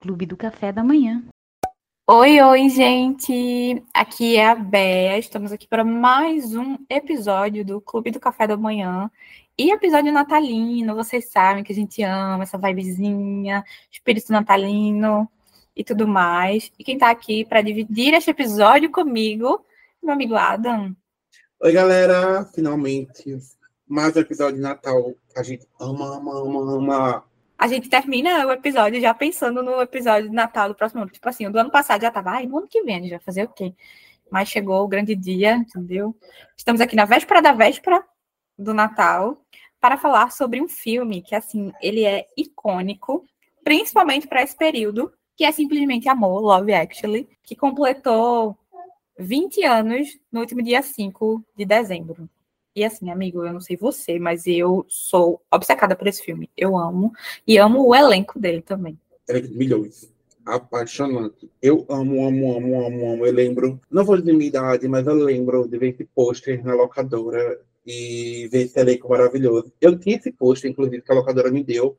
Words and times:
Clube 0.00 0.26
do 0.26 0.36
Café 0.36 0.72
da 0.72 0.84
Manhã. 0.84 1.24
Oi, 2.08 2.40
oi, 2.40 2.68
gente! 2.68 3.82
Aqui 3.92 4.36
é 4.36 4.46
a 4.46 4.54
Bea. 4.54 5.18
Estamos 5.18 5.50
aqui 5.50 5.66
para 5.66 5.82
mais 5.84 6.54
um 6.54 6.78
episódio 6.88 7.64
do 7.64 7.80
Clube 7.80 8.12
do 8.12 8.20
Café 8.20 8.46
da 8.46 8.56
Manhã. 8.56 9.10
E 9.58 9.72
episódio 9.72 10.12
natalino, 10.12 10.94
vocês 10.94 11.30
sabem 11.30 11.64
que 11.64 11.72
a 11.72 11.74
gente 11.74 12.02
ama 12.02 12.44
essa 12.44 12.56
vibezinha, 12.56 13.64
espírito 13.90 14.30
natalino 14.30 15.28
e 15.74 15.82
tudo 15.82 16.06
mais. 16.06 16.70
E 16.78 16.84
quem 16.84 16.94
está 16.94 17.10
aqui 17.10 17.44
para 17.44 17.62
dividir 17.62 18.14
este 18.14 18.30
episódio 18.30 18.90
comigo, 18.90 19.64
meu 20.02 20.14
amigo 20.14 20.36
Adam. 20.36 20.94
Oi, 21.60 21.72
galera! 21.72 22.44
Finalmente, 22.54 23.36
mais 23.88 24.14
um 24.14 24.20
episódio 24.20 24.56
de 24.56 24.62
Natal. 24.62 25.14
A 25.36 25.42
gente 25.42 25.66
ama, 25.80 26.16
ama, 26.16 26.38
ama, 26.38 26.76
ama. 26.76 27.24
A 27.58 27.68
gente 27.68 27.88
termina 27.88 28.46
o 28.46 28.52
episódio 28.52 29.00
já 29.00 29.14
pensando 29.14 29.62
no 29.62 29.80
episódio 29.80 30.28
de 30.28 30.34
Natal 30.34 30.68
do 30.68 30.74
próximo 30.74 31.02
ano. 31.02 31.10
Tipo 31.10 31.28
assim, 31.28 31.50
do 31.50 31.58
ano 31.58 31.70
passado 31.70 32.02
já 32.02 32.10
tava, 32.10 32.30
ai, 32.32 32.46
no 32.46 32.58
ano 32.58 32.68
que 32.68 32.82
vem 32.82 32.96
a 32.96 33.00
gente 33.00 33.10
vai 33.10 33.20
fazer 33.20 33.44
o 33.44 33.48
quê? 33.48 33.74
Mas 34.30 34.48
chegou 34.48 34.84
o 34.84 34.88
grande 34.88 35.14
dia, 35.14 35.54
entendeu? 35.56 36.14
Estamos 36.56 36.80
aqui 36.80 36.94
na 36.94 37.04
véspera 37.06 37.40
da 37.40 37.52
véspera 37.52 38.04
do 38.58 38.74
Natal 38.74 39.40
para 39.80 39.96
falar 39.96 40.32
sobre 40.32 40.60
um 40.60 40.68
filme 40.68 41.22
que, 41.22 41.34
assim, 41.34 41.72
ele 41.80 42.04
é 42.04 42.26
icônico, 42.36 43.24
principalmente 43.64 44.26
para 44.26 44.42
esse 44.42 44.56
período, 44.56 45.12
que 45.36 45.44
é 45.44 45.52
simplesmente 45.52 46.08
Amor, 46.08 46.40
Love 46.40 46.74
Actually, 46.74 47.28
que 47.42 47.54
completou 47.54 48.58
20 49.18 49.64
anos 49.64 50.08
no 50.30 50.40
último 50.40 50.62
dia 50.62 50.82
5 50.82 51.42
de 51.56 51.64
dezembro. 51.64 52.28
E 52.76 52.84
assim, 52.84 53.10
amigo, 53.10 53.42
eu 53.42 53.54
não 53.54 53.60
sei 53.60 53.74
você, 53.74 54.18
mas 54.18 54.46
eu 54.46 54.84
sou 54.86 55.40
obcecada 55.50 55.96
por 55.96 56.06
esse 56.06 56.22
filme. 56.22 56.50
Eu 56.54 56.76
amo. 56.76 57.10
E 57.46 57.56
amo 57.56 57.82
o 57.88 57.94
elenco 57.94 58.38
dele 58.38 58.60
também. 58.60 59.00
Elenco 59.26 59.48
de 59.48 59.56
milhões. 59.56 60.12
Apaixonante. 60.44 61.50
Eu 61.62 61.86
amo, 61.88 62.26
amo, 62.26 62.54
amo, 62.54 62.86
amo, 62.86 63.12
amo. 63.14 63.26
Eu 63.26 63.32
lembro, 63.32 63.80
não 63.90 64.04
vou 64.04 64.18
dizer 64.18 64.34
minha 64.34 64.48
idade, 64.48 64.86
mas 64.88 65.06
eu 65.06 65.14
lembro 65.14 65.66
de 65.66 65.78
ver 65.78 65.94
esse 65.94 66.04
pôster 66.04 66.62
na 66.62 66.74
locadora 66.74 67.58
e 67.86 68.46
ver 68.52 68.66
esse 68.66 68.78
elenco 68.78 69.08
maravilhoso. 69.08 69.72
Eu 69.80 69.98
tinha 69.98 70.18
esse 70.18 70.30
pôster, 70.30 70.70
inclusive, 70.70 71.00
que 71.00 71.10
a 71.10 71.14
locadora 71.14 71.50
me 71.50 71.64
deu. 71.64 71.96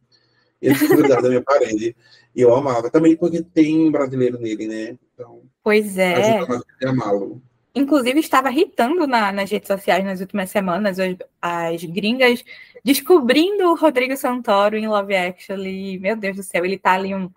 Esse 0.62 0.88
grudado 0.88 1.24
da 1.24 1.30
minha 1.30 1.42
parede. 1.42 1.96
E 2.36 2.42
eu 2.42 2.54
amava. 2.54 2.92
Também 2.92 3.16
porque 3.16 3.42
tem 3.42 3.90
brasileiro 3.90 4.38
nele, 4.40 4.68
né? 4.68 4.98
Então, 5.12 5.42
pois 5.64 5.98
é. 5.98 6.38
Ajuda 6.38 6.64
a 6.84 6.90
amá-lo 6.90 7.42
inclusive 7.78 8.20
estava 8.20 8.52
irritando 8.52 9.06
na, 9.06 9.32
nas 9.32 9.50
redes 9.50 9.68
sociais 9.68 10.04
nas 10.04 10.20
últimas 10.20 10.50
semanas 10.50 11.00
as, 11.00 11.16
as, 11.42 11.84
gringas 11.84 12.44
descobrindo 12.84 13.70
o 13.70 13.76
Rodrigo 13.76 14.18
Santoro 14.18 14.76
em 14.76 14.88
Love 14.88 15.16
Actually. 15.16 16.00
Meu 16.00 16.16
Deus 16.16 16.38
do 16.38 16.44
céu, 16.44 16.66
ele 16.66 16.78
tá 16.78 16.94
ali 16.94 17.14
um 17.14 17.30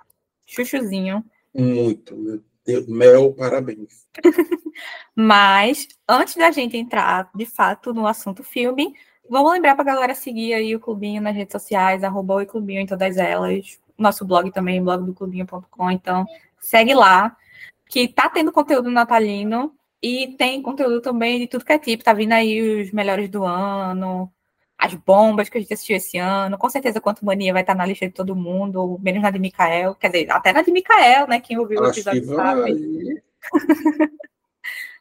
chuchuzinho. 0.46 1.24
Muito, 1.54 2.16
meu 2.16 2.42
Deus. 2.64 2.86
Mel, 2.86 3.32
parabéns. 3.34 4.06
Mas, 5.14 5.88
antes 6.08 6.36
da 6.36 6.50
gente 6.50 6.76
entrar, 6.76 7.30
de 7.34 7.44
fato, 7.44 7.92
no 7.92 8.06
assunto 8.06 8.42
filme, 8.42 8.94
vamos 9.28 9.52
lembrar 9.52 9.74
pra 9.74 9.84
galera 9.84 10.14
seguir 10.14 10.54
aí 10.54 10.74
o 10.74 10.80
Clubinho 10.80 11.20
nas 11.20 11.34
redes 11.34 11.52
sociais, 11.52 12.02
arroba 12.02 12.42
o 12.42 12.46
Clubinho 12.46 12.80
em 12.80 12.86
todas 12.86 13.16
elas. 13.16 13.78
Nosso 13.98 14.24
blog 14.24 14.50
também, 14.50 14.82
blog 14.82 15.04
do 15.04 15.12
clubinho.com. 15.12 15.90
Então, 15.90 16.24
segue 16.58 16.94
lá, 16.94 17.36
que 17.86 18.08
tá 18.08 18.30
tendo 18.30 18.52
conteúdo 18.52 18.90
natalino 18.90 19.74
e 20.02 20.34
tem 20.36 20.62
conteúdo 20.62 21.00
também 21.00 21.38
de 21.40 21.46
tudo 21.46 21.64
que 21.64 21.72
é 21.72 21.78
tipo. 21.78 22.04
Tá 22.04 22.12
vindo 22.12 22.32
aí 22.32 22.82
os 22.82 22.90
melhores 22.92 23.28
do 23.28 23.44
ano, 23.44 24.32
as 24.78 24.94
bombas 24.94 25.48
que 25.48 25.58
a 25.58 25.60
gente 25.60 25.72
assistiu 25.74 25.96
esse 25.96 26.16
ano. 26.18 26.56
Com 26.56 26.70
certeza, 26.70 27.00
Quanto 27.00 27.24
Mania 27.24 27.52
vai 27.52 27.62
estar 27.62 27.74
na 27.74 27.84
lista 27.84 28.06
de 28.06 28.14
todo 28.14 28.34
mundo, 28.34 28.98
menos 29.02 29.22
na 29.22 29.30
de 29.30 29.38
Mikael. 29.38 29.94
Quer 29.94 30.10
dizer, 30.10 30.30
até 30.30 30.52
na 30.52 30.62
de 30.62 30.72
Mikael, 30.72 31.28
né? 31.28 31.40
Quem 31.40 31.58
ouviu 31.58 31.80
o 31.80 31.86
episódio 31.86 32.24
sabe. 32.24 33.22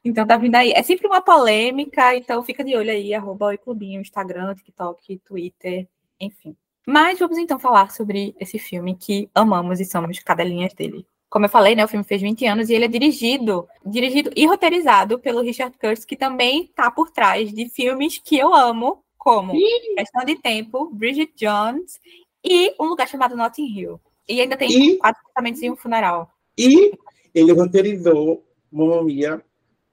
então 0.04 0.28
tá 0.28 0.38
vindo 0.38 0.56
aí. 0.56 0.74
É 0.74 0.84
sempre 0.84 1.08
uma 1.08 1.22
polêmica, 1.22 2.16
então 2.16 2.44
fica 2.44 2.64
de 2.64 2.76
olho 2.76 2.92
aí, 2.92 3.14
arroba 3.14 3.48
Oi 3.48 3.58
Clubinho, 3.58 4.02
Instagram, 4.02 4.54
TikTok, 4.56 5.20
Twitter, 5.20 5.88
enfim. 6.20 6.58
Mas 6.86 7.20
vamos 7.20 7.38
então 7.38 7.60
falar 7.60 7.92
sobre 7.92 8.36
esse 8.40 8.60
filme 8.60 8.96
que 8.96 9.30
amamos 9.34 9.80
e 9.80 9.86
somos 9.86 10.20
cadelinhas 10.20 10.74
dele. 10.74 11.06
Como 11.30 11.46
eu 11.46 11.50
falei, 11.50 11.76
né, 11.76 11.86
o 11.86 11.88
filme 11.88 12.04
fez 12.04 12.22
20 12.22 12.46
anos 12.48 12.70
e 12.70 12.74
ele 12.74 12.86
é 12.86 12.88
dirigido, 12.88 13.68
dirigido 13.86 14.32
e 14.36 14.48
roteirizado 14.48 15.20
pelo 15.20 15.42
Richard 15.42 15.78
Curtis, 15.78 16.04
que 16.04 16.16
também 16.16 16.64
está 16.64 16.90
por 16.90 17.12
trás 17.12 17.54
de 17.54 17.70
filmes 17.70 18.18
que 18.18 18.38
eu 18.38 18.54
amo, 18.54 19.04
como 19.16 19.54
Ih. 19.56 19.96
Questão 19.96 20.26
de 20.26 20.36
Tempo, 20.38 20.90
Bridget 20.92 21.32
Jones 21.36 22.00
e 22.44 22.74
Um 22.80 22.86
Lugar 22.86 23.08
Chamado 23.08 23.36
Notting 23.36 23.68
Hill. 23.68 24.02
E 24.28 24.42
ainda 24.42 24.58
tem 24.58 24.72
e... 24.72 24.98
Quatro 24.98 25.22
Tratamentos 25.24 25.62
e 25.62 25.70
um 25.70 25.76
Funeral. 25.76 26.32
E 26.58 26.94
ele 27.36 27.52
roteirizou 27.52 28.44
Mamma 28.72 29.04
Mia, 29.04 29.44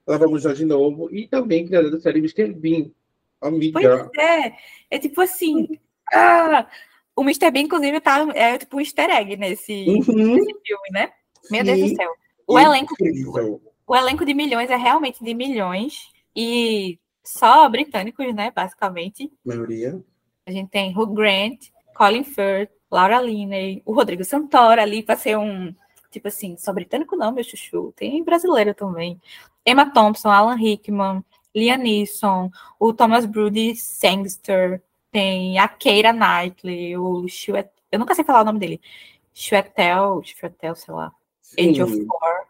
Lá 0.07 0.17
Vamos 0.17 0.41
Já 0.41 0.53
de 0.53 0.65
Novo, 0.65 1.07
e 1.13 1.27
também 1.27 1.67
criador 1.67 1.91
da 1.91 1.99
série 1.99 2.19
Mr. 2.19 2.51
Bean, 2.51 2.89
amiga. 3.39 3.79
Pois 3.79 4.25
é, 4.25 4.55
é 4.89 4.97
tipo 4.97 5.21
assim... 5.21 5.67
Ah, 6.11 6.67
o 7.15 7.21
Mr. 7.21 7.51
Bean, 7.51 7.63
inclusive, 7.63 7.99
tá, 7.99 8.25
é 8.33 8.57
tipo 8.57 8.77
um 8.77 8.79
easter 8.79 9.09
egg 9.09 9.35
nesse, 9.37 9.85
uhum. 9.87 10.35
nesse 10.35 10.55
filme, 10.65 10.89
né? 10.91 11.11
Meu 11.49 11.63
Deus 11.63 11.79
do 11.79 11.95
céu. 11.95 12.13
O 12.45 12.57
elenco, 12.57 12.95
o 13.85 13.95
elenco 13.95 14.25
de 14.25 14.33
milhões 14.33 14.69
é 14.69 14.75
realmente 14.75 15.23
de 15.23 15.33
milhões. 15.33 16.07
E 16.35 16.99
só 17.23 17.67
britânicos, 17.67 18.33
né? 18.33 18.51
Basicamente. 18.55 19.31
Maioria. 19.43 20.01
A 20.45 20.51
gente 20.51 20.69
tem 20.69 20.97
Hugh 20.97 21.13
Grant, 21.13 21.67
Colin 21.95 22.23
Firth, 22.23 22.71
Laura 22.89 23.21
Linney, 23.21 23.81
o 23.85 23.93
Rodrigo 23.93 24.23
Santoro 24.23 24.81
ali 24.81 25.03
para 25.03 25.17
ser 25.17 25.37
um. 25.37 25.73
Tipo 26.09 26.29
assim, 26.29 26.55
só 26.57 26.71
britânico 26.71 27.15
não, 27.17 27.33
meu 27.33 27.43
chuchu. 27.43 27.93
Tem 27.95 28.23
brasileiro 28.23 28.73
também. 28.73 29.19
Emma 29.65 29.91
Thompson, 29.91 30.29
Alan 30.29 30.55
Rickman, 30.55 31.23
Liam 31.53 31.77
Neeson, 31.77 32.49
o 32.79 32.93
Thomas 32.93 33.25
Brody 33.25 33.75
Sangster, 33.75 34.81
tem 35.11 35.59
a 35.59 35.67
Keira 35.67 36.13
Knightley, 36.13 36.95
o 36.97 37.27
Chuet... 37.27 37.69
Eu 37.91 37.99
nunca 37.99 38.15
sei 38.15 38.23
falar 38.23 38.41
o 38.41 38.45
nome 38.45 38.59
dele. 38.59 38.81
Chuetel, 39.33 40.21
Chuetel, 40.23 40.75
sei 40.75 40.93
lá. 40.93 41.11
Age 41.57 41.81
of 41.81 42.05
Four. 42.05 42.47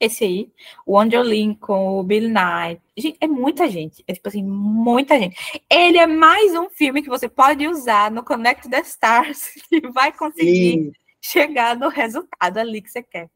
Esse 0.00 0.24
aí. 0.24 0.52
O 0.86 0.98
Andrew 0.98 1.22
Lincoln, 1.22 1.98
o 1.98 2.02
Bill 2.02 2.30
Nye. 2.30 2.80
Gente, 2.96 3.18
é 3.20 3.26
muita 3.26 3.68
gente. 3.68 4.02
É 4.08 4.14
tipo 4.14 4.28
assim, 4.28 4.42
muita 4.42 5.18
gente. 5.18 5.36
Ele 5.68 5.98
é 5.98 6.06
mais 6.06 6.54
um 6.54 6.70
filme 6.70 7.02
que 7.02 7.08
você 7.08 7.28
pode 7.28 7.68
usar 7.68 8.10
no 8.10 8.24
Connect 8.24 8.70
the 8.70 8.80
Stars 8.80 9.50
e 9.70 9.80
vai 9.92 10.10
conseguir 10.10 10.72
Sim. 10.72 10.92
chegar 11.20 11.76
no 11.76 11.88
resultado 11.88 12.56
ali 12.56 12.80
que 12.80 12.90
você 12.90 13.02
quer. 13.02 13.28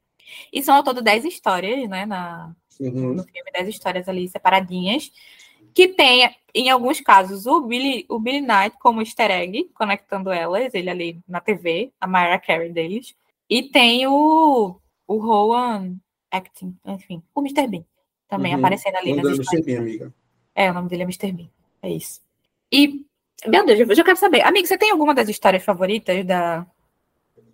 E 0.51 0.63
são 0.63 0.77
ao 0.77 0.83
todo 0.83 1.03
10 1.03 1.27
histórias, 1.27 1.87
né? 1.87 2.07
Na, 2.07 2.55
uhum. 2.81 3.13
No 3.13 3.25
filme, 3.25 3.53
10 3.53 3.69
histórias 3.69 4.09
ali 4.09 4.27
separadinhas. 4.27 5.13
Que 5.75 5.89
tem, 5.89 6.35
em 6.55 6.71
alguns 6.71 7.01
casos, 7.01 7.47
o 7.47 7.61
Billy, 7.61 8.07
o 8.09 8.19
Billy 8.19 8.41
Knight 8.41 8.79
como 8.79 9.03
easter 9.03 9.31
egg, 9.31 9.71
conectando 9.75 10.31
elas, 10.31 10.73
ele 10.73 10.89
ali 10.89 11.21
na 11.29 11.41
TV, 11.41 11.93
a 12.01 12.07
Myra 12.07 12.39
Carey 12.39 12.73
deles. 12.73 13.15
E 13.51 13.65
tem 13.65 14.07
o 14.07 14.81
o 15.07 15.19
Rowan 15.19 15.97
Acting, 16.31 16.77
enfim, 16.87 17.23
o 17.35 17.41
Mr. 17.41 17.67
Bean 17.69 17.85
também 18.29 18.53
uhum. 18.53 18.59
aparecendo 18.59 18.97
ali 18.97 19.15
nas 19.15 19.39
Mr. 19.39 19.63
Bean, 19.63 19.79
amiga. 19.81 20.15
É, 20.55 20.71
o 20.71 20.75
nome 20.75 20.89
dele 20.89 21.03
é 21.03 21.07
Mr. 21.07 21.33
Bean. 21.33 21.49
É 21.83 21.91
isso. 21.91 22.21
E, 22.73 23.05
meu 23.47 23.65
Deus, 23.65 23.81
eu 23.81 23.95
já 23.95 24.05
quero 24.05 24.17
saber. 24.17 24.43
Amigo, 24.43 24.67
você 24.67 24.79
tem 24.79 24.91
alguma 24.91 25.15
das 25.15 25.29
histórias 25.29 25.65
favoritas 25.65 26.25
da, 26.25 26.67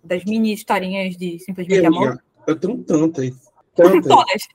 das 0.03 0.23
mini 0.25 0.53
historinhas 0.53 1.15
de 1.17 1.39
Simplesmente 1.39 1.85
Amor? 1.85 2.21
Eu 2.47 2.55
tenho 2.55 2.83
tantas. 2.83 3.31
Tantas. 3.75 4.05
Todas. 4.07 4.47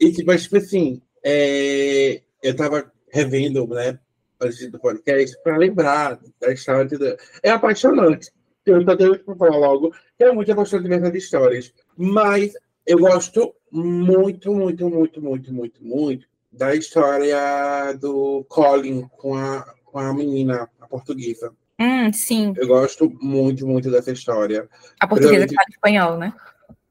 e, 0.00 0.12
tipo, 0.12 0.36
tipo 0.36 0.56
assim, 0.56 1.00
é, 1.24 2.22
eu 2.42 2.56
tava 2.56 2.92
revendo, 3.10 3.66
né, 3.68 3.98
antes 4.40 4.70
do 4.70 4.78
podcast, 4.78 5.36
para 5.42 5.56
lembrar 5.56 6.18
da 6.40 6.52
história. 6.52 6.84
De... 6.86 7.16
É 7.42 7.50
apaixonante. 7.50 8.30
Eu 8.66 8.84
tô 8.84 8.96
tendo 8.96 9.18
que 9.18 9.34
falar 9.34 9.56
logo, 9.56 9.94
é 10.18 10.30
muito 10.30 10.52
apaixonante 10.52 10.88
ver 10.88 11.00
essas 11.00 11.14
histórias. 11.14 11.72
Mas 11.98 12.52
eu 12.86 12.96
gosto 13.00 13.52
muito, 13.72 14.54
muito, 14.54 14.88
muito, 14.88 15.20
muito, 15.20 15.52
muito, 15.52 15.84
muito 15.84 16.26
da 16.52 16.72
história 16.74 17.92
do 18.00 18.44
Colin 18.48 19.08
com 19.18 19.34
a, 19.34 19.74
com 19.84 19.98
a 19.98 20.14
menina, 20.14 20.68
a 20.80 20.86
portuguesa. 20.86 21.52
Hum, 21.80 22.12
sim. 22.12 22.54
Eu 22.56 22.68
gosto 22.68 23.10
muito, 23.20 23.66
muito 23.66 23.90
dessa 23.90 24.12
história. 24.12 24.68
A 25.00 25.08
portuguesa 25.08 25.46
que 25.46 25.54
fala 25.54 25.66
espanhol, 25.68 26.16
né? 26.16 26.32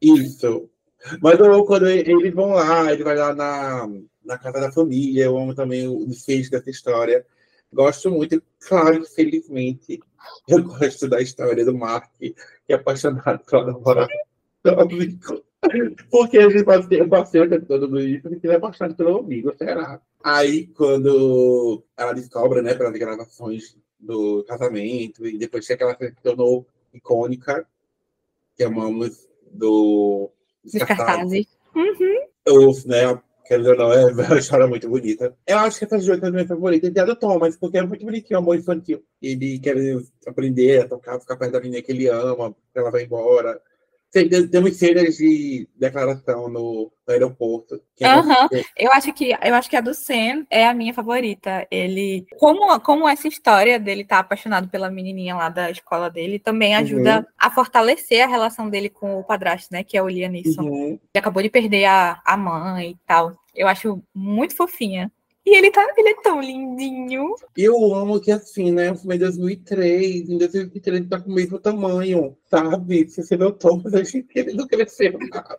Isso. 0.02 0.70
Mas 1.22 1.40
eu, 1.40 1.64
quando 1.64 1.88
eles 1.88 2.34
vão 2.34 2.50
lá, 2.50 2.92
ele 2.92 3.04
vai 3.04 3.16
lá 3.16 3.34
na, 3.34 3.88
na 4.26 4.38
casa 4.38 4.60
da 4.60 4.72
família, 4.72 5.24
eu 5.24 5.38
amo 5.38 5.56
também 5.56 5.88
o 5.88 6.06
desfecho 6.06 6.52
dessa 6.52 6.70
história. 6.70 7.26
Gosto 7.72 8.12
muito, 8.12 8.42
claro 8.60 9.06
felizmente 9.06 10.00
eu 10.48 10.64
gosto 10.64 11.08
da 11.08 11.22
história 11.22 11.64
do 11.64 11.76
Mark, 11.76 12.10
que 12.20 12.36
é 12.68 12.74
apaixonado 12.74 13.40
pela 13.46 13.66
namorada. 13.66 14.14
Porque 16.12 16.38
a 16.38 16.50
gente 16.50 16.64
pode 16.64 16.88
ter 16.88 17.06
bastante 17.06 17.60
todo 17.62 17.88
mundo 17.88 18.02
isso, 18.02 18.28
ele 18.28 18.54
é 18.54 18.60
bastante 18.60 18.96
pelo 18.96 19.20
amigo, 19.20 19.54
será? 19.58 20.00
Aí, 20.24 20.68
quando 20.68 21.84
ela 21.98 22.14
descobre, 22.14 22.62
né, 22.62 22.74
pelas 22.74 22.94
gravações 22.94 23.76
do 24.00 24.44
casamento, 24.44 25.26
e 25.26 25.38
depois 25.38 25.66
que 25.66 25.74
aquela 25.74 25.98
se 25.98 26.14
tornou 26.22 26.68
icônica, 26.94 27.68
que 28.56 28.64
amamos 28.64 29.28
do 29.52 30.32
dos 30.64 30.74
cartazes. 30.84 31.48
Uhum. 31.76 32.28
Eu, 32.46 32.72
né, 32.86 33.20
querendo 33.46 33.70
ou 33.70 33.78
não, 33.78 33.94
é 33.94 34.06
uma 34.12 34.38
história 34.38 34.68
muito 34.68 34.90
bonita. 34.90 35.36
Eu 35.48 35.60
acho 35.60 35.80
que 35.80 35.86
essa 35.86 36.00
joia 36.00 36.20
é 36.22 36.28
a 36.28 36.32
minha 36.32 36.48
favorita, 36.48 36.92
é 36.94 37.00
a 37.00 37.06
do 37.06 37.16
Thomas, 37.16 37.56
porque 37.58 37.78
é 37.78 37.84
muito 37.84 38.06
bonitinho, 38.06 38.40
amor 38.40 38.58
infantil. 38.58 39.04
Ele 39.22 39.60
quer 39.60 39.76
aprender 40.28 40.82
a 40.82 40.88
tocar, 40.88 41.20
ficar 41.20 41.38
perto 41.38 41.54
da 41.54 41.62
menina 41.62 41.82
que 41.82 41.92
ele 41.92 42.08
ama, 42.08 42.56
ela 42.76 42.92
vai 42.92 43.04
embora. 43.04 43.62
Tem, 44.12 44.30
temos 44.48 44.78
cenas 44.78 45.18
de 45.18 45.68
declaração 45.76 46.48
no, 46.48 46.92
no 47.06 47.14
aeroporto. 47.14 47.76
Uhum. 47.76 48.62
Eu 48.78 48.92
acho 48.94 49.14
que 49.14 49.32
eu 49.42 49.54
acho 49.54 49.70
que 49.70 49.76
a 49.76 49.82
do 49.82 49.94
Sam 49.94 50.46
é 50.50 50.66
a 50.66 50.74
minha 50.74 50.94
favorita. 50.94 51.68
Ele, 51.70 52.26
como, 52.40 52.80
como 52.80 53.08
essa 53.08 53.28
história 53.28 53.78
dele 53.78 54.04
estar 54.04 54.16
tá 54.16 54.22
apaixonado 54.22 54.70
pela 54.70 54.90
menininha 54.90 55.36
lá 55.36 55.50
da 55.50 55.70
escola 55.70 56.10
dele, 56.10 56.40
também 56.40 56.76
ajuda 56.76 57.20
uhum. 57.20 57.26
a 57.38 57.52
fortalecer 57.52 58.24
a 58.24 58.28
relação 58.28 58.70
dele 58.70 58.90
com 58.90 59.20
o 59.20 59.24
padrasto, 59.24 59.74
né? 59.74 59.84
Que 59.84 59.98
é 59.98 60.02
o 60.02 60.08
Liam 60.08 60.32
Neeson. 60.32 60.64
Uhum. 60.64 60.88
Ele 60.88 61.00
acabou 61.16 61.44
de 61.44 61.50
perder 61.50 61.86
a, 61.86 62.22
a 62.24 62.38
mãe 62.38 62.92
e 62.92 62.98
tal. 63.06 63.36
Eu 63.54 63.68
acho 63.68 64.02
muito 64.16 64.56
fofinha. 64.56 65.12
E 65.48 65.56
ele 65.56 65.72
tá, 65.72 65.88
ele 65.98 66.10
é 66.10 66.22
tão 66.22 66.42
lindinho. 66.42 67.34
Eu 67.56 67.96
amo 67.96 68.20
que 68.20 68.34
assim, 68.34 68.70
né? 68.70 68.92
O 68.92 68.98
filme 68.98 69.16
é 69.16 69.20
2003, 69.20 70.30
em 70.30 70.38
2003 70.38 70.98
ele 70.98 71.08
tá 71.08 71.22
com 71.22 71.32
o 71.32 71.34
mesmo 71.34 71.58
tamanho, 71.58 72.38
sabe? 72.52 73.08
Se 73.08 73.24
você 73.24 73.38
não 73.38 73.54
toma, 73.54 73.84
a 73.94 74.04
gente 74.04 74.24
que 74.24 74.40
ele 74.40 74.52
não 74.52 74.68
cresceu 74.68 75.18
nada. 75.18 75.58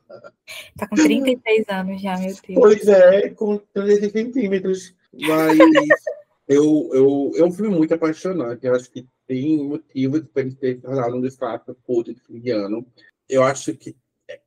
Tá 0.77 0.87
com 0.89 0.95
36 0.95 1.65
anos 1.71 2.03
já, 2.03 2.19
meu 2.19 2.27
Deus. 2.27 2.41
Pois 2.55 2.87
é, 2.87 3.31
com 3.31 3.57
36 3.57 4.13
centímetros. 4.13 4.95
Mas 5.11 5.57
eu, 6.47 6.91
eu, 6.93 7.33
é 7.37 7.45
um 7.45 7.51
filme 7.51 7.75
muito 7.75 7.95
apaixonante. 7.95 8.67
Eu 8.67 8.75
acho 8.75 8.91
que 8.91 9.09
tem 9.27 9.57
motivos 9.57 10.21
para 10.35 10.43
ele 10.43 10.55
ter 10.55 10.83
tornado 10.83 11.17
um 11.17 11.23
destaque 11.23 11.73
culto 11.83 12.13
de 12.13 12.21
fim 12.21 12.39
de 12.39 12.51
ano. 12.51 12.87
Eu 13.27 13.43
acho 13.43 13.75
que 13.75 13.97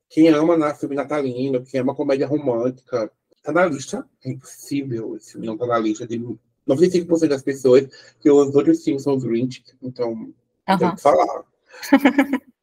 quem 0.08 0.30
ama 0.30 0.56
na 0.56 0.76
filme 0.76 0.96
natalino, 0.96 1.66
quem 1.66 1.80
ama 1.80 1.96
comédia 1.96 2.28
romântica, 2.28 3.12
tá 3.44 3.52
na 3.52 3.66
lista. 3.66 4.06
É 4.24 4.30
impossível 4.30 5.16
esse 5.16 5.38
não 5.38 5.58
tá 5.58 5.66
na 5.66 5.80
lista 5.80 6.08
de 6.08 6.20
95% 6.68 7.28
das 7.28 7.42
pessoas 7.42 7.88
que 8.20 8.30
os 8.30 8.56
outros 8.56 8.84
filmes 8.84 9.04
são 9.04 9.18
Grinch, 9.18 9.64
então 9.82 10.12
uhum. 10.12 10.34
tem 10.78 10.96
que 10.96 11.02
falar. 11.02 11.44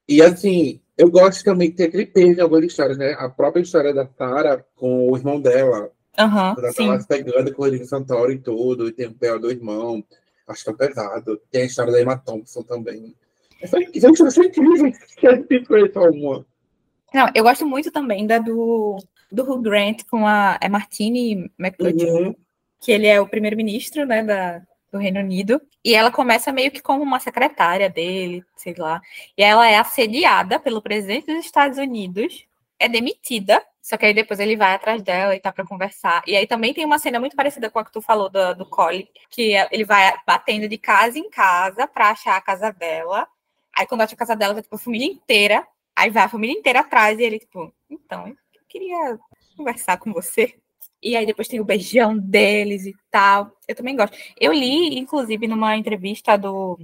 e 0.09 0.23
assim, 0.23 0.81
eu 0.97 1.11
gosto 1.11 1.45
também 1.45 1.71
de 1.71 1.77
ter 1.77 1.85
aquele 1.85 2.07
peso 2.07 2.39
em 2.39 2.41
algumas 2.41 2.65
histórias, 2.65 2.97
né? 2.97 3.15
A 3.19 3.29
própria 3.29 3.63
história 3.63 3.93
da 3.93 4.05
Tara 4.05 4.65
com 4.77 5.11
o 5.11 5.17
irmão 5.17 5.41
dela. 5.41 5.91
Uhum, 6.19 6.55
ela 6.59 6.73
tava 6.75 7.01
se 7.01 7.07
pegando 7.07 7.53
com 7.55 7.63
o 7.63 7.65
Rodrigo 7.65 7.85
Santoro 7.85 8.33
e 8.33 8.39
tudo, 8.39 8.89
e 8.89 8.93
tem 8.93 9.07
o 9.07 9.15
pé 9.15 9.39
do 9.39 9.51
irmão. 9.51 10.05
Acho 10.47 10.65
que 10.65 10.71
é 10.71 10.73
pesado. 10.73 11.41
Tem 11.51 11.63
a 11.63 11.67
história 11.67 11.93
da 11.93 12.01
Emma 12.01 12.17
Thompson 12.17 12.63
também. 12.63 13.15
Essa, 13.61 13.79
é 13.79 13.83
incrível. 13.83 14.13
Que 14.13 15.93
só 15.93 16.11
uma. 16.11 16.47
Não, 17.13 17.31
eu 17.35 17.43
gosto 17.43 17.67
muito 17.67 17.91
também 17.91 18.27
da 18.27 18.39
do 18.39 18.99
do 19.31 19.43
Hugh 19.43 19.63
Grant 19.63 20.03
com 20.11 20.27
a 20.27 20.59
é 20.61 20.69
Martine 20.69 21.51
McCutcheon, 21.59 22.29
uhum. 22.29 22.37
que 22.81 22.93
ele 22.93 23.07
é 23.07 23.21
o 23.21 23.29
primeiro-ministro, 23.29 24.07
né, 24.07 24.23
da, 24.23 24.63
do 24.91 24.99
Reino 24.99 25.21
Unido, 25.21 25.61
e 25.85 25.95
ela 25.95 26.11
começa 26.11 26.53
meio 26.53 26.71
que 26.71 26.81
como 26.81 27.03
uma 27.03 27.21
secretária 27.21 27.89
dele, 27.89 28.45
sei 28.57 28.75
lá, 28.77 29.01
e 29.37 29.43
ela 29.43 29.69
é 29.69 29.77
assediada 29.77 30.59
pelo 30.59 30.83
presidente 30.83 31.27
dos 31.27 31.45
Estados 31.45 31.79
Unidos, 31.79 32.47
é 32.79 32.89
demitida, 32.89 33.63
só 33.83 33.97
que 33.97 34.07
aí 34.07 34.15
depois 34.15 34.39
ele 34.39 34.55
vai 34.55 34.75
atrás 34.75 35.03
dela 35.03 35.35
e 35.35 35.41
tá 35.41 35.51
para 35.51 35.65
conversar. 35.65 36.23
E 36.27 36.37
aí 36.37 36.47
também 36.47 36.75
tem 36.75 36.85
uma 36.85 36.99
cena 36.99 37.19
muito 37.19 37.35
parecida 37.35 37.71
com 37.71 37.79
a 37.79 37.85
que 37.85 37.91
tu 37.91 38.03
falou 38.03 38.29
do, 38.29 38.55
do 38.55 38.67
Colin, 38.67 39.09
que 39.31 39.57
é, 39.57 39.67
ele 39.73 39.85
vai 39.85 40.15
batendo 40.27 40.69
de 40.69 40.77
casa 40.77 41.19
em 41.19 41.31
casa 41.31 41.87
para 41.87 42.11
achar 42.11 42.37
a 42.37 42.41
casa 42.41 42.71
dela. 42.71 43.27
Aí 43.75 43.87
quando 43.87 44.03
acha 44.03 44.15
a 44.15 44.19
casa 44.19 44.37
dela, 44.37 44.53
vai 44.53 44.63
tipo 44.63 44.77
a 44.77 44.79
família 44.79 45.07
inteira. 45.07 45.67
Aí 45.97 46.11
vai 46.11 46.23
a 46.23 46.29
família 46.29 46.57
inteira 46.57 46.81
atrás 46.81 47.19
e 47.19 47.23
ele, 47.23 47.39
tipo, 47.39 47.73
então, 47.89 48.37
queria 48.69 49.19
conversar 49.57 49.99
com 49.99 50.13
você. 50.13 50.55
E 51.03 51.17
aí 51.17 51.25
depois 51.25 51.49
tem 51.49 51.61
o 51.61 51.65
beijão 51.65 52.17
deles 52.19 52.85
e 52.87 52.95
tal. 53.11 53.53
Eu 53.67 53.75
também 53.75 53.97
gosto. 53.97 54.17
Eu 54.39 54.53
li, 54.53 54.99
inclusive, 54.99 55.47
numa 55.47 55.77
entrevista 55.77 56.37
do 56.37 56.79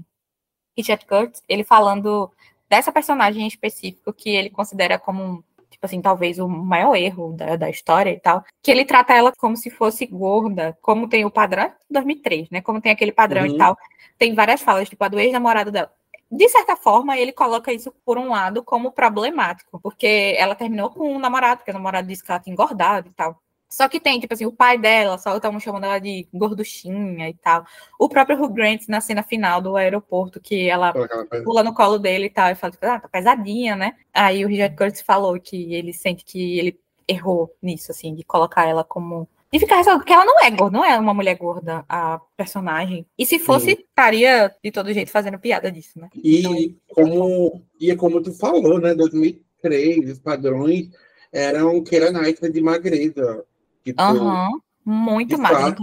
Richard 0.76 1.04
Curtis, 1.06 1.42
ele 1.48 1.64
falando 1.64 2.30
dessa 2.68 2.92
personagem 2.92 3.42
em 3.42 3.48
específico 3.48 4.12
que 4.12 4.30
ele 4.30 4.50
considera 4.50 4.98
como, 4.98 5.44
tipo 5.70 5.84
assim, 5.84 6.00
talvez 6.00 6.38
o 6.38 6.48
maior 6.48 6.94
erro 6.96 7.32
da, 7.32 7.56
da 7.56 7.70
história 7.70 8.10
e 8.10 8.20
tal, 8.20 8.44
que 8.62 8.70
ele 8.70 8.84
trata 8.84 9.14
ela 9.14 9.32
como 9.36 9.56
se 9.56 9.70
fosse 9.70 10.06
gorda, 10.06 10.76
como 10.80 11.08
tem 11.08 11.24
o 11.24 11.30
padrão, 11.30 11.72
2003, 11.90 12.50
né, 12.50 12.60
como 12.60 12.80
tem 12.80 12.92
aquele 12.92 13.12
padrão 13.12 13.42
uhum. 13.42 13.54
e 13.54 13.58
tal. 13.58 13.76
Tem 14.18 14.34
várias 14.34 14.62
falas, 14.62 14.88
tipo, 14.88 15.04
a 15.04 15.08
do 15.08 15.20
ex-namorado 15.20 15.70
dela 15.70 15.92
de 16.30 16.48
certa 16.48 16.76
forma, 16.76 17.16
ele 17.18 17.32
coloca 17.32 17.72
isso, 17.72 17.92
por 18.04 18.18
um 18.18 18.30
lado, 18.30 18.62
como 18.62 18.92
problemático, 18.92 19.80
porque 19.80 20.34
ela 20.38 20.54
terminou 20.54 20.90
com 20.90 21.14
um 21.14 21.18
namorado, 21.18 21.58
porque 21.58 21.70
o 21.70 21.74
namorado 21.74 22.08
disse 22.08 22.24
que 22.24 22.30
ela 22.30 22.40
tinha 22.40 22.52
engordado 22.52 23.08
e 23.08 23.12
tal. 23.12 23.40
Só 23.68 23.88
que 23.88 23.98
tem, 23.98 24.20
tipo 24.20 24.32
assim, 24.32 24.46
o 24.46 24.52
pai 24.52 24.78
dela, 24.78 25.18
só 25.18 25.36
estavam 25.36 25.58
chamando 25.58 25.84
ela 25.84 25.98
de 25.98 26.28
gorduchinha 26.32 27.28
e 27.28 27.34
tal. 27.34 27.66
O 27.98 28.08
próprio 28.08 28.40
Hugh 28.40 28.52
Grant, 28.52 28.82
na 28.88 29.00
cena 29.00 29.22
final 29.22 29.60
do 29.60 29.76
aeroporto, 29.76 30.40
que 30.40 30.68
ela 30.68 30.92
pula 31.44 31.62
no 31.64 31.74
colo 31.74 31.98
dele 31.98 32.26
e 32.26 32.30
tal, 32.30 32.50
e 32.50 32.54
fala, 32.54 32.70
tipo, 32.70 32.86
ah, 32.86 33.00
tá 33.00 33.08
pesadinha, 33.08 33.74
né? 33.74 33.96
Aí 34.12 34.44
o 34.44 34.48
Richard 34.48 34.76
Curtis 34.76 35.02
falou 35.02 35.40
que 35.40 35.74
ele 35.74 35.92
sente 35.92 36.24
que 36.24 36.58
ele 36.58 36.80
errou 37.08 37.52
nisso, 37.60 37.90
assim, 37.90 38.14
de 38.14 38.22
colocar 38.22 38.64
ela 38.66 38.84
como 38.84 39.28
e 39.54 39.58
ficar 39.60 39.76
ressaltando, 39.76 40.00
porque 40.00 40.12
ela 40.12 40.24
não 40.24 40.40
é 40.42 40.50
gorda, 40.50 40.76
não 40.76 40.84
é 40.84 40.98
uma 40.98 41.14
mulher 41.14 41.36
gorda, 41.36 41.84
a 41.88 42.20
personagem. 42.36 43.06
E 43.16 43.24
se 43.24 43.38
fosse, 43.38 43.66
Sim. 43.66 43.84
estaria 43.88 44.52
de 44.62 44.72
todo 44.72 44.92
jeito 44.92 45.12
fazendo 45.12 45.38
piada 45.38 45.70
disso, 45.70 45.96
né? 45.96 46.08
E 46.12 46.40
então, 46.40 46.74
como, 46.92 47.62
e 47.80 47.88
é 47.88 47.94
como 47.94 48.20
tu 48.20 48.32
falou, 48.32 48.80
né? 48.80 48.96
2003, 48.96 50.10
os 50.10 50.18
padrões 50.18 50.88
eram 51.32 51.84
Keira 51.84 52.10
Knightley 52.10 52.50
de 52.50 52.60
magreza. 52.60 53.44
Tipo, 53.84 54.02
uhum, 54.02 54.58
muito 54.84 55.38
magra, 55.38 55.76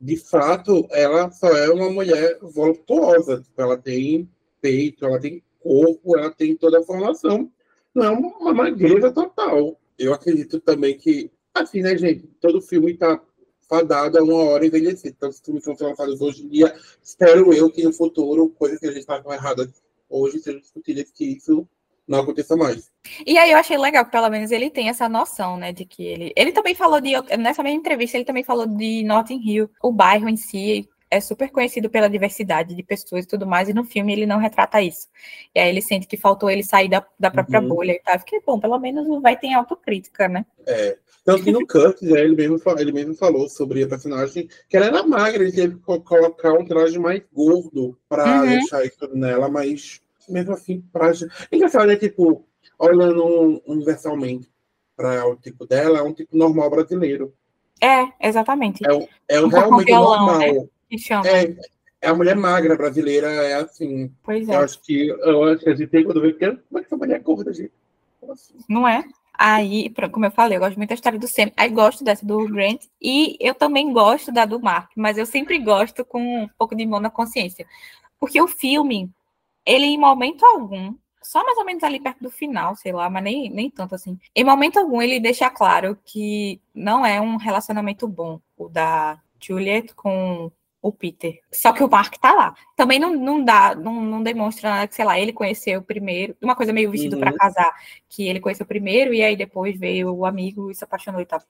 De 0.00 0.16
fato, 0.16 0.84
ela 0.90 1.30
só 1.30 1.56
é 1.56 1.70
uma 1.70 1.90
mulher 1.90 2.36
voluptuosa. 2.42 3.40
Tipo, 3.42 3.62
ela 3.62 3.78
tem 3.78 4.28
peito, 4.60 5.06
ela 5.06 5.20
tem 5.20 5.40
corpo, 5.60 6.18
ela 6.18 6.32
tem 6.32 6.56
toda 6.56 6.80
a 6.80 6.84
formação. 6.84 7.48
Não 7.94 8.04
é 8.04 8.10
uma 8.10 8.52
magreza 8.52 9.12
total. 9.12 9.78
Eu 9.96 10.12
acredito 10.12 10.58
também 10.58 10.98
que 10.98 11.30
assim, 11.60 11.82
né, 11.82 11.96
gente? 11.96 12.26
Todo 12.40 12.60
filme 12.60 12.94
tá 12.94 13.20
fadado 13.68 14.18
a 14.18 14.22
uma 14.22 14.44
hora 14.44 14.66
envelhecer. 14.66 15.12
Então, 15.16 15.28
os 15.28 15.40
filmes 15.40 15.62
são 15.62 15.76
lançados 15.80 16.20
hoje 16.20 16.44
em 16.44 16.48
dia, 16.48 16.74
espero 17.02 17.52
eu 17.52 17.70
que 17.70 17.82
no 17.82 17.92
futuro, 17.92 18.48
coisas 18.50 18.78
que 18.78 18.86
a 18.86 18.92
gente 18.92 19.06
com 19.06 19.32
erradas 19.32 19.82
hoje, 20.08 20.38
sejam 20.38 20.60
discutidas 20.60 21.10
que 21.10 21.24
isso 21.24 21.68
não 22.06 22.20
aconteça 22.20 22.56
mais. 22.56 22.90
E 23.26 23.36
aí 23.36 23.52
eu 23.52 23.58
achei 23.58 23.76
legal 23.76 24.02
que 24.06 24.10
pelo 24.10 24.30
menos 24.30 24.50
ele 24.50 24.70
tem 24.70 24.88
essa 24.88 25.08
noção, 25.08 25.58
né, 25.58 25.72
de 25.72 25.84
que 25.84 26.02
ele... 26.02 26.32
Ele 26.34 26.52
também 26.52 26.74
falou 26.74 27.00
de... 27.00 27.12
Nessa 27.36 27.62
mesma 27.62 27.78
entrevista, 27.78 28.16
ele 28.16 28.24
também 28.24 28.42
falou 28.42 28.66
de 28.66 29.04
Notting 29.04 29.42
Hill, 29.44 29.70
o 29.82 29.92
bairro 29.92 30.26
em 30.26 30.36
si, 30.36 30.88
é 31.10 31.20
super 31.20 31.50
conhecido 31.50 31.88
pela 31.88 32.08
diversidade 32.08 32.74
de 32.74 32.82
pessoas 32.82 33.24
e 33.24 33.28
tudo 33.28 33.46
mais, 33.46 33.68
e 33.68 33.74
no 33.74 33.84
filme 33.84 34.12
ele 34.12 34.26
não 34.26 34.38
retrata 34.38 34.80
isso. 34.82 35.08
E 35.54 35.60
aí 35.60 35.68
ele 35.68 35.82
sente 35.82 36.06
que 36.06 36.16
faltou 36.16 36.50
ele 36.50 36.62
sair 36.62 36.88
da, 36.88 37.04
da 37.18 37.30
própria 37.30 37.60
uhum. 37.60 37.68
bolha 37.68 37.92
e 37.92 38.00
tal. 38.00 38.18
Fiquei, 38.18 38.40
bom, 38.44 38.58
pelo 38.58 38.78
menos 38.78 39.06
vai 39.22 39.36
ter 39.36 39.52
autocrítica, 39.52 40.28
né? 40.28 40.44
É. 40.66 40.98
Tanto 41.24 41.44
que 41.44 41.52
no 41.52 41.66
Curtis, 41.66 42.08
né, 42.08 42.20
ele, 42.20 42.34
mesmo, 42.34 42.58
ele 42.78 42.92
mesmo 42.92 43.14
falou 43.14 43.48
sobre 43.48 43.82
a 43.82 43.88
personagem, 43.88 44.48
que 44.68 44.76
ela 44.76 44.86
era 44.86 45.02
magra, 45.02 45.42
ele 45.42 45.52
teve 45.52 45.74
que 45.74 45.82
colocar 45.82 46.52
um 46.54 46.64
traje 46.64 46.98
mais 46.98 47.22
gordo 47.32 47.98
para 48.08 48.40
uhum. 48.40 48.48
deixar 48.48 48.84
isso 48.84 49.08
nela, 49.12 49.48
mas 49.48 50.00
mesmo 50.28 50.52
assim, 50.52 50.82
pra... 50.92 51.12
Engraçado, 51.52 51.86
né, 51.86 51.96
tipo, 51.96 52.46
olhando 52.78 53.62
universalmente 53.66 54.48
para 54.96 55.26
o 55.28 55.36
tipo 55.36 55.66
dela, 55.66 55.98
é 55.98 56.02
um 56.02 56.12
tipo 56.12 56.36
normal 56.36 56.70
brasileiro. 56.70 57.34
É, 57.80 58.28
exatamente. 58.28 58.82
É, 58.84 59.36
é 59.36 59.40
um 59.40 59.48
realmente 59.48 59.86
violão, 59.86 60.26
normal. 60.26 60.38
Né? 60.38 60.68
Que 60.88 60.98
chama. 60.98 61.28
É, 61.28 61.56
é 62.00 62.08
a 62.08 62.14
mulher 62.14 62.36
magra 62.36 62.76
brasileira, 62.76 63.28
é 63.28 63.54
assim. 63.54 64.12
Pois 64.22 64.48
é. 64.48 64.54
Eu 64.54 64.60
acho 64.60 64.80
que, 64.80 65.08
eu 65.08 65.88
tem 65.88 66.04
quando 66.04 66.20
vê, 66.20 66.32
como 66.32 66.78
é 66.78 66.80
que 66.80 66.86
essa 66.86 66.96
mulher 66.96 67.16
é 67.16 67.18
gorda, 67.18 67.52
gente? 67.52 67.72
Assim? 68.30 68.54
Não 68.68 68.86
é? 68.86 69.04
Aí, 69.38 69.92
como 70.10 70.26
eu 70.26 70.30
falei, 70.32 70.56
eu 70.56 70.60
gosto 70.60 70.76
muito 70.76 70.88
da 70.88 70.96
história 70.96 71.18
do 71.18 71.28
Sam. 71.28 71.52
Aí 71.56 71.70
gosto 71.70 72.02
dessa 72.02 72.26
do 72.26 72.44
Grant. 72.48 72.82
E 73.00 73.36
eu 73.40 73.54
também 73.54 73.92
gosto 73.92 74.32
da 74.32 74.44
do 74.44 74.60
Mark, 74.60 74.90
mas 74.96 75.16
eu 75.16 75.24
sempre 75.24 75.58
gosto 75.58 76.04
com 76.04 76.42
um 76.42 76.48
pouco 76.58 76.74
de 76.74 76.84
mão 76.84 76.98
na 76.98 77.08
consciência. 77.08 77.64
Porque 78.18 78.40
o 78.42 78.48
filme, 78.48 79.08
ele 79.64 79.86
em 79.86 79.98
momento 79.98 80.44
algum, 80.44 80.92
só 81.22 81.44
mais 81.44 81.56
ou 81.56 81.64
menos 81.64 81.84
ali 81.84 82.00
perto 82.00 82.20
do 82.20 82.30
final, 82.30 82.74
sei 82.74 82.90
lá, 82.90 83.08
mas 83.08 83.22
nem, 83.22 83.48
nem 83.48 83.70
tanto 83.70 83.94
assim. 83.94 84.18
Em 84.34 84.42
momento 84.42 84.78
algum, 84.78 85.00
ele 85.00 85.20
deixa 85.20 85.48
claro 85.50 85.96
que 86.04 86.60
não 86.74 87.06
é 87.06 87.20
um 87.20 87.36
relacionamento 87.36 88.08
bom 88.08 88.40
o 88.56 88.68
da 88.68 89.20
Juliet 89.40 89.94
com 89.94 90.50
o 90.88 90.92
Peter. 90.92 91.40
Só 91.52 91.72
que 91.72 91.84
o 91.84 91.88
Mark 91.88 92.16
tá 92.18 92.32
lá. 92.32 92.54
Também 92.76 92.98
não, 92.98 93.14
não 93.14 93.44
dá, 93.44 93.74
não, 93.74 94.00
não 94.00 94.22
demonstra 94.22 94.86
que, 94.86 94.94
sei 94.94 95.04
lá, 95.04 95.18
ele 95.18 95.32
conheceu 95.32 95.82
primeiro, 95.82 96.36
uma 96.40 96.56
coisa 96.56 96.72
meio 96.72 96.90
vestido 96.90 97.14
uhum. 97.14 97.20
para 97.20 97.32
casar, 97.32 97.72
que 98.08 98.26
ele 98.26 98.40
conheceu 98.40 98.66
primeiro 98.66 99.14
e 99.14 99.22
aí 99.22 99.36
depois 99.36 99.78
veio 99.78 100.12
o 100.14 100.24
amigo 100.24 100.70
e 100.70 100.74
se 100.74 100.84
apaixonou 100.84 101.20
e 101.20 101.26
tal. 101.26 101.40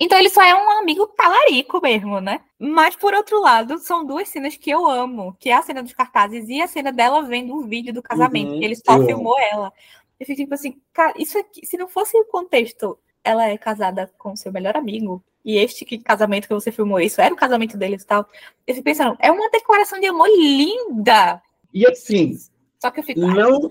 Então 0.00 0.18
ele 0.18 0.28
só 0.28 0.42
é 0.42 0.54
um 0.54 0.70
amigo 0.78 1.06
talarico 1.06 1.80
mesmo, 1.80 2.20
né? 2.20 2.40
Mas 2.58 2.96
por 2.96 3.14
outro 3.14 3.40
lado, 3.40 3.78
são 3.78 4.04
duas 4.04 4.28
cenas 4.28 4.56
que 4.56 4.70
eu 4.70 4.88
amo, 4.88 5.36
que 5.38 5.50
é 5.50 5.54
a 5.54 5.62
cena 5.62 5.82
dos 5.82 5.92
cartazes 5.92 6.48
e 6.48 6.60
a 6.60 6.66
cena 6.66 6.90
dela 6.92 7.22
vendo 7.22 7.54
um 7.54 7.62
vídeo 7.66 7.92
do 7.92 8.02
casamento, 8.02 8.52
uhum. 8.52 8.58
que 8.58 8.64
ele 8.64 8.76
só 8.76 8.98
eu 8.98 9.06
filmou 9.06 9.36
amo. 9.38 9.48
ela. 9.52 9.72
Eu 10.18 10.26
fico 10.26 10.42
tipo 10.42 10.54
assim, 10.54 10.80
cara, 10.92 11.14
isso 11.16 11.38
aqui, 11.38 11.64
se 11.64 11.76
não 11.76 11.86
fosse 11.86 12.16
o 12.16 12.24
contexto, 12.24 12.98
ela 13.22 13.48
é 13.48 13.56
casada 13.56 14.12
com 14.18 14.34
seu 14.34 14.52
melhor 14.52 14.76
amigo, 14.76 15.22
e 15.44 15.58
este 15.58 15.84
que, 15.84 15.98
casamento 15.98 16.48
que 16.48 16.54
você 16.54 16.72
filmou 16.72 17.00
isso 17.00 17.20
era 17.20 17.34
o 17.34 17.36
casamento 17.36 17.76
deles 17.76 18.02
e 18.02 18.06
tal. 18.06 18.26
Eu 18.66 18.74
fico 18.74 18.84
pensando, 18.84 19.16
é 19.20 19.30
uma 19.30 19.50
declaração 19.50 20.00
de 20.00 20.06
amor 20.06 20.28
linda. 20.28 21.42
E 21.72 21.86
assim, 21.86 22.36
só 22.80 22.90
que 22.90 23.00
eu 23.00 23.04
fico, 23.04 23.20
não, 23.20 23.70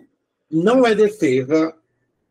não 0.52 0.86
é 0.86 0.94
defesa, 0.94 1.76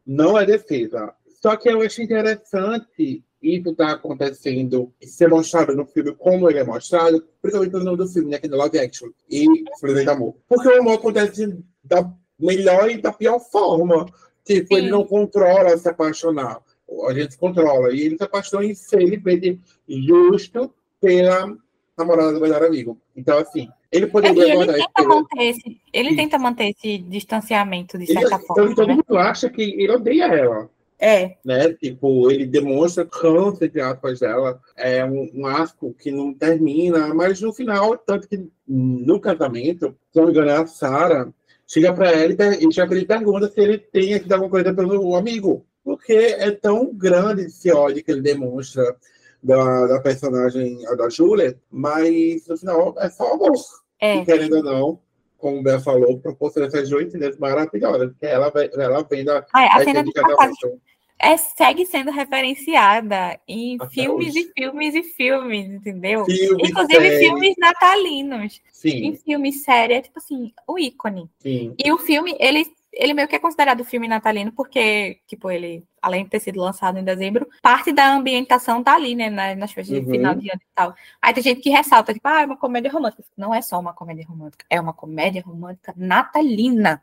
não 0.06 0.38
é 0.38 0.46
defesa. 0.46 1.14
Só 1.40 1.56
que 1.56 1.68
eu 1.68 1.80
acho 1.82 2.02
interessante 2.02 3.24
isso 3.42 3.74
tá 3.74 3.92
acontecendo 3.92 4.92
e 5.00 5.06
ser 5.06 5.28
mostrado 5.28 5.74
no 5.74 5.84
filme 5.84 6.14
como 6.14 6.48
ele 6.48 6.60
é 6.60 6.64
mostrado, 6.64 7.26
principalmente 7.40 7.72
no 7.72 7.84
nome 7.84 7.96
do 7.96 8.08
filme, 8.08 8.30
né, 8.30 8.38
que 8.38 8.46
é 8.46 8.50
Love 8.50 8.78
Action 8.78 9.08
e 9.28 9.46
Flores 9.80 10.04
de 10.04 10.10
Amor. 10.10 10.36
Porque 10.48 10.68
o 10.68 10.80
amor 10.80 10.94
acontece 10.94 11.58
da 11.82 12.08
melhor 12.38 12.88
e 12.88 13.02
da 13.02 13.12
pior 13.12 13.40
forma. 13.40 14.06
Tipo, 14.44 14.74
Sim. 14.74 14.82
ele 14.82 14.90
não 14.90 15.04
controla 15.04 15.76
se 15.76 15.88
apaixonar. 15.88 16.60
A 17.08 17.14
gente 17.14 17.36
controla. 17.36 17.92
E 17.92 18.00
ele 18.00 18.16
se 18.16 18.24
apaixonou 18.24 18.64
infelizmente 18.64 19.60
justo 19.88 20.72
pela 21.00 21.56
namorada 21.96 22.32
do 22.32 22.40
melhor 22.40 22.62
amigo. 22.62 22.98
Então, 23.16 23.38
assim, 23.38 23.68
ele 23.90 24.06
poderia 24.06 24.54
é, 24.54 24.56
ele 24.56 24.66
tenta, 24.66 25.04
manter 25.08 25.42
esse, 25.42 25.80
ele 25.92 26.16
tenta 26.16 26.38
manter 26.38 26.70
esse 26.70 26.98
distanciamento, 26.98 27.98
de 27.98 28.06
certa 28.06 28.36
ele, 28.36 28.44
forma. 28.46 28.64
Então, 28.64 28.74
todo 28.74 28.88
né? 28.88 28.94
mundo 28.94 29.18
acha 29.18 29.50
que 29.50 29.62
ele 29.62 29.92
odeia 29.92 30.24
ela. 30.24 30.70
É. 30.98 31.36
Né? 31.44 31.72
Tipo, 31.74 32.30
ele 32.30 32.46
demonstra 32.46 33.04
câncer, 33.04 33.68
de 33.68 33.80
aspas, 33.80 34.20
dela. 34.20 34.60
É 34.76 35.04
um, 35.04 35.30
um 35.34 35.46
asco 35.46 35.92
que 35.94 36.12
não 36.12 36.32
termina, 36.32 37.12
mas 37.12 37.40
no 37.40 37.52
final, 37.52 37.98
tanto 37.98 38.28
que 38.28 38.48
no 38.66 39.20
casamento, 39.20 39.96
se 40.12 40.18
não 40.18 40.26
me 40.26 40.30
engano, 40.30 40.50
é 40.50 40.56
a 40.56 40.66
Sarah 40.66 41.28
chega 41.66 41.92
para 41.92 42.12
ele 42.12 42.36
e 42.60 42.70
já 42.70 42.84
ele 42.84 43.06
pergunta 43.06 43.48
se 43.48 43.60
ele 43.60 43.78
tem 43.78 44.18
que 44.20 44.28
dar 44.28 44.36
alguma 44.36 44.50
coisa 44.50 44.74
pelo 44.74 45.16
amigo. 45.16 45.64
Porque 45.84 46.12
é 46.12 46.50
tão 46.50 46.94
grande 46.94 47.42
esse 47.42 47.72
ódio 47.72 48.04
que 48.04 48.10
ele 48.10 48.20
demonstra 48.20 48.96
da, 49.42 49.86
da 49.86 50.00
personagem 50.00 50.80
da 50.96 51.08
Julia, 51.08 51.58
mas 51.70 52.46
no 52.46 52.56
final 52.56 52.94
é 52.98 53.10
só 53.10 53.34
amor. 53.34 53.52
É. 54.00 54.16
E 54.16 54.24
querendo 54.24 54.56
ou 54.56 54.62
não, 54.62 55.00
como 55.38 55.58
o 55.58 55.62
Bé 55.62 55.80
falou, 55.80 56.18
proporciona 56.20 56.68
essas 56.68 56.88
joinhas 56.88 57.36
maravilhosas, 57.38 58.12
que 58.18 58.26
ela, 58.26 58.52
ela 58.74 59.02
vem 59.02 59.24
da, 59.24 59.44
Ai, 59.52 59.68
a 59.72 59.84
cena 59.84 60.04
do 60.04 60.12
casamento 60.12 60.80
é, 61.22 61.36
segue 61.36 61.86
sendo 61.86 62.10
referenciada 62.10 63.38
em 63.46 63.76
Até 63.80 63.94
filmes 63.94 64.34
hoje. 64.34 64.40
e 64.40 64.60
filmes 64.60 64.94
e 64.96 65.02
filmes, 65.04 65.66
entendeu? 65.70 66.24
Filme, 66.24 66.68
Inclusive 66.68 67.00
série. 67.00 67.18
filmes 67.20 67.54
natalinos. 67.56 68.60
Sim. 68.72 69.06
Em 69.06 69.14
filmes 69.14 69.62
série, 69.62 69.94
é 69.94 70.02
tipo 70.02 70.18
assim, 70.18 70.52
o 70.66 70.76
ícone. 70.76 71.30
Sim. 71.38 71.74
E 71.82 71.92
o 71.92 71.98
filme, 71.98 72.36
ele, 72.40 72.66
ele 72.92 73.14
meio 73.14 73.26
que 73.26 73.36
é 73.36 73.38
considerado 73.38 73.84
filme 73.84 74.06
natalino 74.06 74.52
porque, 74.52 75.20
tipo, 75.26 75.50
ele, 75.50 75.84
além 76.00 76.24
de 76.24 76.30
ter 76.30 76.40
sido 76.40 76.60
lançado 76.60 76.98
em 76.98 77.04
dezembro, 77.04 77.48
parte 77.62 77.92
da 77.92 78.14
ambientação 78.14 78.82
tá 78.82 78.94
ali, 78.94 79.14
né, 79.14 79.30
nas 79.54 79.72
festas 79.72 79.96
uhum. 79.96 80.04
de 80.04 80.10
final 80.10 80.34
de 80.34 80.50
ano 80.50 80.60
e 80.60 80.74
tal. 80.74 80.94
Aí 81.20 81.32
tem 81.32 81.42
gente 81.42 81.60
que 81.60 81.70
ressalta, 81.70 82.12
tipo, 82.12 82.28
ah, 82.28 82.42
é 82.42 82.46
uma 82.46 82.56
comédia 82.56 82.90
romântica. 82.90 83.24
Não 83.36 83.54
é 83.54 83.62
só 83.62 83.78
uma 83.80 83.94
comédia 83.94 84.26
romântica, 84.26 84.64
é 84.68 84.80
uma 84.80 84.92
comédia 84.92 85.42
romântica 85.42 85.94
natalina 85.96 87.02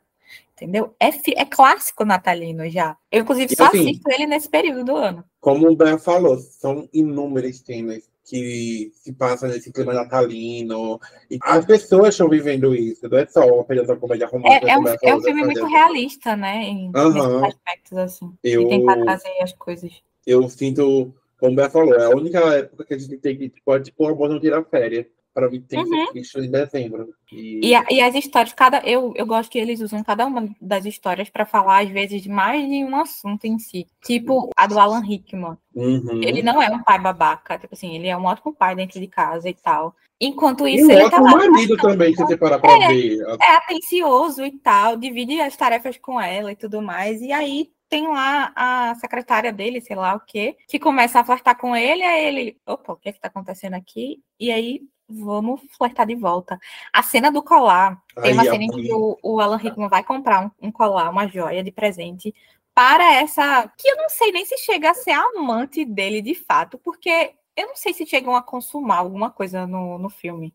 entendeu? 0.54 0.94
É, 1.00 1.08
é 1.08 1.44
clássico 1.44 2.04
natalino 2.04 2.68
já. 2.68 2.96
Eu, 3.10 3.22
inclusive, 3.22 3.56
só 3.56 3.66
assim, 3.66 3.80
assisto 3.80 4.10
ele 4.10 4.26
nesse 4.26 4.48
período 4.48 4.84
do 4.84 4.96
ano. 4.96 5.24
Como 5.40 5.68
o 5.68 5.74
Ben 5.76 5.98
falou, 5.98 6.36
são 6.38 6.88
inúmeras 6.92 7.58
cenas 7.58 8.09
que 8.30 8.92
se 8.94 9.12
passam 9.12 9.48
nesse 9.48 9.72
clima 9.72 9.92
natalino. 9.92 11.00
E 11.28 11.36
as 11.42 11.66
pessoas 11.66 12.10
estão 12.10 12.28
vivendo 12.28 12.72
isso, 12.72 13.08
não 13.08 13.18
é 13.18 13.26
só 13.26 13.44
uma 13.44 13.84
da 13.84 13.96
comédia 13.96 14.28
romântica. 14.28 14.66
É, 14.66 14.70
é, 14.70 14.78
um, 14.78 14.86
é 14.86 15.14
um 15.16 15.20
filme 15.20 15.44
muito 15.44 15.66
realista, 15.66 16.36
né? 16.36 16.62
Em 16.62 16.92
uhum. 16.94 17.44
aspectos, 17.44 17.98
assim. 17.98 18.32
Eu, 18.44 18.62
e 18.62 18.68
tentar 18.68 19.02
trazer 19.02 19.42
as 19.42 19.52
coisas. 19.54 19.90
Eu 20.24 20.48
sinto, 20.48 21.12
como 21.40 21.52
o 21.52 21.56
Ben 21.56 21.68
falou, 21.68 21.94
é 21.94 22.04
a 22.04 22.10
única 22.10 22.38
época 22.54 22.84
que 22.84 22.94
a 22.94 22.98
gente 22.98 23.16
tem 23.16 23.36
que, 23.36 23.48
tipo, 23.48 23.80
tipo, 23.80 24.04
o 24.04 24.08
amor 24.08 24.28
não 24.28 24.38
tira 24.38 24.62
férias 24.62 25.06
para 25.32 25.48
mim 25.48 25.60
tem 25.60 25.78
uhum. 25.78 26.12
que 26.12 26.24
ser 26.24 26.44
em 26.44 26.50
dezembro. 26.50 27.14
E... 27.32 27.68
E, 27.68 27.74
a, 27.74 27.84
e, 27.90 28.00
as 28.00 28.14
histórias, 28.14 28.52
cada 28.52 28.78
eu, 28.78 29.12
eu 29.16 29.26
gosto 29.26 29.50
que 29.50 29.58
eles 29.58 29.80
usam 29.80 30.02
cada 30.02 30.26
uma 30.26 30.48
das 30.60 30.84
histórias 30.84 31.30
para 31.30 31.46
falar, 31.46 31.82
às 31.82 31.88
vezes, 31.88 32.22
de 32.22 32.28
mais 32.28 32.68
de 32.68 32.84
um 32.84 32.96
assunto 32.96 33.44
em 33.44 33.58
si. 33.58 33.86
Tipo 34.04 34.50
a 34.56 34.66
do 34.66 34.78
Alan 34.78 35.00
Rickman. 35.00 35.56
Uhum. 35.74 36.20
Ele 36.22 36.42
não 36.42 36.60
é 36.60 36.68
um 36.70 36.82
pai 36.82 36.98
babaca, 36.98 37.58
tipo 37.58 37.74
assim, 37.74 37.94
ele 37.94 38.08
é 38.08 38.16
um 38.16 38.24
ótimo 38.24 38.52
pai 38.52 38.74
dentro 38.74 38.98
de 38.98 39.06
casa 39.06 39.48
e 39.48 39.54
tal. 39.54 39.94
Enquanto 40.20 40.68
isso, 40.68 40.90
e 40.90 40.92
ele 40.92 41.08
tá 41.08 41.18
lá, 41.18 41.30
marido 41.48 41.76
também, 41.78 42.14
se 42.14 42.22
você 42.22 42.36
parar 42.36 42.58
pra 42.58 42.70
é, 42.70 42.88
ver. 42.88 43.20
É 43.40 43.56
atencioso 43.56 44.44
e 44.44 44.50
tal, 44.58 44.96
divide 44.96 45.40
as 45.40 45.56
tarefas 45.56 45.96
com 45.96 46.20
ela 46.20 46.52
e 46.52 46.56
tudo 46.56 46.82
mais. 46.82 47.22
E 47.22 47.32
aí 47.32 47.70
tem 47.88 48.06
lá 48.06 48.52
a 48.54 48.94
secretária 48.96 49.52
dele, 49.52 49.80
sei 49.80 49.96
lá 49.96 50.14
o 50.14 50.20
quê, 50.20 50.56
que 50.68 50.78
começa 50.78 51.18
a 51.20 51.24
flertar 51.24 51.58
com 51.58 51.74
ele, 51.74 52.02
aí 52.02 52.24
ele, 52.24 52.56
opa, 52.66 52.92
o 52.92 52.96
que 52.96 53.08
é 53.08 53.12
que 53.12 53.20
tá 53.20 53.28
acontecendo 53.28 53.74
aqui? 53.74 54.22
E 54.38 54.52
aí 54.52 54.82
vamos 55.10 55.60
flertar 55.76 56.06
de 56.06 56.14
volta. 56.14 56.58
A 56.92 57.02
cena 57.02 57.30
do 57.30 57.42
colar, 57.42 58.02
Ai, 58.16 58.22
tem 58.22 58.32
uma 58.32 58.44
cena 58.44 58.64
em 58.64 58.68
que 58.68 58.92
o, 58.92 59.18
o, 59.22 59.40
Alan 59.40 59.56
Rickman 59.56 59.88
vai 59.88 60.04
comprar 60.04 60.46
um, 60.46 60.68
um, 60.68 60.72
colar, 60.72 61.10
uma 61.10 61.26
joia 61.26 61.62
de 61.62 61.72
presente 61.72 62.34
para 62.74 63.14
essa, 63.14 63.70
que 63.76 63.88
eu 63.88 63.96
não 63.96 64.08
sei 64.08 64.32
nem 64.32 64.44
se 64.46 64.56
chega 64.58 64.90
a 64.90 64.94
ser 64.94 65.12
amante 65.12 65.84
dele 65.84 66.22
de 66.22 66.34
fato, 66.34 66.78
porque 66.78 67.32
eu 67.56 67.66
não 67.66 67.76
sei 67.76 67.92
se 67.92 68.06
chegam 68.06 68.34
a 68.34 68.42
consumar 68.42 68.98
alguma 68.98 69.30
coisa 69.30 69.66
no, 69.66 69.98
no 69.98 70.08
filme. 70.08 70.54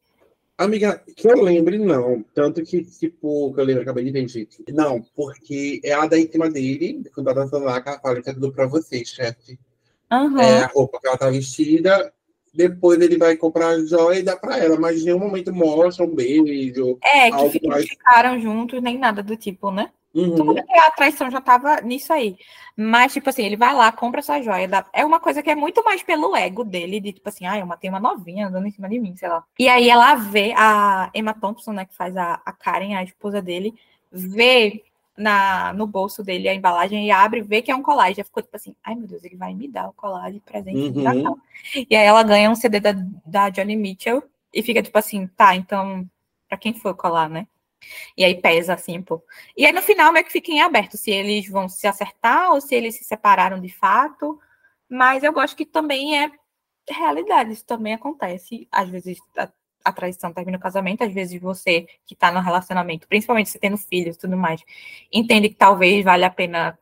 Amiga, 0.57 1.03
que 1.15 1.27
eu 1.27 1.41
lembre, 1.41 1.77
não. 1.77 2.23
Tanto 2.33 2.63
que, 2.63 2.81
tipo, 2.83 3.53
que 3.53 3.59
eu 3.59 3.65
lembro, 3.65 3.83
acabei 3.83 4.05
de 4.05 4.11
ver, 4.11 4.25
gente. 4.27 4.63
Não, 4.69 5.01
porque 5.13 5.81
é 5.83 5.91
a 5.91 6.07
da 6.07 6.17
íntima 6.17 6.49
dele, 6.49 7.03
quando 7.13 7.29
ela 7.29 7.49
tá 7.49 7.57
lá, 7.57 7.81
que 7.81 7.89
ela 7.89 7.99
fala 7.99 8.21
que 8.21 8.29
é 8.29 8.33
tudo 8.33 8.53
pra 8.53 8.65
você, 8.65 9.03
chefe. 9.03 9.59
Uhum. 10.09 10.39
É 10.39 10.63
a 10.63 10.67
roupa 10.67 10.99
que 11.01 11.07
ela 11.07 11.17
tá 11.17 11.29
vestida, 11.29 12.13
depois 12.55 12.99
ele 13.01 13.17
vai 13.17 13.35
comprar 13.35 13.67
a 13.67 13.85
joia 13.85 14.19
e 14.19 14.23
dá 14.23 14.35
para 14.35 14.57
ela, 14.57 14.79
mas 14.79 15.01
em 15.01 15.05
nenhum 15.05 15.19
momento 15.19 15.53
mostra 15.53 16.05
um 16.05 16.15
beijo. 16.15 16.97
É, 17.03 17.29
que 17.49 17.67
mais... 17.67 17.85
ficaram 17.85 18.39
juntos, 18.39 18.81
nem 18.81 18.97
nada 18.97 19.21
do 19.21 19.35
tipo, 19.35 19.71
né? 19.71 19.89
Uhum. 20.13 20.35
Tudo 20.35 20.55
que 20.55 20.79
a 20.79 20.91
traição 20.91 21.29
já 21.29 21.41
tava 21.41 21.81
nisso 21.81 22.13
aí. 22.13 22.37
Mas, 22.77 23.11
tipo 23.11 23.29
assim, 23.29 23.43
ele 23.43 23.57
vai 23.57 23.73
lá, 23.73 23.91
compra 23.91 24.21
essa 24.21 24.41
joia. 24.41 24.65
Dá... 24.65 24.85
É 24.93 25.03
uma 25.03 25.19
coisa 25.19 25.43
que 25.43 25.49
é 25.49 25.55
muito 25.55 25.83
mais 25.83 26.01
pelo 26.01 26.33
ego 26.35 26.63
dele, 26.63 27.01
de 27.01 27.11
tipo 27.11 27.27
assim, 27.27 27.45
ah, 27.45 27.59
eu 27.59 27.65
matei 27.65 27.89
uma 27.89 27.99
novinha 27.99 28.47
andando 28.47 28.65
em 28.65 28.71
cima 28.71 28.87
de 28.87 28.97
mim, 28.97 29.13
sei 29.17 29.27
lá. 29.27 29.43
E 29.59 29.67
aí 29.67 29.89
ela 29.89 30.15
vê 30.15 30.53
a 30.55 31.09
Emma 31.13 31.33
Thompson, 31.33 31.73
né, 31.73 31.85
que 31.85 31.93
faz 31.93 32.15
a, 32.15 32.41
a 32.45 32.53
Karen, 32.53 32.95
a 32.95 33.03
esposa 33.03 33.41
dele, 33.41 33.73
vê 34.09 34.83
na, 35.17 35.73
no 35.73 35.87
bolso 35.87 36.23
dele 36.23 36.49
a 36.49 36.53
embalagem 36.53 37.07
e 37.07 37.11
abre 37.11 37.39
e 37.39 37.43
vê 37.43 37.61
que 37.61 37.71
é 37.71 37.75
um 37.75 37.81
colar. 37.81 38.11
E 38.11 38.15
já 38.15 38.23
ficou 38.23 38.43
tipo 38.43 38.55
assim, 38.55 38.75
ai 38.83 38.95
meu 38.95 39.07
Deus, 39.07 39.23
ele 39.23 39.35
vai 39.35 39.53
me 39.53 39.67
dar 39.67 39.87
o 39.89 39.93
colar 39.93 40.31
de 40.31 40.39
presente 40.39 40.77
uhum. 40.77 40.91
de 40.91 41.01
Natal. 41.01 41.37
E 41.89 41.95
aí 41.95 42.05
ela 42.05 42.23
ganha 42.23 42.49
um 42.49 42.55
CD 42.55 42.79
da, 42.79 42.93
da 43.25 43.49
Johnny 43.49 43.75
Mitchell 43.75 44.23
e 44.53 44.61
fica 44.61 44.81
tipo 44.81 44.97
assim, 44.97 45.27
tá, 45.27 45.55
então, 45.55 46.07
pra 46.47 46.57
quem 46.57 46.73
foi 46.73 46.91
o 46.91 46.95
colar, 46.95 47.29
né? 47.29 47.47
E 48.17 48.23
aí 48.25 48.35
pesa 48.41 48.73
assim, 48.73 49.01
pô. 49.01 49.23
E 49.55 49.65
aí 49.65 49.71
no 49.71 49.81
final 49.81 50.11
meio 50.11 50.25
que 50.25 50.31
fica 50.31 50.51
em 50.51 50.61
aberto 50.61 50.97
se 50.97 51.11
eles 51.11 51.47
vão 51.47 51.69
se 51.69 51.87
acertar 51.87 52.51
ou 52.51 52.61
se 52.61 52.73
eles 52.73 52.95
se 52.95 53.03
separaram 53.03 53.59
de 53.59 53.69
fato. 53.69 54.39
Mas 54.89 55.23
eu 55.23 55.33
gosto 55.33 55.55
que 55.55 55.65
também 55.65 56.23
é 56.23 56.31
realidade, 56.89 57.53
isso 57.53 57.65
também 57.65 57.93
acontece. 57.93 58.67
Às 58.71 58.89
vezes 58.89 59.17
a 59.85 59.93
traição 59.93 60.33
termina 60.33 60.57
o 60.57 60.61
casamento, 60.61 61.03
às 61.03 61.13
vezes 61.13 61.39
você 61.39 61.87
que 62.05 62.15
está 62.15 62.31
no 62.31 62.41
relacionamento, 62.41 63.07
principalmente 63.07 63.49
se 63.49 63.59
tendo 63.59 63.77
filhos 63.77 64.15
e 64.15 64.19
tudo 64.19 64.35
mais, 64.35 64.63
entende 65.13 65.47
que 65.47 65.55
talvez 65.55 66.03
vale 66.03 66.25
a 66.25 66.29
pena 66.29 66.77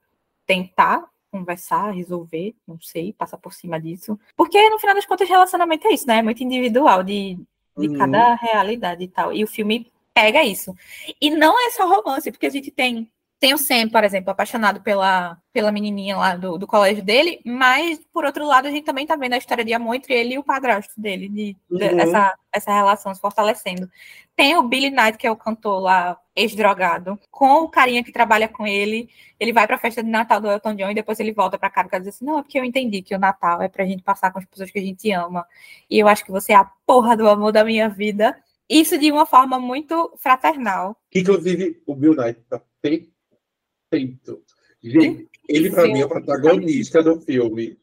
tentar 0.45 1.05
conversar, 1.29 1.91
resolver, 1.91 2.55
não 2.65 2.79
sei, 2.79 3.11
passar 3.11 3.37
por 3.37 3.53
cima 3.53 3.79
disso. 3.79 4.17
Porque 4.37 4.69
no 4.69 4.79
final 4.79 4.95
das 4.95 5.05
contas, 5.05 5.27
relacionamento 5.27 5.87
é 5.87 5.93
isso, 5.93 6.07
né? 6.07 6.19
É 6.19 6.21
muito 6.21 6.43
individual 6.43 7.03
de, 7.03 7.39
de 7.77 7.87
uhum. 7.87 7.97
cada 7.97 8.35
realidade 8.35 9.03
e 9.03 9.07
tal. 9.07 9.33
E 9.33 9.43
o 9.43 9.47
filme 9.47 9.91
pega 10.13 10.43
isso. 10.43 10.75
E 11.19 11.31
não 11.31 11.59
é 11.67 11.71
só 11.71 11.87
romance, 11.87 12.31
porque 12.31 12.45
a 12.45 12.51
gente 12.51 12.69
tem 12.69 13.09
tem 13.43 13.53
o 13.53 13.57
Sam, 13.57 13.89
por 13.89 14.05
exemplo, 14.05 14.31
apaixonado 14.31 14.79
pela, 14.79 15.37
pela 15.51 15.69
menininha 15.69 16.15
lá 16.15 16.33
do, 16.33 16.57
do 16.57 16.65
colégio 16.65 17.03
dele, 17.03 17.41
mas, 17.43 17.99
por 18.13 18.23
outro 18.23 18.47
lado, 18.47 18.69
a 18.69 18.71
gente 18.71 18.85
também 18.85 19.05
tá 19.05 19.17
vendo 19.17 19.33
a 19.33 19.37
história 19.37 19.65
de 19.65 19.73
amor 19.73 19.95
entre 19.95 20.13
ele 20.13 20.35
e 20.35 20.39
o 20.39 20.43
padrasto 20.45 20.93
dele, 20.95 21.27
de, 21.27 21.57
uhum. 21.69 21.77
de 21.77 21.83
essa, 21.83 22.37
essa 22.53 22.73
relação 22.73 23.13
se 23.13 23.19
fortalecendo. 23.19 23.89
Tem 24.33 24.55
o 24.55 24.63
Billy 24.63 24.89
Knight, 24.89 25.17
que 25.17 25.27
é 25.27 25.31
o 25.31 25.35
cantor 25.35 25.81
lá, 25.81 26.17
ex-drogado, 26.33 27.19
com 27.29 27.63
o 27.63 27.69
carinha 27.69 28.01
que 28.01 28.13
trabalha 28.13 28.47
com 28.47 28.65
ele. 28.65 29.09
Ele 29.37 29.51
vai 29.51 29.67
pra 29.67 29.77
festa 29.77 30.01
de 30.01 30.09
Natal 30.09 30.39
do 30.39 30.49
Elton 30.49 30.75
John 30.75 30.91
e 30.91 30.95
depois 30.95 31.19
ele 31.19 31.33
volta 31.33 31.57
pra 31.59 31.69
casa 31.69 31.97
e 31.97 31.99
diz 31.99 32.15
assim: 32.15 32.23
Não, 32.23 32.39
é 32.39 32.43
porque 32.43 32.57
eu 32.57 32.63
entendi 32.63 33.01
que 33.01 33.13
o 33.13 33.19
Natal 33.19 33.61
é 33.61 33.67
pra 33.67 33.85
gente 33.85 34.01
passar 34.03 34.31
com 34.31 34.39
as 34.39 34.45
pessoas 34.45 34.71
que 34.71 34.79
a 34.79 34.81
gente 34.81 35.11
ama. 35.11 35.45
E 35.89 35.99
eu 35.99 36.07
acho 36.07 36.23
que 36.23 36.31
você 36.31 36.53
é 36.53 36.55
a 36.55 36.71
porra 36.85 37.17
do 37.17 37.27
amor 37.27 37.51
da 37.51 37.65
minha 37.65 37.89
vida. 37.89 38.37
Isso 38.69 38.97
de 38.97 39.11
uma 39.11 39.25
forma 39.25 39.59
muito 39.59 40.13
fraternal. 40.17 40.95
Inclusive, 41.13 41.83
o 41.85 41.93
Bill 41.93 42.15
Knight 42.15 42.39
tá 42.49 42.61
Gente, 44.83 45.29
ele 45.47 45.69
para 45.71 45.83
mim 45.83 46.01
é 46.01 46.05
o 46.05 46.09
protagonista 46.09 47.01
do 47.01 47.19
filme. 47.21 47.77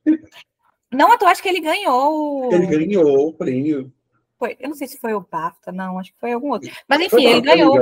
Não, 0.92 1.08
eu 1.18 1.28
acho 1.28 1.42
que 1.42 1.48
ele 1.48 1.60
ganhou. 1.60 2.52
Ele 2.52 2.66
ganhou 2.66 3.28
o 3.28 3.32
prêmio. 3.32 3.92
Foi, 4.38 4.56
eu 4.58 4.70
não 4.70 4.76
sei 4.76 4.88
se 4.88 4.98
foi 4.98 5.12
o 5.14 5.20
BAFTA, 5.20 5.70
não, 5.70 5.98
acho 5.98 6.12
que 6.12 6.18
foi 6.18 6.32
algum 6.32 6.50
outro. 6.50 6.70
Mas 6.88 7.00
enfim, 7.00 7.26
ele 7.26 7.40
ganhou. 7.40 7.74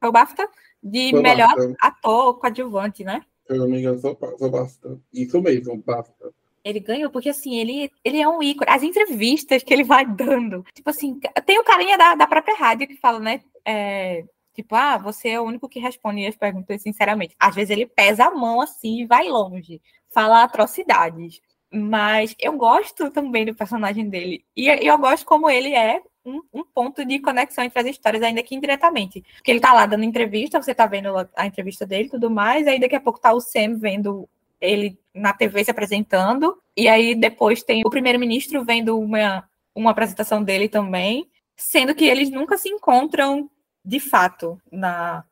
Foi 0.00 0.08
o 0.08 0.12
BAFTA 0.12 0.48
de 0.82 1.10
foi 1.10 1.20
melhor 1.22 1.54
BAFTA. 1.54 1.76
ator 1.80 2.38
coadjuvante, 2.38 3.04
né? 3.04 3.22
Se 3.46 3.52
eu 3.52 3.58
não 3.58 3.68
me 3.68 3.78
engano, 3.78 3.98
foi 3.98 4.16
o 4.20 4.50
BAFTA. 4.50 4.98
Isso 5.12 5.40
mesmo, 5.40 5.76
BAFTA. 5.78 6.32
Ele 6.64 6.80
ganhou 6.80 7.10
porque, 7.10 7.28
assim, 7.28 7.56
ele, 7.56 7.90
ele 8.04 8.20
é 8.20 8.28
um 8.28 8.42
ícone. 8.42 8.70
As 8.70 8.82
entrevistas 8.82 9.62
que 9.62 9.72
ele 9.72 9.84
vai 9.84 10.04
dando. 10.04 10.64
Tipo 10.74 10.90
assim, 10.90 11.18
tem 11.46 11.58
o 11.58 11.64
carinha 11.64 11.96
da, 11.96 12.14
da 12.14 12.26
própria 12.26 12.56
rádio 12.56 12.88
que 12.88 12.96
fala, 12.96 13.18
né? 13.20 13.40
É, 13.64 14.24
tipo, 14.58 14.74
ah, 14.74 14.98
você 14.98 15.30
é 15.30 15.40
o 15.40 15.44
único 15.44 15.68
que 15.68 15.78
responde 15.78 16.26
as 16.26 16.36
perguntas 16.36 16.82
sinceramente. 16.82 17.36
Às 17.38 17.54
vezes 17.54 17.70
ele 17.70 17.86
pesa 17.86 18.24
a 18.24 18.30
mão 18.30 18.60
assim 18.60 19.02
e 19.02 19.06
vai 19.06 19.28
longe. 19.28 19.80
Fala 20.10 20.42
atrocidades. 20.42 21.40
Mas 21.72 22.34
eu 22.40 22.54
gosto 22.56 23.10
também 23.10 23.44
do 23.44 23.54
personagem 23.54 24.08
dele. 24.08 24.44
E 24.56 24.66
eu 24.68 24.98
gosto 24.98 25.24
como 25.24 25.48
ele 25.48 25.74
é 25.74 26.02
um, 26.24 26.42
um, 26.52 26.64
ponto 26.64 27.04
de 27.04 27.20
conexão 27.20 27.62
entre 27.62 27.78
as 27.78 27.86
histórias, 27.86 28.22
ainda 28.22 28.42
que 28.42 28.54
indiretamente. 28.54 29.24
Porque 29.36 29.50
ele 29.50 29.60
tá 29.60 29.72
lá 29.72 29.86
dando 29.86 30.02
entrevista, 30.04 30.60
você 30.60 30.74
tá 30.74 30.86
vendo 30.86 31.08
a 31.36 31.46
entrevista 31.46 31.86
dele 31.86 32.08
e 32.08 32.10
tudo 32.10 32.30
mais, 32.30 32.66
aí 32.66 32.80
daqui 32.80 32.96
a 32.96 33.00
pouco 33.00 33.20
tá 33.20 33.32
o 33.32 33.40
Sam 33.40 33.78
vendo 33.78 34.28
ele 34.60 34.98
na 35.14 35.32
TV 35.32 35.64
se 35.64 35.70
apresentando, 35.70 36.58
e 36.76 36.88
aí 36.88 37.14
depois 37.14 37.62
tem 37.62 37.82
o 37.86 37.90
primeiro-ministro 37.90 38.64
vendo 38.64 38.98
uma, 38.98 39.48
uma 39.72 39.92
apresentação 39.92 40.42
dele 40.42 40.68
também, 40.68 41.28
sendo 41.56 41.94
que 41.94 42.04
eles 42.04 42.28
nunca 42.30 42.58
se 42.58 42.68
encontram 42.68 43.48
de 43.84 44.00
fato 44.00 44.60
na, 44.70 45.24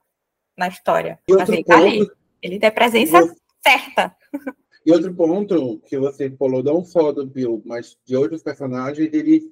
na 0.56 0.68
história. 0.68 1.18
Mas 1.28 1.48
ele 1.48 1.64
tá 1.64 1.76
ali. 1.76 2.10
Ele 2.42 2.58
tem 2.58 2.70
presença 2.70 3.34
certa. 3.64 4.16
E 4.84 4.92
outro 4.92 5.12
ponto 5.12 5.80
que 5.86 5.98
você 5.98 6.30
falou, 6.30 6.62
não 6.62 6.84
só 6.84 7.10
do 7.10 7.26
Bill, 7.26 7.60
mas 7.64 7.96
de 8.04 8.16
outros 8.16 8.42
personagens, 8.42 9.12
eles 9.12 9.42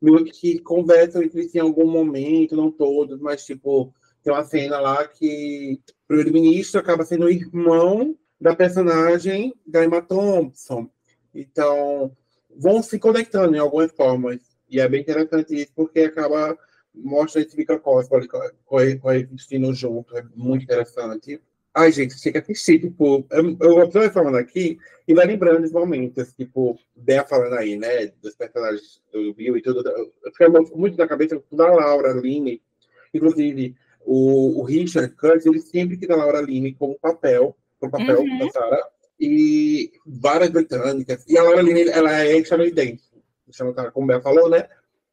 meio 0.00 0.24
que 0.26 0.60
conversam 0.60 1.22
entre 1.22 1.42
si 1.44 1.58
em 1.58 1.62
algum 1.62 1.90
momento, 1.90 2.54
não 2.54 2.70
todos, 2.70 3.20
mas 3.20 3.44
tipo, 3.44 3.92
tem 4.22 4.32
uma 4.32 4.44
cena 4.44 4.78
lá 4.78 5.06
que 5.08 5.80
o 5.88 6.06
primeiro-ministro 6.06 6.80
acaba 6.80 7.04
sendo 7.04 7.28
irmão 7.28 8.16
da 8.40 8.54
personagem 8.54 9.54
da 9.66 9.84
Emma 9.84 10.02
Thompson. 10.02 10.88
Então, 11.34 12.16
vão 12.54 12.82
se 12.82 12.98
conectando 12.98 13.56
em 13.56 13.58
algumas 13.58 13.90
formas. 13.92 14.38
E 14.68 14.80
é 14.80 14.88
bem 14.88 15.00
interessante 15.00 15.54
isso, 15.54 15.72
porque 15.74 16.00
acaba 16.00 16.56
mostra 16.96 17.42
esse 17.42 17.56
Vika 17.56 17.78
Cosmo 17.78 18.10
coexistindo 18.66 19.72
junto. 19.74 20.16
É 20.16 20.24
muito 20.34 20.64
interessante. 20.64 21.40
Ai, 21.74 21.92
gente, 21.92 22.16
que 22.18 22.38
assistir, 22.38 22.80
tipo, 22.80 23.26
eu, 23.30 23.56
eu 23.60 23.84
estou 23.84 24.10
falando 24.10 24.36
aqui 24.36 24.78
e 25.06 25.12
vai 25.12 25.26
lembrando 25.26 25.62
os 25.62 25.72
momentos, 25.72 26.32
tipo, 26.32 26.78
Bea 26.96 27.22
falando 27.22 27.52
aí, 27.52 27.76
né, 27.76 28.06
dos 28.22 28.34
personagens 28.34 29.02
do 29.12 29.34
Bill 29.34 29.58
e 29.58 29.62
tudo. 29.62 29.86
Eu 29.86 30.32
fiquei 30.32 30.48
muito 30.74 30.96
na 30.96 31.06
cabeça 31.06 31.38
da 31.52 31.66
Laura 31.66 32.14
Linney, 32.14 32.62
inclusive 33.12 33.76
o, 34.06 34.60
o 34.60 34.62
Richard 34.62 35.14
Curtis, 35.16 35.44
ele 35.44 35.60
sempre 35.60 35.98
quis 35.98 36.08
a 36.08 36.16
Laura 36.16 36.40
Linney 36.40 36.72
como 36.72 36.98
papel, 36.98 37.54
como 37.78 37.92
papel 37.92 38.20
uhum. 38.20 38.38
da 38.38 38.50
Sarah, 38.50 38.88
e 39.20 39.92
várias 40.06 40.48
britânicas, 40.48 41.26
e 41.28 41.36
a 41.36 41.42
Laura 41.42 41.60
Linney, 41.60 41.90
ela 41.90 42.22
é 42.22 42.38
estadunidense, 42.38 43.10
como 43.92 44.06
Bea 44.06 44.22
falou, 44.22 44.48
né, 44.48 44.66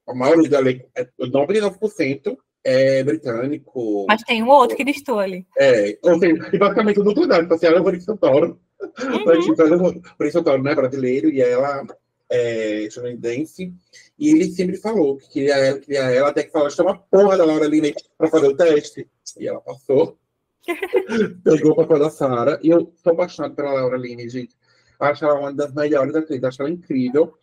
a 0.08 0.14
maioria 0.14 0.50
da 0.50 0.60
lei, 0.60 0.86
99% 1.20 2.38
é 2.64 3.04
britânico. 3.04 4.06
Mas 4.08 4.22
tem 4.24 4.42
um 4.42 4.50
outro 4.50 4.76
que 4.76 4.84
listou 4.84 5.20
ali. 5.20 5.46
É, 5.58 5.98
ou 6.02 6.18
seja, 6.18 6.50
e 6.52 6.58
basicamente 6.58 6.96
tudo 6.96 7.14
cuidado, 7.14 7.48
porque 7.48 7.66
ela 7.66 7.78
é 7.78 7.80
Maurício 7.80 8.06
Santoro. 8.06 8.60
Uhum. 8.82 9.26
Maurício 9.26 10.32
Santoro 10.32 10.64
não 10.64 10.72
é 10.72 10.76
brasileiro 10.76 11.30
e 11.30 11.42
ela 11.42 11.86
é 12.30 12.84
estadunidense. 12.84 13.74
E 14.18 14.30
ele 14.30 14.46
sempre 14.46 14.78
falou 14.78 15.18
que 15.18 15.30
queria 15.30 15.56
ela, 15.56 15.80
queria 15.80 16.02
ela, 16.02 16.30
até 16.30 16.44
que 16.44 16.52
falou, 16.52 16.70
chama 16.70 16.92
a 16.92 16.98
porra 16.98 17.38
da 17.38 17.46
Laura 17.46 17.68
Linney 17.68 17.94
para 18.18 18.30
fazer 18.30 18.48
o 18.48 18.56
teste. 18.56 19.08
E 19.38 19.48
ela 19.48 19.62
passou. 19.62 20.18
Pegou 21.44 21.72
o 21.72 21.76
papel 21.76 22.00
da 22.00 22.10
Sara. 22.10 22.60
E 22.64 22.70
eu 22.70 22.94
sou 23.04 23.13
apaixonado 23.13 23.56
pela 23.56 23.74
Laura 23.74 23.98
Linney, 23.98 24.30
gente. 24.30 24.56
Acho 25.00 25.26
ela 25.26 25.39
uma 25.39 25.54
das 25.54 25.74
melhores 25.74 26.16
atrizes, 26.16 26.44
acho 26.44 26.62
ela 26.62 26.72
incrível. 26.72 27.34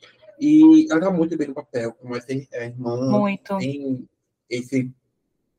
E 0.41 0.87
ela 0.91 1.01
tá 1.01 1.11
muito 1.11 1.37
bem 1.37 1.49
no 1.49 1.55
papel, 1.55 1.93
como 1.93 2.17
essa 2.17 2.33
irmã. 2.33 3.11
Muito. 3.11 3.59
Tem 3.59 4.09
esse 4.49 4.91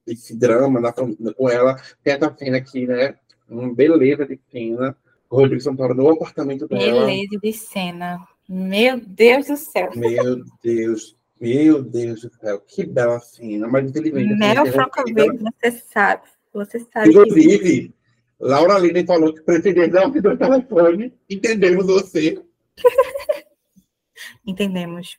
esse 0.07 0.35
drama 0.35 0.79
na, 0.79 0.91
com 0.91 1.49
ela. 1.49 1.75
Tem 2.03 2.13
essa 2.13 2.35
cena 2.37 2.57
aqui, 2.57 2.87
né? 2.87 3.15
Uma 3.47 3.73
beleza 3.73 4.25
de 4.25 4.39
cena. 4.51 4.95
O 5.29 5.37
Rodrigo 5.37 5.61
Santoro 5.61 5.93
no 5.93 6.09
apartamento 6.09 6.67
dela. 6.67 7.05
Beleza 7.05 7.39
de 7.41 7.53
cena. 7.53 8.19
Meu 8.49 8.99
Deus 8.99 9.47
do 9.47 9.57
céu. 9.57 9.91
Meu 9.95 10.43
Deus. 10.63 11.15
Meu 11.39 11.81
Deus 11.81 12.21
do 12.21 12.31
céu. 12.35 12.59
Que 12.59 12.85
bela 12.85 13.19
cena. 13.19 13.67
Mas 13.67 13.89
infelizmente. 13.89 14.35
Mel 14.35 14.65
Francovic, 14.65 15.37
você 15.37 15.71
sabe. 15.71 16.23
Você 16.53 16.79
sabe. 16.79 17.09
Inclusive, 17.09 17.59
que... 17.59 17.93
Laura 18.39 18.77
Lina 18.79 19.05
falou 19.05 19.33
que 19.33 19.41
preferia 19.41 19.87
dar 19.87 20.09
do 20.09 20.37
telefone. 20.37 21.13
Entendemos 21.29 21.85
você. 21.85 22.41
Entendemos. 24.45 25.17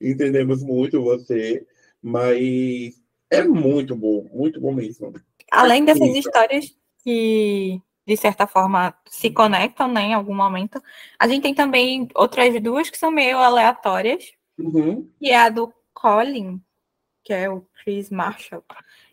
Entendemos 0.00 0.62
muito 0.62 1.02
você. 1.02 1.66
Mas 2.02 3.00
é 3.30 3.44
muito 3.44 3.94
bom, 3.94 4.28
muito 4.32 4.60
bom 4.60 4.72
mesmo. 4.72 5.12
Além 5.50 5.84
dessas 5.84 6.14
histórias 6.16 6.76
que, 7.02 7.80
de 8.06 8.16
certa 8.16 8.46
forma, 8.46 8.94
se 9.08 9.30
conectam 9.30 9.86
né, 9.86 10.02
em 10.02 10.14
algum 10.14 10.34
momento, 10.34 10.82
a 11.18 11.28
gente 11.28 11.42
tem 11.42 11.54
também 11.54 12.08
outras 12.14 12.60
duas 12.60 12.90
que 12.90 12.98
são 12.98 13.10
meio 13.10 13.38
aleatórias, 13.38 14.32
uhum. 14.58 15.08
que 15.18 15.30
é 15.30 15.38
a 15.38 15.48
do 15.48 15.72
Colin, 15.94 16.60
que 17.22 17.32
é 17.32 17.48
o 17.48 17.66
Chris 17.82 18.10
Marshall, 18.10 18.64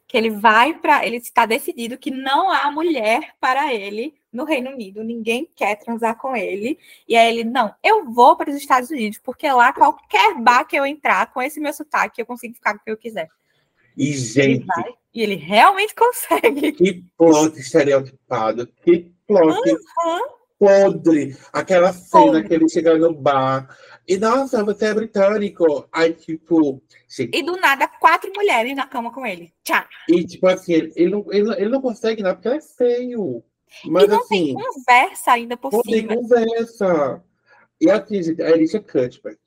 que 0.09 0.17
ele 0.17 0.31
vai 0.31 0.73
para. 0.73 1.05
Ele 1.05 1.17
está 1.17 1.45
decidido 1.45 1.97
que 1.97 2.09
não 2.09 2.51
há 2.51 2.69
mulher 2.71 3.35
para 3.39 3.71
ele 3.73 4.15
no 4.33 4.43
Reino 4.43 4.71
Unido, 4.71 5.03
ninguém 5.03 5.49
quer 5.55 5.75
transar 5.75 6.17
com 6.17 6.35
ele. 6.35 6.77
E 7.07 7.15
aí 7.15 7.29
ele, 7.29 7.43
não, 7.43 7.73
eu 7.83 8.11
vou 8.11 8.35
para 8.35 8.49
os 8.49 8.55
Estados 8.55 8.89
Unidos, 8.89 9.19
porque 9.23 9.49
lá 9.51 9.71
qualquer 9.71 10.35
bar 10.35 10.65
que 10.65 10.75
eu 10.75 10.85
entrar 10.85 11.31
com 11.31 11.41
esse 11.41 11.59
meu 11.59 11.73
sotaque, 11.73 12.21
eu 12.21 12.25
consigo 12.25 12.55
ficar 12.55 12.73
com 12.73 12.79
o 12.79 12.83
que 12.83 12.91
eu 12.91 12.97
quiser. 12.97 13.29
E, 13.95 14.11
gente. 14.13 14.65
Ele 14.77 14.95
e 15.13 15.21
ele 15.21 15.35
realmente 15.35 15.93
consegue. 15.95 16.71
Que 16.71 17.03
plot 17.17 17.57
estereotipado. 17.59 18.67
Que 18.83 19.11
plot 19.27 19.69
uhum. 19.69 20.21
Podre. 20.59 21.35
Aquela 21.53 21.93
cena 21.93 22.25
podre. 22.25 22.47
que 22.47 22.53
ele 22.53 22.69
chega 22.69 22.97
no 22.97 23.13
bar. 23.13 23.75
E, 24.07 24.17
nossa, 24.17 24.63
você 24.63 24.87
é 24.87 24.93
britânico. 24.93 25.87
Aí, 25.91 26.13
tipo. 26.13 26.83
E 27.17 27.41
do 27.41 27.55
nada, 27.57 27.87
quatro 27.87 28.31
mulheres 28.35 28.75
na 28.75 28.85
cama 28.85 29.11
com 29.11 29.25
ele. 29.25 29.53
Tchau. 29.63 29.83
E, 30.09 30.25
tipo 30.25 30.45
assim, 30.47 30.73
ele, 30.73 30.93
ele, 30.95 31.11
não, 31.11 31.25
ele, 31.31 31.51
ele 31.53 31.69
não 31.69 31.81
consegue 31.81 32.21
nada 32.21 32.35
porque 32.35 32.49
ele 32.49 32.57
é 32.57 32.61
feio. 32.61 33.43
Mas, 33.85 34.03
e 34.03 34.07
não 34.07 34.19
assim, 34.19 34.45
tem 34.45 34.53
conversa 34.55 35.31
ainda 35.31 35.55
por 35.55 35.71
não 35.71 35.81
cima. 35.81 36.01
Não 36.01 36.07
tem 36.07 36.17
conversa. 36.17 37.23
E 37.79 37.89
assim, 37.89 38.35
a 38.41 38.47
Alicia 38.47 38.81
Cuthbert, 38.81 39.39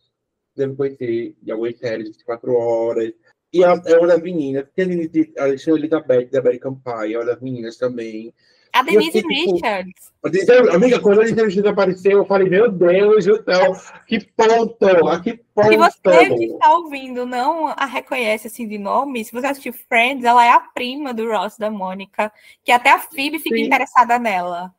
deve 0.57 0.75
conhecer 0.75 1.37
de 1.43 1.53
algumas 1.53 1.79
séries 1.79 2.07
de 2.07 2.13
24 2.13 2.55
horas. 2.55 3.13
E 3.53 3.63
a, 3.63 3.83
é 3.85 3.99
uma 3.99 4.07
das 4.07 4.23
meninas, 4.23 4.67
tem 4.75 5.11
a 5.37 5.43
Alexandre 5.43 5.81
Elizabeth, 5.83 6.31
da 6.31 6.39
American 6.39 6.75
Pie, 6.75 7.15
é 7.15 7.19
uma 7.19 7.27
das 7.27 7.41
meninas 7.41 7.77
também. 7.77 8.33
A 8.73 8.83
Denise 8.83 9.21
Richards. 9.21 10.13
Tipo, 10.31 10.71
amiga, 10.75 10.99
quando 10.99 11.21
a 11.21 11.25
Denise 11.25 11.45
Richards 11.45 11.71
apareceu, 11.71 12.19
eu 12.19 12.25
falei, 12.25 12.49
meu 12.49 12.71
Deus 12.71 13.27
então, 13.27 13.75
que 14.07 14.21
ponto, 14.35 15.09
a 15.09 15.21
que 15.21 15.35
ponto. 15.55 15.69
Se 15.69 15.77
você 15.77 16.35
que 16.35 16.45
está 16.45 16.73
ouvindo 16.75 17.27
não 17.27 17.67
a 17.69 17.85
reconhece 17.85 18.47
assim 18.47 18.67
de 18.67 18.79
nome, 18.79 19.25
se 19.25 19.33
você 19.33 19.49
assistir 19.49 19.73
Friends, 19.73 20.25
ela 20.25 20.45
é 20.45 20.51
a 20.51 20.61
prima 20.61 21.13
do 21.13 21.29
Ross, 21.29 21.59
da 21.59 21.71
Mônica, 21.71 22.33
que 22.65 22.73
até 22.73 22.91
a 22.91 22.99
Phoebe 22.99 23.39
fica 23.39 23.57
Sim. 23.57 23.65
interessada 23.65 24.19
nela. 24.19 24.75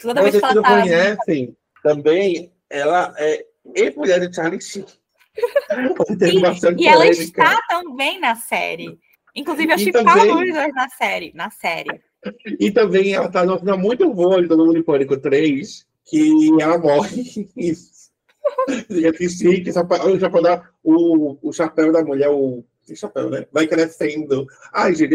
Toda 0.00 0.22
Mas 0.22 0.32
vez 0.32 0.44
que 0.44 0.50
ela 0.50 0.62
tá 0.62 0.80
conhecem, 0.80 1.56
também, 1.82 2.52
ela 2.68 3.14
é 3.18 3.44
ex-mulher 3.74 4.20
de 4.20 4.34
Charlie 4.34 4.60
Sheen. 4.60 4.86
e, 6.78 6.82
e 6.82 6.88
ela 6.88 7.06
está 7.06 7.60
também 7.68 8.18
na 8.18 8.34
série. 8.34 8.98
Inclusive, 9.34 9.72
eu 9.72 9.78
chipava 9.78 10.20
também... 10.20 10.50
os 10.50 10.54
dois 10.54 10.74
na 10.74 10.88
série. 10.88 11.32
Na 11.34 11.50
série. 11.50 12.00
E 12.58 12.70
também 12.70 13.14
ela 13.14 13.26
está 13.26 13.44
numa 13.44 13.58
cena 13.58 13.76
muito 13.76 14.12
boa 14.12 14.42
do 14.42 14.56
Mundo 14.56 14.82
Pânico 14.84 15.16
3, 15.16 15.86
que 16.04 16.50
ela 16.60 16.78
morre. 16.78 17.48
e 18.88 19.06
assistir 19.06 19.62
que 19.62 19.70
o 19.70 19.72
chapéu 20.20 20.42
da, 20.42 20.68
o, 20.82 21.36
o 21.42 21.52
chapéu 21.52 21.92
da 21.92 22.04
mulher, 22.04 22.30
o, 22.30 22.64
o 22.88 22.96
chapéu, 22.96 23.28
né? 23.30 23.46
Vai 23.52 23.66
crescendo. 23.66 24.46
Ai, 24.72 24.94
gente, 24.94 25.14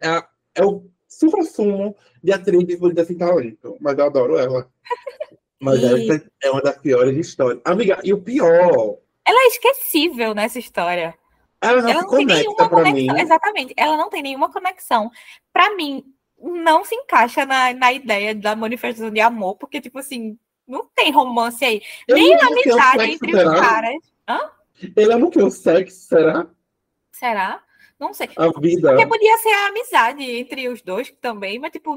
é, 0.00 0.22
é 0.54 0.64
o 0.64 0.84
super 1.08 1.42
sumo 1.44 1.96
de 2.22 2.32
atriz 2.32 2.64
de 2.64 3.04
sem 3.04 3.16
talento. 3.16 3.76
Mas 3.80 3.98
eu 3.98 4.04
adoro 4.04 4.38
ela. 4.38 4.68
Mas 5.60 5.80
e... 5.80 6.10
essa 6.10 6.30
é 6.42 6.50
uma 6.50 6.62
das 6.62 6.78
piores 6.78 7.16
histórias. 7.16 7.60
Amiga, 7.64 7.98
e 8.04 8.12
o 8.12 8.22
pior 8.22 8.98
ela 9.30 9.44
é 9.44 9.46
esquecível 9.46 10.34
nessa 10.34 10.58
história. 10.58 11.14
Ela 11.60 11.82
não, 11.82 11.90
ela 11.90 12.02
não 12.02 12.10
tem 12.10 12.26
nenhuma 12.26 12.68
conexão. 12.68 12.94
Mim. 12.94 13.20
Exatamente. 13.20 13.74
Ela 13.76 13.96
não 13.96 14.08
tem 14.08 14.22
nenhuma 14.22 14.52
conexão. 14.52 15.10
Para 15.52 15.76
mim, 15.76 16.04
não 16.40 16.84
se 16.84 16.94
encaixa 16.94 17.44
na, 17.44 17.72
na 17.74 17.92
ideia 17.92 18.34
da 18.34 18.56
manifestação 18.56 19.10
de 19.10 19.20
amor, 19.20 19.56
porque, 19.56 19.80
tipo 19.80 19.98
assim, 19.98 20.38
não 20.66 20.86
tem 20.94 21.12
romance 21.12 21.64
aí. 21.64 21.82
Eu 22.08 22.16
Nem 22.16 22.34
amizade 22.34 23.10
entre 23.10 23.32
será? 23.32 23.50
os 23.50 23.60
caras. 23.60 23.96
Hã? 24.28 24.50
Ele 24.96 25.12
ama 25.12 25.26
o 25.26 25.30
que? 25.30 25.42
O 25.42 25.50
sexo, 25.50 26.08
será? 26.08 26.46
Será? 27.12 27.62
Não 27.98 28.14
sei. 28.14 28.30
A 28.36 28.48
vida. 28.58 28.88
Porque 28.88 29.06
podia 29.06 29.36
ser 29.38 29.50
a 29.50 29.68
amizade 29.68 30.22
entre 30.22 30.68
os 30.68 30.80
dois 30.80 31.12
também, 31.20 31.58
mas, 31.58 31.70
tipo, 31.70 31.94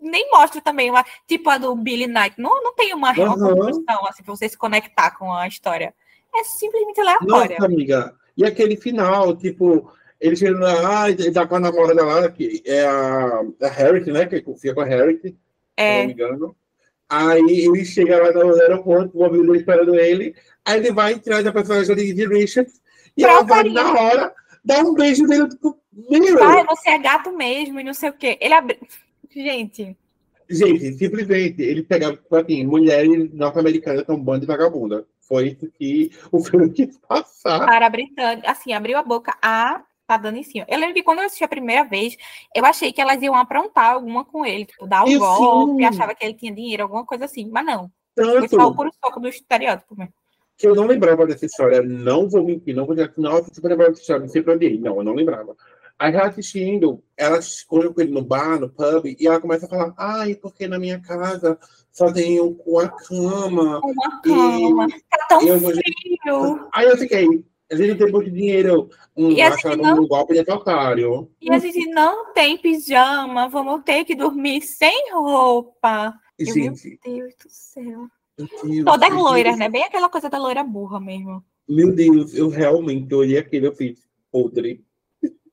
nem 0.00 0.30
mostra 0.30 0.60
também 0.60 0.90
uma, 0.90 1.04
tipo 1.26 1.48
a 1.48 1.58
do 1.58 1.74
Billy 1.76 2.06
Knight. 2.06 2.34
Não, 2.38 2.62
não 2.62 2.74
tem 2.74 2.92
uma 2.92 3.12
real 3.12 3.38
uhum. 3.38 3.54
construção, 3.54 4.06
assim, 4.06 4.22
pra 4.24 4.34
você 4.34 4.48
se 4.48 4.58
conectar 4.58 5.12
com 5.12 5.32
a 5.32 5.46
história. 5.46 5.94
É 6.34 6.42
simplesmente 6.42 7.00
aleatória. 7.00 7.56
Nossa, 7.58 7.66
amiga. 7.66 8.14
E 8.36 8.44
aquele 8.44 8.76
final, 8.76 9.36
tipo, 9.36 9.92
ele 10.20 10.36
chega 10.36 10.58
lá, 10.58 11.10
ele 11.10 11.32
tá 11.32 11.46
com 11.46 11.56
a 11.56 11.60
namorada 11.60 12.04
lá, 12.04 12.30
que 12.30 12.62
é 12.64 12.84
a, 12.84 13.42
a 13.62 13.68
Harriet, 13.68 14.10
né? 14.10 14.26
Que 14.26 14.40
confia 14.40 14.74
com 14.74 14.80
a 14.80 14.84
Harriet, 14.84 15.36
é. 15.76 15.92
se 15.92 15.98
não 16.00 16.06
me 16.06 16.12
engano. 16.12 16.56
Aí 17.08 17.66
ele 17.66 17.84
chega 17.84 18.22
lá 18.22 18.32
no 18.32 18.60
aeroporto, 18.60 19.18
o 19.18 19.24
amigo 19.24 19.54
esperando 19.54 19.94
ele. 19.94 20.34
Aí 20.64 20.78
ele 20.78 20.92
vai 20.92 21.12
entrar 21.12 21.42
na 21.42 21.52
personagem 21.52 21.94
de 21.94 22.26
Richard 22.26 22.70
e 23.16 23.24
ela 23.24 23.42
vai 23.42 23.64
na 23.64 23.92
hora 23.92 24.34
dar 24.64 24.84
um 24.84 24.94
beijo 24.94 25.26
nele. 25.26 25.48
Tipo, 25.48 25.78
meu. 25.92 26.38
Pai, 26.38 26.64
você 26.64 26.90
é 26.90 26.98
gato 26.98 27.32
mesmo 27.32 27.78
e 27.78 27.84
não 27.84 27.94
sei 27.94 28.08
o 28.08 28.14
quê. 28.14 28.38
Ele 28.40 28.54
abre. 28.54 28.80
Gente. 29.30 29.96
Gente, 30.48 30.92
simplesmente, 30.92 31.62
ele 31.62 31.82
pegava, 31.82 32.16
tipo 32.16 32.36
assim, 32.36 32.64
mulheres 32.64 33.32
norte-americanas 33.32 34.04
são 34.04 34.16
um 34.16 34.22
bando 34.22 34.40
de 34.40 34.46
vagabunda. 34.46 35.06
Foi 35.22 35.48
isso 35.48 35.70
que 35.78 36.10
o 36.30 36.42
filme 36.42 36.70
quis 36.70 36.98
passar. 36.98 37.64
Para 37.64 37.86
a 37.86 37.90
Britânia, 37.90 38.42
assim, 38.46 38.72
abriu 38.72 38.98
a 38.98 39.02
boca 39.02 39.36
a 39.42 39.82
tá 40.06 40.16
dando 40.16 40.38
em 40.38 40.42
cima. 40.42 40.66
Eu 40.68 40.78
lembro 40.78 40.94
que 40.94 41.02
quando 41.02 41.18
eu 41.18 41.26
assisti 41.26 41.44
a 41.44 41.48
primeira 41.48 41.84
vez, 41.84 42.16
eu 42.54 42.64
achei 42.64 42.92
que 42.92 43.00
elas 43.00 43.20
iam 43.22 43.34
aprontar 43.34 43.92
alguma 43.92 44.24
com 44.24 44.44
ele, 44.44 44.66
tipo, 44.66 44.86
dar 44.86 45.04
um 45.04 45.08
e 45.08 45.18
golpe, 45.18 45.82
sim. 45.82 45.84
achava 45.84 46.14
que 46.14 46.24
ele 46.24 46.34
tinha 46.34 46.54
dinheiro, 46.54 46.82
alguma 46.82 47.04
coisa 47.04 47.24
assim, 47.24 47.48
mas 47.50 47.64
não. 47.64 47.90
Tanto... 48.14 48.48
Foi 48.48 48.48
só 48.48 48.68
o 48.68 48.74
puro 48.74 48.90
soco 49.02 49.20
do 49.20 49.28
estereótipo 49.28 49.96
mesmo 49.96 50.12
que 50.56 50.66
eu 50.66 50.74
não 50.74 50.86
lembrava 50.86 51.26
dessa 51.26 51.46
história. 51.46 51.82
Não 51.82 52.28
vou 52.28 52.44
mentir, 52.44 52.74
não 52.74 52.86
vou 52.86 52.94
dizer, 52.94 53.12
nossa, 53.16 53.52
super 53.52 53.68
lembrava 53.68 53.90
dessa 53.90 54.02
história, 54.02 54.22
não 54.22 54.28
sei 54.28 54.42
pra 54.42 54.54
onde 54.54 54.78
Não, 54.78 54.96
eu 54.96 55.04
não 55.04 55.14
lembrava. 55.14 55.56
Aí 55.98 56.12
ela 56.12 56.26
assistindo, 56.26 57.02
ela 57.16 57.38
escolhe 57.38 57.92
com 57.92 58.00
ele 58.00 58.12
no 58.12 58.22
bar, 58.22 58.58
no 58.58 58.68
pub, 58.68 59.06
e 59.06 59.26
ela 59.26 59.40
começa 59.40 59.66
a 59.66 59.68
falar, 59.68 59.94
ai, 59.96 60.34
porque 60.34 60.66
na 60.66 60.78
minha 60.78 61.00
casa 61.00 61.56
só 61.92 62.12
tem 62.12 62.40
uma 62.40 62.88
cama. 62.88 63.80
Uma 63.80 64.20
cama, 64.20 64.86
e 64.88 65.00
tá 65.08 65.26
tão 65.28 65.40
eu 65.42 65.60
frio. 65.60 66.68
Aí 66.72 66.86
eu 66.86 66.96
fiquei, 66.96 67.44
a 67.70 67.76
gente 67.76 67.98
tem 67.98 68.12
muito 68.12 68.30
dinheiro, 68.30 68.90
um, 69.16 69.30
e 69.30 69.40
a 69.40 69.50
gente 69.50 69.76
não... 69.76 70.02
um 70.02 70.06
golpe 70.06 70.34
de 70.34 70.50
otário. 70.50 71.30
E 71.40 71.52
a 71.52 71.58
gente 71.58 71.86
não 71.90 72.32
tem 72.32 72.58
pijama, 72.58 73.48
vamos 73.48 73.82
ter 73.84 74.04
que 74.04 74.14
dormir 74.14 74.60
sem 74.62 75.12
roupa. 75.12 76.14
Gente, 76.38 76.98
meu 77.04 77.18
Deus 77.18 77.34
do 77.42 77.48
céu. 77.48 78.06
Todas 78.84 79.12
loiras, 79.12 79.56
né? 79.56 79.68
Bem 79.68 79.84
aquela 79.84 80.08
coisa 80.08 80.28
da 80.28 80.38
loira 80.38 80.64
burra 80.64 81.00
mesmo. 81.00 81.42
Meu 81.68 81.94
Deus, 81.94 82.34
eu 82.34 82.48
realmente 82.48 83.14
olhei 83.14 83.38
aquele, 83.38 83.68
eu 83.68 83.74
fiz 83.74 83.98
podre. 84.30 84.84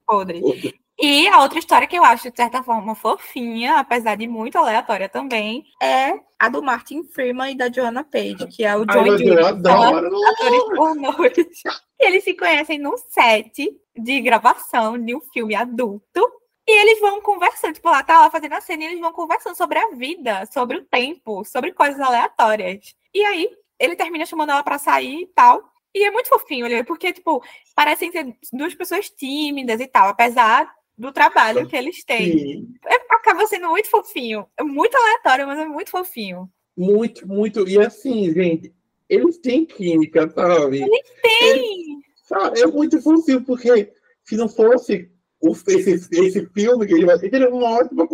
Podre. 0.06 0.42
podre. 0.42 0.82
E 1.00 1.28
a 1.30 1.42
outra 1.42 1.58
história 1.58 1.88
que 1.88 1.98
eu 1.98 2.04
acho, 2.04 2.30
de 2.30 2.38
certa 2.38 2.62
forma, 2.62 2.94
fofinha, 2.94 3.80
apesar 3.80 4.16
de 4.16 4.28
muito 4.28 4.58
aleatória 4.58 5.10
também, 5.10 5.64
é 5.82 6.20
a 6.38 6.48
do 6.48 6.62
Martin 6.62 7.04
Freeman 7.04 7.54
e 7.54 7.58
da 7.58 7.72
Joanna 7.72 8.04
Page, 8.04 8.46
que 8.48 8.64
é 8.64 8.76
o 8.76 8.86
John 8.86 9.00
Ai, 9.00 9.24
Eu 9.24 9.48
adoro! 9.48 10.12
Atores 10.28 11.64
Eles 12.02 12.24
se 12.24 12.34
conhecem 12.34 12.80
num 12.80 12.98
set 12.98 13.80
de 13.96 14.22
gravação 14.22 14.98
de 14.98 15.16
um 15.16 15.22
filme 15.22 15.56
adulto 15.56 16.28
e 16.68 16.82
eles 16.82 17.00
vão 17.00 17.22
conversando, 17.22 17.74
tipo, 17.74 17.90
lá 17.90 18.04
tá 18.04 18.20
lá 18.22 18.32
fazendo 18.32 18.54
a 18.54 18.62
cena 18.62 18.84
e 18.84 18.88
eles 18.88 19.00
vão 19.00 19.12
conversando 19.12 19.56
sobre 19.56 19.78
a 19.78 19.90
vida, 19.92 20.46
sobre 20.48 20.78
o 20.78 20.86
tempo, 20.86 21.44
sobre 21.44 21.72
coisas 21.72 22.00
aleatórias. 22.00 22.96
E 23.14 23.24
aí, 23.24 23.50
ele 23.80 23.96
termina 23.96 24.26
chamando 24.26 24.52
ela 24.52 24.64
para 24.64 24.78
sair 24.78 25.24
e 25.24 25.28
tal. 25.28 25.64
E 25.94 26.04
é 26.04 26.12
muito 26.12 26.30
fofinho, 26.30 26.66
porque, 26.86 27.12
tipo, 27.12 27.44
parecem 27.76 28.12
ser 28.12 28.34
duas 28.54 28.74
pessoas 28.74 29.10
tímidas 29.10 29.82
e 29.82 29.88
tal, 29.88 30.08
apesar 30.08 30.72
do 30.98 31.12
trabalho 31.12 31.68
que 31.68 31.76
eles 31.76 32.04
têm. 32.06 32.68
É, 32.86 32.96
acaba 33.10 33.46
sendo 33.48 33.70
muito 33.70 33.90
fofinho. 33.90 34.48
É 34.56 34.64
muito 34.64 34.96
aleatório, 34.96 35.48
mas 35.48 35.60
é 35.60 35.66
muito 35.66 35.90
fofinho. 35.90 36.50
Muito, 36.78 37.28
muito. 37.28 37.68
E 37.68 37.78
assim, 37.80 38.32
gente, 38.32 38.74
eles 39.12 39.38
têm 39.40 39.66
química, 39.66 40.30
sabe? 40.30 40.82
Eles 40.82 41.12
têm! 41.22 42.02
sabe? 42.32 42.62
É 42.62 42.68
muito 42.68 43.02
fofinho, 43.02 43.44
porque 43.44 43.92
se 44.24 44.38
não 44.38 44.48
fosse 44.48 45.12
o, 45.42 45.52
esse, 45.52 46.08
esse 46.12 46.46
filme 46.48 46.88
que 46.88 46.94
ele 46.94 47.06
vai 47.06 47.20
ter, 47.20 47.34
ele 47.34 47.46
é 47.46 47.50
uma 47.50 47.80
ótima 47.80 48.08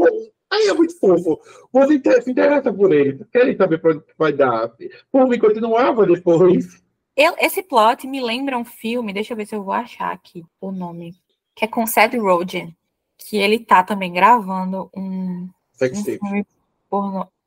Aí 0.49 0.67
é 0.67 0.73
muito 0.73 0.97
fofo. 0.97 1.39
Você 1.71 2.21
se 2.21 2.31
interessa 2.31 2.73
por 2.73 2.91
ele, 2.91 3.23
querem 3.31 3.55
saber 3.55 3.79
para 3.79 3.91
onde 3.95 4.03
vai 4.17 4.33
dar. 4.33 4.71
Por 5.11 5.27
mim, 5.27 5.37
continuava 5.37 6.05
depois. 6.05 6.81
Eu, 7.15 7.35
esse 7.37 7.61
plot 7.61 8.07
me 8.07 8.21
lembra 8.21 8.57
um 8.57 8.65
filme, 8.65 9.13
deixa 9.13 9.33
eu 9.33 9.37
ver 9.37 9.45
se 9.45 9.55
eu 9.55 9.63
vou 9.63 9.73
achar 9.73 10.11
aqui 10.11 10.43
o 10.61 10.71
nome, 10.71 11.13
que 11.53 11.65
é 11.65 11.67
com 11.67 11.85
Seth 11.85 12.15
Rogen, 12.15 12.75
que 13.17 13.37
ele 13.37 13.59
tá 13.59 13.83
também 13.83 14.13
gravando 14.13 14.89
um, 14.95 15.49
um 15.81 15.95
filme 16.03 16.45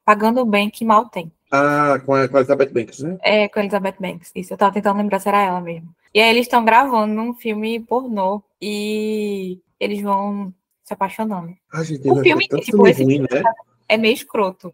pagando 0.05 0.45
bem 0.45 0.69
que 0.69 0.85
mal 0.85 1.09
tem. 1.09 1.33
Ah, 1.51 2.01
com 2.05 2.15
a, 2.15 2.29
com 2.29 2.37
a 2.37 2.41
Elizabeth 2.41 2.73
Banks, 2.73 3.01
né? 3.01 3.19
É, 3.23 3.49
com 3.49 3.59
a 3.59 3.63
Elizabeth 3.63 3.97
Banks. 3.99 4.31
Isso, 4.35 4.53
eu 4.53 4.59
tava 4.59 4.73
tentando 4.73 4.99
lembrar 4.99 5.19
se 5.19 5.29
era 5.29 5.43
ela 5.43 5.61
mesmo. 5.61 5.95
E 6.15 6.21
aí 6.21 6.31
eles 6.31 6.47
estão 6.47 6.65
gravando 6.65 7.21
um 7.21 7.35
filme 7.35 7.81
pornô 7.81 8.43
e 8.61 9.59
eles 9.79 10.01
vão 10.01 10.55
se 10.85 10.93
apaixonando. 10.93 11.55
Ah, 11.73 11.83
gente, 11.83 12.09
o 12.09 12.23
filme 12.23 12.47
tipo, 12.47 12.87
esse 12.87 13.03
ruim, 13.03 13.21
né? 13.21 13.43
é 13.89 13.97
meio 13.97 14.15
escroto. 14.15 14.73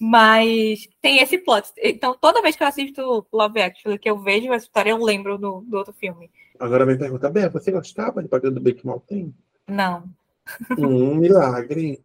Mas 0.00 0.88
tem 1.00 1.18
esse 1.18 1.38
plot. 1.38 1.70
Então, 1.78 2.16
toda 2.20 2.42
vez 2.42 2.56
que 2.56 2.62
eu 2.62 2.66
assisto 2.66 3.26
Love 3.32 3.60
Actually, 3.60 3.98
que 3.98 4.10
eu 4.10 4.18
vejo 4.18 4.52
essa 4.52 4.66
história, 4.66 4.90
eu 4.90 5.02
lembro 5.02 5.38
do, 5.38 5.60
do 5.60 5.76
outro 5.76 5.92
filme. 5.92 6.30
Agora 6.58 6.84
me 6.84 6.96
pergunta, 6.96 7.30
Bé, 7.30 7.48
você 7.48 7.70
gostava 7.70 8.22
de 8.22 8.28
Pagando 8.28 8.60
Bem 8.60 8.74
que 8.74 8.86
Mal 8.86 9.00
Tem? 9.00 9.34
Não. 9.66 10.04
Um 10.76 11.14
milagre. 11.14 12.02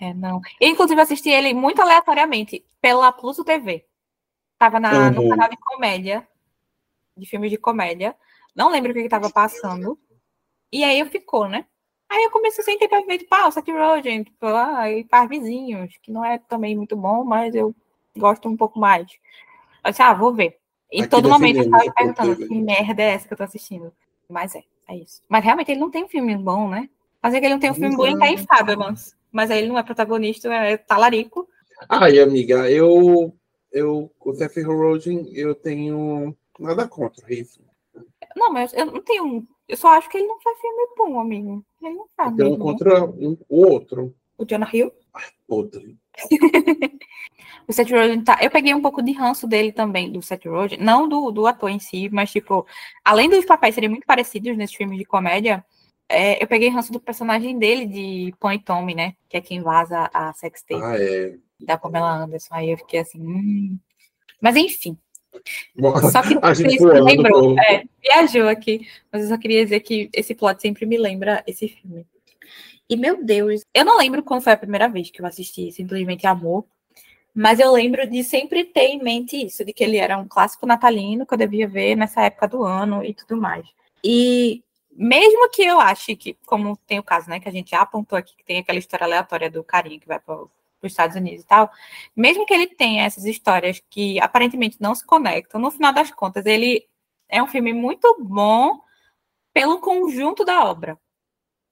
É, 0.00 0.12
não. 0.12 0.40
Eu, 0.60 0.68
inclusive, 0.68 1.00
assisti 1.00 1.30
ele 1.30 1.54
muito 1.54 1.80
aleatoriamente 1.80 2.64
pela 2.80 3.10
Pluto 3.12 3.44
TV. 3.44 3.86
Tava 4.58 4.78
na, 4.78 4.92
uhum. 4.92 5.10
no 5.10 5.28
canal 5.28 5.48
de 5.48 5.56
comédia, 5.56 6.26
de 7.16 7.26
filmes 7.26 7.50
de 7.50 7.58
comédia. 7.58 8.14
Não 8.54 8.70
lembro 8.70 8.90
o 8.90 8.94
que 8.94 9.00
estava 9.00 9.30
passando. 9.30 9.98
E 10.72 10.84
aí 10.84 10.98
eu 10.98 11.06
ficou, 11.06 11.48
né? 11.48 11.66
Aí 12.08 12.22
eu 12.24 12.30
comecei 12.30 12.62
a 12.62 12.64
sentir 12.64 12.88
pra 12.88 13.00
ver, 13.00 13.26
o 13.46 13.50
Seth 13.50 13.68
Rogen, 13.68 14.22
tipo, 14.22 14.46
ah, 14.46 14.90
e 14.90 15.04
Par 15.04 15.28
Vizinhos, 15.28 15.96
que 16.02 16.12
não 16.12 16.24
é 16.24 16.38
também 16.38 16.76
muito 16.76 16.96
bom, 16.96 17.24
mas 17.24 17.54
eu 17.54 17.74
gosto 18.16 18.48
um 18.48 18.56
pouco 18.56 18.78
mais. 18.78 19.06
Eu 19.84 19.90
disse, 19.90 20.02
ah, 20.02 20.14
vou 20.14 20.32
ver. 20.32 20.58
E 20.90 21.00
Aqui 21.00 21.10
todo 21.10 21.28
momento 21.28 21.58
eu 21.58 21.70
tava 21.70 21.92
perguntando 21.92 22.36
que 22.36 22.54
merda 22.54 23.02
é 23.02 23.14
essa 23.14 23.26
que 23.26 23.34
eu 23.34 23.38
tô 23.38 23.44
assistindo. 23.44 23.92
Mas 24.28 24.54
é, 24.54 24.62
é 24.88 24.96
isso. 24.96 25.20
Mas 25.28 25.44
realmente 25.44 25.70
ele 25.70 25.80
não 25.80 25.90
tem 25.90 26.04
um 26.04 26.08
filme 26.08 26.36
bom, 26.36 26.68
né? 26.68 26.88
Mas 27.20 27.34
é 27.34 27.40
que 27.40 27.46
ele 27.46 27.54
não 27.54 27.60
tem 27.60 27.70
um 27.70 27.74
filme 27.74 27.96
bom, 27.96 28.06
ele 28.06 28.18
tá 28.18 28.28
em 28.28 28.38
Fabelmans. 28.38 29.16
Mas 29.36 29.50
aí 29.50 29.58
ele 29.58 29.68
não 29.68 29.78
é 29.78 29.82
protagonista, 29.82 30.48
é 30.48 30.78
talarico. 30.78 31.46
Ai, 31.90 32.18
amiga, 32.18 32.70
eu, 32.70 33.36
eu, 33.70 34.10
o 34.18 34.32
Seth 34.32 34.56
Rogen, 34.64 35.30
eu 35.34 35.54
tenho 35.54 36.34
nada 36.58 36.88
contra 36.88 37.30
isso. 37.30 37.60
Não, 38.34 38.50
mas 38.50 38.72
eu 38.72 38.86
não 38.86 39.02
tenho 39.02 39.46
eu 39.68 39.76
só 39.76 39.88
acho 39.88 40.08
que 40.08 40.16
ele 40.16 40.26
não 40.26 40.40
faz 40.40 40.58
filme 40.58 40.88
bom, 40.96 41.20
amigo. 41.20 41.64
Ele 41.82 41.96
não 41.96 42.06
faz. 42.16 42.34
Tem 42.34 42.46
um 42.46 42.56
contra 42.56 43.04
um, 43.04 43.36
o 43.46 43.66
outro. 43.66 44.14
O 44.38 44.44
Jonah 44.44 44.70
Hill? 44.72 44.90
Ai, 45.12 45.24
podre. 45.46 45.98
o 47.68 47.72
Seth 47.72 47.90
Rogen 47.90 48.22
tá. 48.22 48.38
Eu 48.40 48.50
peguei 48.50 48.72
um 48.72 48.80
pouco 48.80 49.02
de 49.02 49.12
ranço 49.12 49.46
dele 49.46 49.72
também, 49.72 50.10
do 50.10 50.22
Seth 50.22 50.46
Rogen. 50.46 50.78
Não 50.80 51.06
do, 51.06 51.30
do 51.30 51.46
ator 51.46 51.68
em 51.68 51.78
si, 51.78 52.08
mas, 52.10 52.30
tipo, 52.30 52.64
além 53.04 53.28
dos 53.28 53.44
papéis 53.44 53.74
serem 53.74 53.90
muito 53.90 54.06
parecidos 54.06 54.56
nesses 54.56 54.76
filmes 54.76 54.98
de 54.98 55.04
comédia, 55.04 55.64
é, 56.08 56.42
eu 56.42 56.46
peguei 56.46 56.68
ranço 56.68 56.92
do 56.92 57.00
personagem 57.00 57.58
dele, 57.58 57.86
de 57.86 58.34
Pony 58.38 58.58
Tommy, 58.58 58.94
né? 58.94 59.14
Que 59.28 59.38
é 59.38 59.40
quem 59.40 59.60
vaza 59.60 60.08
a 60.12 60.32
sextape 60.32 60.82
ah, 60.82 60.96
é. 60.96 61.34
da 61.60 61.76
Pamela 61.76 62.12
Anderson. 62.12 62.54
Aí 62.54 62.70
eu 62.70 62.78
fiquei 62.78 63.00
assim. 63.00 63.20
Hum. 63.20 63.78
Mas 64.40 64.56
enfim. 64.56 64.96
Só 66.10 66.22
que 66.22 66.38
a 66.40 66.54
gente 66.54 66.82
me 66.82 67.00
lembrou, 67.00 67.58
é, 67.58 67.84
viajou 68.02 68.48
aqui, 68.48 68.88
mas 69.12 69.22
eu 69.22 69.28
só 69.28 69.36
queria 69.36 69.62
dizer 69.62 69.80
que 69.80 70.08
esse 70.14 70.34
plot 70.34 70.62
sempre 70.62 70.86
me 70.86 70.96
lembra 70.96 71.42
esse 71.46 71.68
filme. 71.68 72.06
E 72.88 72.96
meu 72.96 73.22
Deus, 73.22 73.62
eu 73.74 73.84
não 73.84 73.98
lembro 73.98 74.22
quando 74.22 74.42
foi 74.42 74.52
a 74.52 74.56
primeira 74.56 74.88
vez 74.88 75.10
que 75.10 75.20
eu 75.20 75.26
assisti 75.26 75.70
Simplesmente 75.72 76.26
Amor, 76.26 76.64
mas 77.34 77.58
eu 77.58 77.70
lembro 77.70 78.08
de 78.08 78.24
sempre 78.24 78.64
ter 78.64 78.86
em 78.86 79.02
mente 79.02 79.36
isso, 79.36 79.64
de 79.64 79.72
que 79.72 79.84
ele 79.84 79.98
era 79.98 80.16
um 80.16 80.26
clássico 80.26 80.64
natalino 80.64 81.26
que 81.26 81.34
eu 81.34 81.38
devia 81.38 81.68
ver 81.68 81.96
nessa 81.96 82.22
época 82.22 82.48
do 82.48 82.62
ano 82.62 83.04
e 83.04 83.12
tudo 83.12 83.36
mais. 83.36 83.66
E 84.02 84.62
mesmo 84.96 85.48
que 85.50 85.62
eu 85.62 85.80
ache 85.80 86.16
que, 86.16 86.34
como 86.46 86.76
tem 86.86 86.98
o 86.98 87.02
caso, 87.02 87.28
né, 87.28 87.38
que 87.40 87.48
a 87.48 87.52
gente 87.52 87.70
já 87.70 87.82
apontou 87.82 88.18
aqui, 88.18 88.36
que 88.36 88.44
tem 88.44 88.58
aquela 88.58 88.78
história 88.78 89.04
aleatória 89.04 89.50
do 89.50 89.62
carinha 89.62 90.00
que 90.00 90.06
vai 90.06 90.18
para 90.18 90.42
os 90.42 90.50
Estados 90.82 91.16
Unidos 91.16 91.42
e 91.42 91.46
tal, 91.46 91.70
mesmo 92.14 92.46
que 92.46 92.54
ele 92.54 92.66
tenha 92.66 93.04
essas 93.04 93.24
histórias 93.24 93.82
que 93.90 94.20
aparentemente 94.20 94.78
não 94.80 94.94
se 94.94 95.04
conectam, 95.04 95.60
no 95.60 95.70
final 95.70 95.92
das 95.92 96.10
contas, 96.10 96.46
ele 96.46 96.86
é 97.28 97.42
um 97.42 97.46
filme 97.46 97.72
muito 97.72 98.16
bom 98.20 98.80
pelo 99.52 99.80
conjunto 99.80 100.44
da 100.44 100.64
obra. 100.64 100.98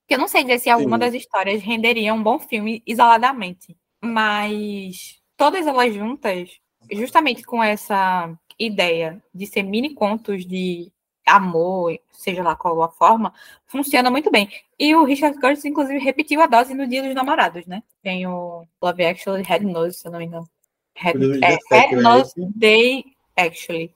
Eu 0.09 0.19
não 0.19 0.29
sei 0.29 0.43
dizer 0.43 0.59
se 0.59 0.71
alguma 0.71 0.97
Sim. 0.97 1.01
das 1.01 1.15
histórias 1.15 1.63
renderia 1.63 2.13
um 2.13 2.23
bom 2.23 2.39
filme 2.39 2.83
isoladamente, 2.87 3.77
mas 4.03 5.21
todas 5.37 5.67
elas 5.67 5.95
juntas, 5.95 6.61
justamente 6.91 7.43
com 7.43 7.63
essa 7.63 8.33
ideia 8.59 9.23
de 9.35 9.47
ser 9.47 9.63
mini 9.63 9.95
contos 9.95 10.47
de 10.47 10.93
amor, 11.27 11.99
seja 12.11 12.43
lá 12.43 12.55
qual 12.55 12.83
a 12.83 12.89
forma, 12.89 13.33
funciona 13.67 14.11
muito 14.11 14.31
bem. 14.31 14.49
E 14.79 14.95
o 14.95 15.05
Richard 15.05 15.39
Curtis, 15.39 15.65
inclusive, 15.65 15.99
repetiu 15.99 16.41
a 16.41 16.47
dose 16.47 16.75
no 16.75 16.87
Dia 16.87 17.03
dos 17.03 17.15
Namorados, 17.15 17.67
né? 17.67 17.83
Tem 18.03 18.27
o 18.27 18.67
Love 18.83 19.05
Actually, 19.05 19.43
Head 19.43 19.65
Nose, 19.65 19.99
se 19.99 20.07
eu 20.07 20.13
não 20.13 20.19
me 20.19 20.27
engano. 20.27 20.49
Head, 20.95 21.45
é, 21.45 21.59
Head 21.75 21.97
Nose 21.97 22.33
Day 22.55 23.05
Actually. 23.37 23.95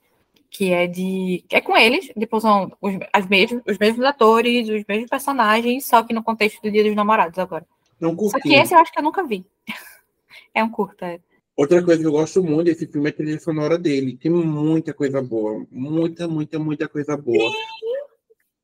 Que 0.51 0.71
é 0.73 0.87
de. 0.87 1.45
é 1.51 1.61
com 1.61 1.77
eles, 1.77 2.11
depois 2.15 2.41
são 2.41 2.71
os, 2.81 2.95
as 3.13 3.27
mesmos, 3.27 3.61
os 3.67 3.77
mesmos 3.77 4.03
atores, 4.03 4.67
os 4.67 4.83
mesmos 4.87 5.09
personagens, 5.09 5.85
só 5.85 6.01
que 6.01 6.13
no 6.13 6.23
contexto 6.23 6.59
do 6.61 6.71
Dia 6.71 6.83
dos 6.83 6.95
Namorados 6.95 7.37
agora. 7.37 7.65
Não 7.99 8.15
curti. 8.15 8.31
Só 8.31 8.39
que 8.39 8.55
esse 8.55 8.73
eu 8.73 8.79
acho 8.79 8.91
que 8.91 8.97
eu 8.97 9.03
nunca 9.03 9.23
vi. 9.23 9.45
é 10.53 10.63
um 10.63 10.69
curta. 10.69 11.21
É. 11.59 11.61
Outra 11.61 11.83
coisa 11.83 12.01
que 12.01 12.07
eu 12.07 12.11
gosto 12.11 12.41
muito 12.41 12.67
desse 12.67 12.87
filme 12.87 13.09
é 13.09 13.11
a 13.11 13.15
trilha 13.15 13.39
sonora 13.39 13.77
dele. 13.77 14.17
Tem 14.17 14.31
muita 14.31 14.93
coisa 14.93 15.21
boa. 15.21 15.65
Muita, 15.69 16.27
muita, 16.27 16.57
muita 16.57 16.87
coisa 16.87 17.17
boa. 17.17 17.51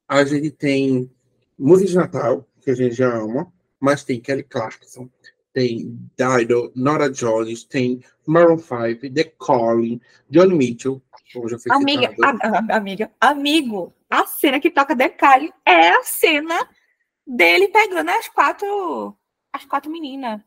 A 0.07 0.23
gente 0.23 0.51
tem 0.51 1.11
música 1.59 1.89
de 1.89 1.95
Natal, 1.95 2.47
que 2.61 2.71
a 2.71 2.75
gente 2.75 2.95
já 2.95 3.13
ama, 3.13 3.51
mas 3.79 4.03
tem 4.03 4.21
Kelly 4.21 4.43
Clarkson, 4.43 5.09
tem 5.51 5.97
Dido, 6.17 6.71
Nora 6.75 7.09
Jones, 7.09 7.63
tem 7.63 8.01
Maroon 8.25 8.59
5, 8.59 9.13
The 9.13 9.23
Calling, 9.39 9.99
John 10.29 10.49
Mitchell, 10.49 11.01
como 11.33 11.49
já 11.49 11.59
foi 11.59 11.71
amiga, 11.73 12.13
a, 12.23 12.75
amiga, 12.77 13.11
amigo, 13.19 13.93
a 14.09 14.25
cena 14.25 14.59
que 14.59 14.69
toca 14.69 14.95
The 14.95 15.09
Calling 15.09 15.51
é 15.65 15.89
a 15.89 16.03
cena 16.03 16.69
dele 17.25 17.67
pegando 17.69 18.09
as 18.09 18.27
quatro, 18.29 19.17
as 19.51 19.65
quatro 19.65 19.91
meninas. 19.91 20.41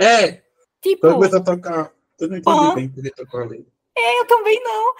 É, 0.00 0.43
Tipo. 0.84 1.00
Quando 1.00 1.14
começou 1.14 1.38
a 1.38 1.42
tocar. 1.42 1.92
Eu 2.20 2.28
não 2.28 2.36
entendi 2.36 2.58
ah, 2.58 2.74
bem 2.74 2.88
porque 2.90 3.10
tocou 3.10 3.40
ali. 3.40 3.66
É, 3.96 4.20
eu 4.20 4.26
também 4.26 4.62
não. 4.62 4.94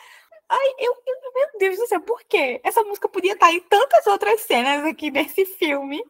Ai, 0.49 0.68
eu, 0.79 0.94
eu, 1.07 1.33
meu 1.35 1.59
Deus 1.59 1.77
do 1.79 1.87
céu, 1.87 2.01
por 2.01 2.23
quê? 2.25 2.61
Essa 2.64 2.83
música 2.83 3.09
podia 3.09 3.35
estar 3.35 3.53
em 3.53 3.61
tantas 3.61 4.07
outras 4.07 4.40
cenas 4.40 4.85
aqui 4.85 5.11
nesse 5.11 5.44
filme. 5.44 6.03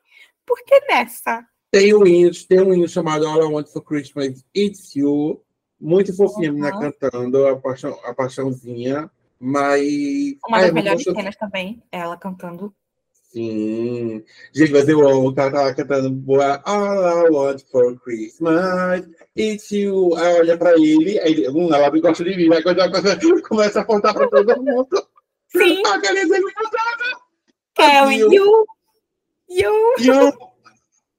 Por 0.46 0.62
que 0.64 0.80
nessa? 0.86 1.44
Tem 1.70 1.92
um 1.92 2.06
hino, 2.06 2.30
tem 2.48 2.60
um 2.60 2.72
hino 2.72 2.88
chamado 2.88 3.26
All 3.26 3.42
I 3.42 3.52
Want 3.52 3.68
for 3.68 3.82
Christmas 3.82 4.44
It's 4.56 4.94
You. 4.94 5.42
Muito 5.80 6.16
fofinha 6.16 6.50
uhum. 6.50 6.60
menina 6.60 6.78
cantando, 6.78 7.46
a, 7.48 7.56
paixão, 7.56 7.98
a 8.04 8.14
paixãozinha. 8.14 9.10
Mas. 9.40 10.36
Uma 10.46 10.60
das 10.60 10.72
melhores 10.72 11.02
cenas 11.02 11.36
também, 11.36 11.82
ela 11.90 12.16
cantando. 12.16 12.72
Sim. 13.34 14.22
Gente, 14.52 14.70
mas 14.70 14.88
eu 14.88 15.08
amo 15.08 15.30
o 15.30 15.34
cara 15.34 15.50
tava 15.50 15.74
cantando 15.74 16.08
boa 16.08 16.62
All 16.64 17.26
I 17.26 17.30
want 17.30 17.62
for 17.64 17.98
Christmas. 17.98 19.08
It's 19.36 19.72
you. 19.72 20.14
Aí 20.14 20.38
olha 20.38 20.56
pra 20.56 20.74
ele, 20.74 21.18
aí 21.18 21.32
ele, 21.32 21.48
hum, 21.48 21.74
ela 21.74 21.90
gosta 21.90 22.22
de 22.22 22.36
mim, 22.36 22.54
aí 22.54 22.62
quando 22.62 22.78
começa 23.42 23.80
a 23.80 23.82
apontar 23.82 24.14
pra 24.14 24.28
todo 24.28 24.62
mundo. 24.62 25.08
Sim. 25.48 25.82
A 25.84 25.98
Galiza 25.98 26.38
me 26.38 26.44
mandava. 26.44 27.24
Kelly, 27.74 28.18
you. 28.20 28.66
You. 29.48 29.94
You. 29.98 30.32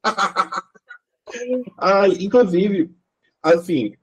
Ai, 1.78 2.12
inclusive, 2.12 2.96
assim, 3.44 3.94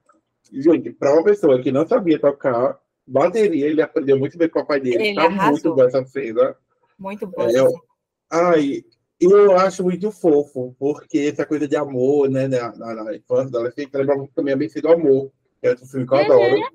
gente, 0.51 0.91
para 0.91 1.13
uma 1.13 1.23
pessoa 1.23 1.59
que 1.59 1.71
não 1.71 1.87
sabia 1.87 2.19
tocar 2.19 2.77
bateria, 3.07 3.65
ele 3.65 3.81
aprendeu 3.81 4.19
muito 4.19 4.37
bem 4.37 4.49
com 4.49 4.59
o 4.59 4.67
pai 4.67 4.79
dele. 4.79 5.03
Ele 5.03 5.15
tá 5.15 5.23
arrasou. 5.23 5.51
muito 5.51 5.73
boa 5.73 5.87
essa 5.87 6.05
cena. 6.05 6.55
Muito 6.99 7.25
bom. 7.25 7.49
É, 7.49 7.92
Ai, 8.33 8.83
eu 9.19 9.55
acho 9.55 9.83
muito 9.83 10.11
fofo, 10.11 10.75
porque 10.79 11.19
essa 11.31 11.45
coisa 11.45 11.67
de 11.67 11.75
amor, 11.75 12.27
né, 12.27 12.47
na, 12.47 12.75
na, 12.75 13.03
na 13.03 13.15
infância 13.15 13.51
dela, 13.51 13.71
sempre 13.71 14.01
lembra 14.01 14.27
também 14.33 14.55
a 14.55 14.57
bem 14.57 14.67
do 14.67 14.91
amor, 14.91 15.31
que 15.61 15.67
é 15.67 15.69
outro 15.69 15.85
filme 15.85 16.07
que 16.07 16.13
eu 16.15 16.17
adoro, 16.17 16.55
uhum. 16.55 16.69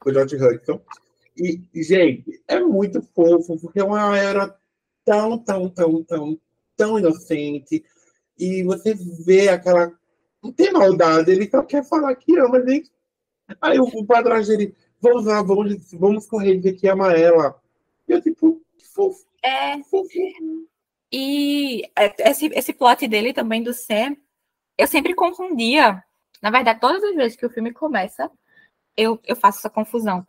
com 0.00 0.10
o 0.10 0.12
George 0.12 0.34
Hudson. 0.34 0.80
E, 1.36 1.62
gente, 1.80 2.42
é 2.48 2.58
muito 2.58 3.00
fofo, 3.14 3.56
porque 3.60 3.78
é 3.78 3.84
uma 3.84 4.18
era 4.18 4.52
tão, 5.04 5.38
tão, 5.38 5.68
tão, 5.68 6.02
tão, 6.02 6.40
tão 6.76 6.98
inocente, 6.98 7.84
e 8.36 8.64
você 8.64 8.92
vê 9.24 9.48
aquela. 9.48 9.92
Não 10.42 10.50
tem 10.50 10.72
maldade, 10.72 11.30
ele 11.30 11.48
só 11.48 11.62
quer 11.62 11.84
falar 11.84 12.16
que 12.16 12.36
ama, 12.36 12.58
nem. 12.58 12.82
Aí 13.60 13.78
o, 13.78 13.84
o 13.84 14.04
padrasto 14.04 14.56
dele, 14.56 14.74
vamos 15.00 15.24
lá, 15.24 15.40
vamos, 15.40 15.92
vamos 15.92 16.26
correr 16.26 16.54
e 16.54 16.56
dizer 16.56 16.72
que 16.72 16.88
ama 16.88 17.12
ela. 17.12 17.54
E 18.08 18.12
eu, 18.12 18.20
tipo, 18.20 18.60
que 18.76 18.88
fofo. 18.88 19.24
É. 19.44 19.80
Fofo. 19.84 20.08
E 21.12 21.82
esse, 22.18 22.46
esse 22.46 22.72
plot 22.72 23.06
dele 23.06 23.32
também 23.32 23.62
do 23.62 23.72
Sam, 23.72 24.16
eu 24.76 24.86
sempre 24.86 25.14
confundia. 25.14 26.02
Na 26.42 26.50
verdade, 26.50 26.80
todas 26.80 27.02
as 27.02 27.14
vezes 27.14 27.36
que 27.36 27.46
o 27.46 27.50
filme 27.50 27.72
começa, 27.72 28.30
eu, 28.96 29.20
eu 29.24 29.36
faço 29.36 29.58
essa 29.58 29.70
confusão 29.70 30.26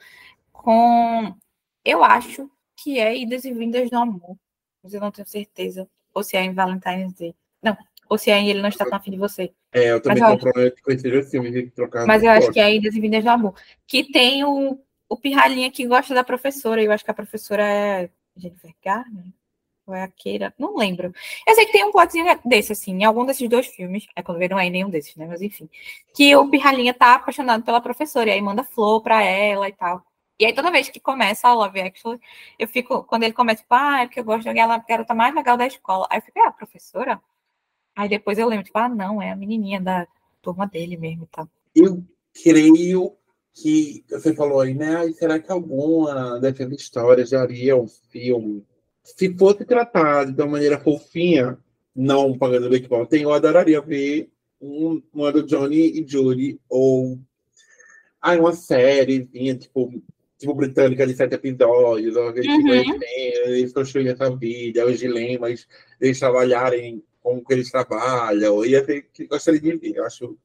com. 0.51 1.35
Eu 1.83 2.03
acho 2.03 2.49
que 2.75 2.99
é 2.99 3.17
Idas 3.17 3.45
e 3.45 3.53
Vindas 3.53 3.89
do 3.89 3.97
Amor, 3.97 4.37
mas 4.83 4.93
eu 4.93 5.01
não 5.01 5.11
tenho 5.11 5.27
certeza. 5.27 5.87
Ou 6.13 6.23
se 6.23 6.35
é 6.35 6.41
em 6.41 6.53
Valentine's 6.53 7.13
Day. 7.13 7.35
Não, 7.61 7.75
ou 8.09 8.17
se 8.17 8.29
é 8.29 8.37
em 8.37 8.49
Ele 8.49 8.61
Não 8.61 8.69
Está 8.69 8.85
Tão 8.85 8.97
Afim 8.97 9.11
de 9.11 9.17
Você. 9.17 9.53
É, 9.71 9.91
eu 9.91 10.01
também 10.01 10.23
tenho 10.23 10.39
problema 10.39 10.71
com 10.83 10.91
esse 10.91 11.31
filme 11.31 11.51
de 11.51 11.69
trocar. 11.71 12.05
Mas 12.05 12.23
eu 12.23 12.31
acho 12.31 12.51
que 12.51 12.59
é 12.59 12.75
Idas 12.75 12.95
e 12.95 12.99
Vindas 12.99 13.23
do 13.23 13.29
Amor. 13.29 13.53
Que 13.85 14.11
tem 14.11 14.43
o, 14.43 14.79
o 15.09 15.17
pirralhinha 15.17 15.71
que 15.71 15.87
gosta 15.87 16.13
da 16.13 16.23
professora, 16.23 16.81
e 16.81 16.85
eu 16.85 16.91
acho 16.91 17.03
que 17.03 17.11
a 17.11 17.15
professora 17.15 17.63
é 17.63 18.09
Jennifer 18.35 18.73
Garner 18.83 19.37
é 19.93 20.04
a 20.04 20.08
Keira, 20.08 20.54
não 20.58 20.76
lembro. 20.76 21.13
Eu 21.47 21.56
sei 21.56 21.65
que 21.65 21.71
tem 21.71 21.84
um 21.86 21.91
plotzinho 21.91 22.26
desse, 22.45 22.71
assim, 22.71 22.91
em 22.91 23.04
algum 23.04 23.26
desses 23.26 23.47
dois 23.50 23.67
filmes, 23.67 24.08
é 24.15 24.21
quando 24.21 24.38
vê 24.38 24.47
não 24.47 24.60
é 24.60 24.65
em 24.65 24.71
nenhum 24.71 24.89
desses, 24.89 25.15
né, 25.15 25.26
mas 25.28 25.41
enfim, 25.41 25.69
que 26.13 26.36
o 26.36 26.50
Pirralhinha 26.50 26.93
tá 26.93 27.15
apaixonado 27.15 27.63
pela 27.63 27.82
professora, 27.82 28.30
e 28.30 28.34
aí 28.34 28.41
manda 28.41 28.63
flor 28.63 29.02
pra 29.02 29.23
ela 29.23 29.67
e 29.67 29.73
tal. 29.73 30.04
E 30.39 30.45
aí 30.45 30.54
toda 30.54 30.71
vez 30.71 30.89
que 30.89 31.00
começa 31.00 31.47
a 31.47 31.54
Love 31.54 31.82
Actually, 31.82 32.19
eu 32.60 32.67
fico, 32.67 33.04
quando 33.04 33.23
ele 33.23 33.34
começa, 33.34 33.62
tipo, 33.62 33.73
ah, 33.73 34.02
é 34.02 34.06
porque 34.06 34.19
eu 34.19 34.23
gosto 34.23 34.43
da 34.43 34.54
garota 34.54 35.13
mais 35.13 35.34
legal 35.34 35.58
da 35.58 35.65
escola, 35.65 36.08
aí 36.10 36.19
eu 36.19 36.21
fico, 36.21 36.39
é 36.39 36.47
a 36.47 36.52
professora? 36.52 37.21
Aí 37.95 38.08
depois 38.08 38.38
eu 38.38 38.47
lembro, 38.47 38.65
tipo, 38.65 38.78
ah, 38.78 38.88
não, 38.88 39.21
é 39.21 39.32
a 39.32 39.36
menininha 39.36 39.82
da 39.82 40.08
turma 40.41 40.67
dele 40.67 40.95
mesmo 40.95 41.23
e 41.23 41.28
tal. 41.28 41.50
Eu 41.76 42.04
creio 42.43 43.15
que, 43.54 44.06
você 44.08 44.36
falou 44.36 44.62
aí, 44.62 44.76
né, 44.76 45.12
será 45.13 45.39
que 45.39 45.52
alguma 45.52 46.39
dessas 46.39 46.71
histórias 46.71 47.30
já 47.30 47.41
haria 47.41 47.76
um 47.76 47.88
filme 47.88 48.63
se 49.15 49.33
fosse 49.37 49.63
tratado 49.63 50.33
de 50.33 50.41
uma 50.41 50.51
maneira 50.51 50.77
fofinha, 50.77 51.57
não 51.95 52.37
pagando 52.37 52.69
mal 52.89 53.05
tem, 53.05 53.23
eu 53.23 53.31
adoraria 53.31 53.81
ver 53.81 54.29
um, 54.61 55.01
uma 55.13 55.31
do 55.31 55.43
Johnny 55.43 55.99
e 55.99 56.05
Judy, 56.05 56.59
ou 56.69 57.17
ah, 58.21 58.35
uma 58.35 58.51
série, 58.51 59.25
tipo, 59.55 59.93
tipo 60.37 60.53
britânica 60.53 61.07
de 61.07 61.13
sete 61.13 61.35
episódios, 61.35 62.15
ou 62.17 62.29
eles 62.31 62.47
uhum. 62.47 62.99
eles 63.45 63.71
construírem 63.71 64.11
essa 64.11 64.35
vida, 64.35 64.85
os 64.85 64.99
dilemas 64.99 65.65
eles 66.01 66.19
trabalharem 66.19 67.01
como 67.21 67.43
que 67.43 67.53
eles 67.53 67.71
trabalham, 67.71 68.65
ia 68.65 68.83
ter 68.83 69.03
que 69.13 69.25
gostaria 69.25 69.59
de 69.59 69.77
ver, 69.77 69.95
eu 69.95 70.05
acho, 70.05 70.37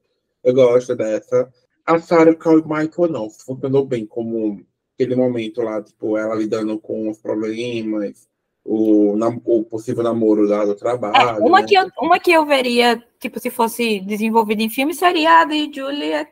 eu 0.44 0.55
gosto 0.55 0.94
dessa. 0.94 1.53
A 1.85 1.98
Sarah 1.98 2.33
Michael 2.33 3.11
não, 3.11 3.29
funcionou 3.29 3.85
bem 3.85 4.07
como 4.07 4.64
aquele 4.94 5.16
momento 5.16 5.62
lá, 5.62 5.83
tipo, 5.83 6.16
ela 6.16 6.37
lidando 6.37 6.79
com 6.79 7.11
os 7.11 7.18
problemas, 7.18 8.29
o, 8.64 9.14
o 9.44 9.64
possível 9.64 10.03
namoro 10.03 10.46
lá 10.46 10.64
do 10.64 10.75
trabalho. 10.75 11.16
É, 11.16 11.38
uma, 11.40 11.61
né? 11.61 11.66
que 11.66 11.75
eu, 11.75 11.90
uma 11.98 12.18
que 12.18 12.33
eu 12.33 12.46
veria, 12.46 13.03
tipo, 13.18 13.40
se 13.40 13.51
fosse 13.51 14.01
desenvolvida 14.01 14.62
em 14.62 14.70
filme, 14.70 14.94
seria 14.94 15.40
a 15.40 15.44
de 15.44 15.70
Julia, 15.72 16.29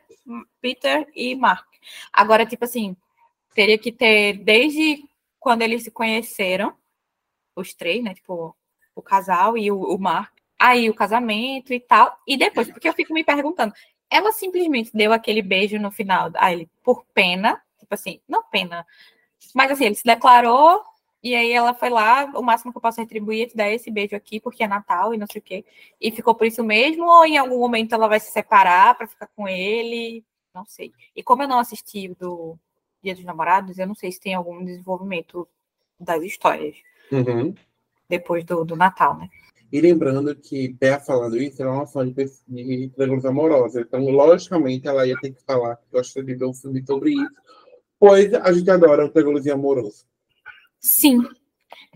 Peter 0.61 1.07
e 1.15 1.35
Mark. 1.35 1.67
Agora, 2.11 2.45
tipo 2.45 2.63
assim, 2.63 2.95
teria 3.53 3.77
que 3.77 3.91
ter, 3.91 4.33
desde 4.37 5.03
quando 5.39 5.61
eles 5.61 5.83
se 5.83 5.91
conheceram, 5.91 6.73
os 7.55 7.73
três, 7.73 8.03
né? 8.03 8.13
Tipo, 8.13 8.55
o 8.95 9.01
casal 9.01 9.57
e 9.57 9.71
o, 9.71 9.79
o 9.81 9.99
Mark, 9.99 10.31
aí 10.57 10.89
o 10.89 10.93
casamento 10.93 11.73
e 11.73 11.79
tal, 11.79 12.17
e 12.25 12.37
depois, 12.37 12.69
porque 12.69 12.87
eu 12.87 12.93
fico 12.93 13.13
me 13.13 13.23
perguntando, 13.23 13.73
ela 14.09 14.31
simplesmente 14.31 14.91
deu 14.93 15.11
aquele 15.11 15.41
beijo 15.41 15.79
no 15.79 15.91
final, 15.91 16.29
a 16.35 16.51
ele, 16.51 16.69
por 16.83 17.03
pena, 17.13 17.61
tipo 17.79 17.93
assim, 17.93 18.21
não 18.27 18.43
pena, 18.43 18.85
mas 19.55 19.71
assim, 19.71 19.85
ele 19.85 19.95
se 19.95 20.03
declarou 20.03 20.83
e 21.23 21.35
aí 21.35 21.51
ela 21.51 21.73
foi 21.73 21.89
lá, 21.89 22.25
o 22.35 22.41
máximo 22.41 22.71
que 22.71 22.77
eu 22.77 22.81
posso 22.81 22.99
retribuir 22.99 23.43
é 23.43 23.45
te 23.47 23.55
dar 23.55 23.69
esse 23.69 23.91
beijo 23.91 24.15
aqui, 24.15 24.39
porque 24.39 24.63
é 24.63 24.67
Natal 24.67 25.13
e 25.13 25.17
não 25.17 25.27
sei 25.31 25.39
o 25.39 25.43
quê. 25.43 25.65
E 25.99 26.11
ficou 26.11 26.33
por 26.33 26.47
isso 26.47 26.63
mesmo, 26.63 27.05
ou 27.05 27.25
em 27.25 27.37
algum 27.37 27.59
momento 27.59 27.93
ela 27.93 28.07
vai 28.07 28.19
se 28.19 28.31
separar 28.31 28.95
para 28.97 29.07
ficar 29.07 29.27
com 29.35 29.47
ele? 29.47 30.25
Não 30.53 30.65
sei. 30.65 30.91
E 31.15 31.21
como 31.21 31.43
eu 31.43 31.47
não 31.47 31.59
assisti 31.59 32.07
do 32.19 32.57
Dia 33.03 33.13
dos 33.13 33.23
Namorados, 33.23 33.77
eu 33.77 33.87
não 33.87 33.93
sei 33.93 34.11
se 34.11 34.19
tem 34.19 34.33
algum 34.33 34.65
desenvolvimento 34.65 35.47
das 35.99 36.23
histórias. 36.23 36.75
Uhum. 37.11 37.53
Depois 38.09 38.43
do, 38.43 38.65
do 38.65 38.75
Natal, 38.75 39.17
né? 39.17 39.29
E 39.71 39.79
lembrando 39.79 40.35
que, 40.35 40.73
Pé 40.73 40.99
falando 40.99 41.37
isso, 41.37 41.61
ela 41.61 41.71
é 41.71 41.75
uma 41.75 41.87
fã 41.87 42.05
de, 42.05 42.13
de 42.47 42.89
triângulos 42.89 43.25
amorosos. 43.25 43.81
Então, 43.81 44.01
logicamente, 44.09 44.87
ela 44.87 45.07
ia 45.07 45.17
ter 45.21 45.31
que 45.31 45.41
falar 45.43 45.77
que 45.77 45.85
gosta 45.91 46.21
de 46.21 46.35
ver 46.35 46.45
um 46.45 46.53
filme 46.53 46.83
sobre 46.85 47.11
isso. 47.11 47.31
Pois 47.97 48.33
a 48.33 48.51
gente 48.51 48.69
adora 48.69 49.05
um 49.05 49.09
triângulo 49.09 49.39
amoroso. 49.53 50.05
Sim. 50.81 51.19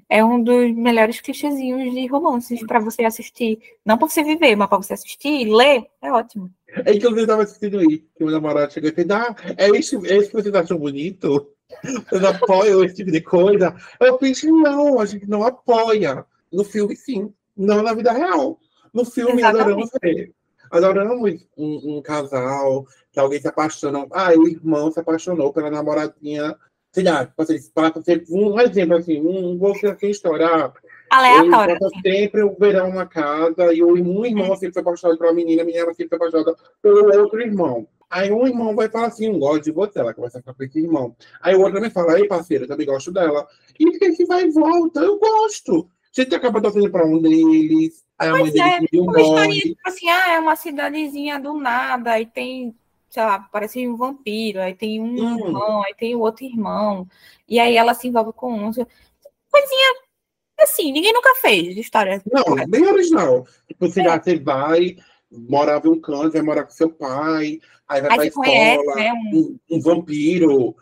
É 0.07 0.23
um 0.23 0.41
dos 0.41 0.71
melhores 0.75 1.19
clichêzinhos 1.19 1.91
de 1.91 2.05
romances 2.05 2.63
para 2.65 2.79
você 2.79 3.03
assistir. 3.03 3.59
Não 3.83 3.97
para 3.97 4.07
você 4.07 4.23
viver, 4.23 4.55
mas 4.55 4.69
para 4.69 4.77
você 4.77 4.93
assistir 4.93 5.41
e 5.41 5.51
ler, 5.51 5.87
é 6.01 6.11
ótimo. 6.11 6.51
É 6.67 6.97
que 6.97 7.05
eu 7.05 7.17
estava 7.17 7.43
assistindo 7.43 7.79
aí, 7.79 8.05
que 8.15 8.23
o 8.23 8.29
namorado 8.29 8.71
chegou 8.71 8.89
e 8.89 8.93
fez, 8.93 9.09
ah, 9.09 9.35
é 9.57 9.69
isso, 9.69 10.05
é 10.05 10.17
isso 10.17 10.29
que 10.29 10.35
vocês 10.35 10.53
acham 10.53 10.77
bonito? 10.77 11.49
Vocês 11.83 12.23
apoiam 12.23 12.83
esse 12.83 12.95
tipo 12.95 13.11
de 13.11 13.21
coisa? 13.21 13.75
Eu 13.99 14.19
fiz, 14.19 14.43
não, 14.43 14.99
a 14.99 15.05
gente 15.05 15.27
não 15.27 15.43
apoia. 15.43 16.23
No 16.51 16.63
filme, 16.63 16.95
sim. 16.95 17.33
Não 17.57 17.81
na 17.81 17.93
vida 17.93 18.11
real. 18.11 18.59
No 18.93 19.03
filme, 19.03 19.39
Exatamente. 19.39 19.61
adoramos 19.61 19.89
ver. 20.01 20.33
Adoramos 20.71 21.47
um, 21.57 21.97
um, 21.97 22.01
casal, 22.01 22.85
que 23.11 23.19
alguém 23.19 23.39
se 23.39 23.47
apaixona. 23.47 24.05
Ah, 24.11 24.31
o 24.35 24.47
irmão 24.47 24.91
se 24.91 24.99
apaixonou 24.99 25.51
pela 25.51 25.69
namoradinha. 25.69 26.55
Sei 26.95 27.03
lá, 27.03 27.29
você 27.35 27.59
passa 27.73 28.01
sempre 28.01 28.25
um 28.29 28.57
exemplo 28.57 28.95
assim, 28.95 29.19
um, 29.19 29.57
vou 29.57 29.75
ser 29.75 29.97
história. 30.03 30.47
Ah, 30.47 30.73
Aleatório. 31.09 31.77
Passa 31.77 32.01
sempre 32.01 32.41
o 32.41 32.55
verão 32.57 32.93
na 32.93 33.05
casa 33.05 33.73
e 33.73 33.83
o 33.83 33.91
um 33.91 34.25
irmão 34.25 34.55
sempre 34.55 34.75
foi 34.75 34.81
apaixonado 34.81 35.17
pela 35.17 35.33
menina, 35.33 35.61
a 35.61 35.65
menina 35.65 35.85
sempre 35.87 36.07
foi 36.07 36.15
apaixonada 36.15 36.55
pelo 36.81 37.21
outro 37.21 37.41
irmão. 37.41 37.85
Aí 38.09 38.31
um 38.31 38.47
irmão 38.47 38.73
vai 38.73 38.87
falar 38.87 39.07
assim, 39.07 39.37
gosto 39.37 39.65
de 39.65 39.71
você, 39.71 39.99
ela 39.99 40.13
começa 40.13 40.37
a 40.37 40.41
ficar 40.41 40.53
com 40.53 40.63
esse 40.63 40.79
irmão. 40.79 41.13
Aí 41.41 41.53
o 41.53 41.59
outro 41.59 41.73
também 41.73 41.89
fala, 41.89 42.17
ei, 42.17 42.29
parceiro, 42.29 42.63
eu 42.63 42.67
também 42.69 42.87
gosto 42.87 43.11
dela. 43.11 43.45
E 43.77 43.91
fica 43.91 44.15
que 44.15 44.25
vai 44.25 44.45
e 44.45 44.51
volta, 44.51 45.01
eu 45.01 45.19
gosto. 45.19 45.89
Você 46.13 46.21
acaba 46.33 46.61
torcendo 46.61 46.89
para 46.89 47.05
um 47.05 47.21
deles, 47.21 48.05
aí 48.17 48.29
a 48.29 48.31
mãe 48.31 48.47
é, 48.47 48.79
deles 48.79 48.89
uma 48.93 49.19
história, 49.19 49.51
tipo 49.51 49.81
assim, 49.85 50.07
ah, 50.07 50.31
é 50.31 50.39
uma 50.39 50.55
cidadezinha 50.55 51.37
do 51.41 51.55
nada, 51.55 52.11
aí 52.11 52.25
tem, 52.25 52.73
sei 53.15 53.23
lá, 53.23 53.39
parece 53.39 53.87
um 53.87 53.95
vampiro, 53.95 54.59
aí 54.59 54.75
tem 54.75 54.99
um 54.99 55.05
hum. 55.05 55.39
irmão, 55.39 55.81
aí 55.83 55.93
tem 55.95 56.13
o 56.13 56.19
outro 56.19 56.43
irmão, 56.43 57.07
e 57.47 57.59
aí 57.59 57.77
ela 57.77 57.93
se 57.93 58.09
envolve 58.09 58.33
com 58.33 58.53
um. 58.53 58.71
Coisinha 58.71 59.95
assim, 60.59 60.91
ninguém 60.91 61.13
nunca 61.13 61.33
fez 61.35 61.73
de 61.73 61.79
história. 61.79 62.21
Não, 62.29 62.55
bem 62.67 62.85
original. 62.85 63.45
Tipo, 63.67 63.87
você, 63.87 64.01
é. 64.01 64.19
você 64.19 64.37
vai, 64.37 64.97
morava 65.31 65.87
em 65.87 65.91
um 65.91 66.01
canto, 66.01 66.33
vai 66.33 66.41
morar 66.41 66.65
com 66.65 66.71
seu 66.71 66.89
pai, 66.89 67.59
aí 67.87 68.01
vai 68.01 68.11
aí 68.11 68.17
pra 68.17 68.25
escola, 68.25 68.45
conhece, 68.47 68.95
né? 68.95 69.13
um... 69.13 69.37
Um, 69.37 69.59
um 69.71 69.79
vampiro, 69.79 70.75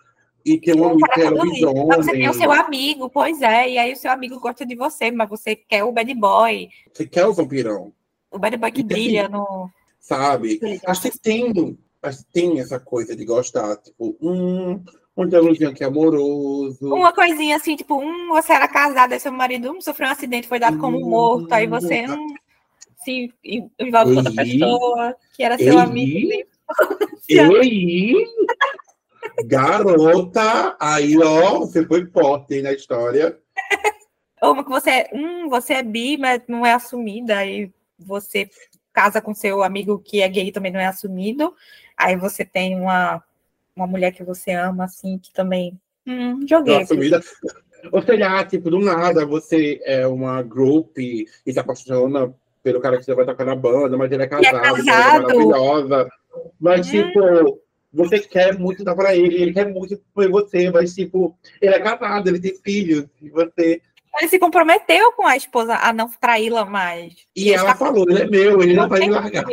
e 0.44 0.60
tem 0.60 0.76
um 0.76 0.86
amigo 0.86 1.08
que 1.14 1.22
é 1.22 1.30
lobisomem. 1.30 1.88
Você 1.88 2.12
tem 2.14 2.30
o 2.30 2.34
seu 2.34 2.52
amigo, 2.52 3.10
pois 3.12 3.44
é, 3.44 3.70
e 3.70 3.78
aí 3.78 3.94
o 3.94 3.98
seu 3.98 4.12
amigo 4.12 4.40
gosta 4.40 4.66
de 4.66 4.76
você, 4.76 5.12
mas 5.12 5.30
você 5.30 5.56
quer 5.56 5.84
o 5.84 5.92
bad 5.92 6.12
boy. 6.16 6.68
Você 6.92 7.06
quer 7.06 7.28
o 7.28 7.34
vampirão. 7.34 7.94
O 8.32 8.40
bad 8.40 8.58
boy 8.58 8.72
que 8.72 8.82
e 8.82 8.84
brilha 8.84 9.30
no... 9.30 9.70
Sabe? 10.00 10.60
Acho 10.86 11.02
que 11.04 11.18
tem, 11.18 11.78
que 12.12 12.26
tem 12.32 12.60
essa 12.60 12.80
coisa 12.80 13.16
de 13.16 13.26
gostar, 13.26 13.78
tipo, 13.78 14.18
um... 14.22 14.84
Um 15.16 15.28
dialoguinho 15.28 15.76
que 15.76 15.84
é 15.84 15.86
amoroso. 15.86 16.92
Uma 16.92 17.14
coisinha 17.14 17.56
assim, 17.56 17.76
tipo, 17.76 18.02
um, 18.02 18.30
você 18.30 18.52
era 18.52 18.68
casada, 18.68 19.20
seu 19.20 19.32
marido 19.32 19.80
sofreu 19.80 20.08
um 20.08 20.12
acidente, 20.12 20.48
foi 20.48 20.58
dado 20.58 20.80
como 20.80 21.00
morto, 21.00 21.54
aí 21.54 21.68
você 21.68 22.10
um, 22.10 22.34
se 23.04 23.32
envolve 23.80 24.12
com 24.12 24.18
outra 24.18 24.34
pessoa, 24.34 25.16
que 25.36 25.44
era 25.44 25.56
seu 25.60 25.74
Ei. 25.74 25.80
amigo. 25.80 26.48
Ei. 27.30 28.26
Garota, 29.46 30.76
aí 30.80 31.16
ó, 31.20 31.60
você 31.60 31.86
foi 31.86 32.08
forte 32.08 32.64
na 32.64 32.74
história. 32.74 33.38
Ou 34.42 34.64
que 34.64 34.70
você 34.72 34.90
é, 34.90 35.10
hum, 35.14 35.48
você 35.48 35.74
é 35.76 35.84
bi, 35.84 36.18
mas 36.18 36.42
não 36.48 36.66
é 36.66 36.74
assumida, 36.74 37.38
aí 37.38 37.72
você 38.00 38.50
casa 38.92 39.22
com 39.22 39.34
seu 39.34 39.62
amigo 39.64 40.00
que 40.00 40.22
é 40.22 40.28
gay 40.28 40.52
também 40.52 40.72
não 40.72 40.80
é 40.80 40.86
assumido, 40.86 41.54
aí 41.98 42.16
você 42.16 42.44
tem 42.44 42.76
uma, 42.80 43.24
uma 43.76 43.88
mulher 43.88 44.12
que 44.12 44.24
você 44.24 44.52
ama, 44.52 44.86
assim, 44.86 45.18
que 45.18 45.32
também. 45.34 45.80
Hum, 46.06 46.46
joguei. 46.48 46.82
assumida. 46.82 47.22
Ou 47.92 48.02
seja, 48.02 48.46
tipo, 48.46 48.70
do 48.70 48.80
nada 48.80 49.26
você 49.26 49.82
é 49.84 50.08
uma 50.08 50.42
group 50.42 50.98
e 50.98 51.28
se 51.46 51.60
apaixona 51.60 52.34
pelo 52.62 52.80
cara 52.80 52.98
que 52.98 53.04
você 53.04 53.14
vai 53.14 53.26
tocar 53.26 53.46
na 53.46 53.56
banda, 53.56 53.98
mas 53.98 54.12
ele 54.12 54.24
é 54.24 54.28
casado, 54.28 54.58
é 54.58 54.62
casado. 54.62 54.80
Ele 54.80 54.90
é 54.90 55.20
maravilhosa. 55.20 56.10
Mas, 56.60 56.88
hum. 56.88 56.92
tipo, 56.92 57.60
você 57.94 58.20
quer 58.20 58.58
muito 58.58 58.84
dar 58.84 58.96
pra 58.96 59.16
ele, 59.16 59.42
ele 59.42 59.54
quer 59.54 59.70
muito 59.70 60.02
por 60.14 60.30
você, 60.30 60.72
mas, 60.72 60.96
tipo, 60.96 61.38
ele 61.62 61.76
é 61.76 61.80
casado, 61.80 62.30
ele 62.30 62.40
tem 62.40 62.56
filhos, 62.56 63.06
e 63.22 63.30
você. 63.30 63.82
Ele 64.20 64.30
se 64.30 64.40
comprometeu 64.40 65.12
com 65.14 65.28
a 65.28 65.36
esposa 65.36 65.76
a 65.76 65.92
não 65.92 66.10
traí-la 66.10 66.66
mais. 66.66 67.14
E, 67.36 67.50
e 67.50 67.54
ela 67.54 67.76
falou, 67.76 68.06
ele 68.10 68.22
é 68.22 68.28
meu, 68.28 68.62
ele 68.62 68.74
não, 68.74 68.84
não 68.84 68.90
vai 68.90 69.00
me 69.02 69.10
largar. 69.10 69.46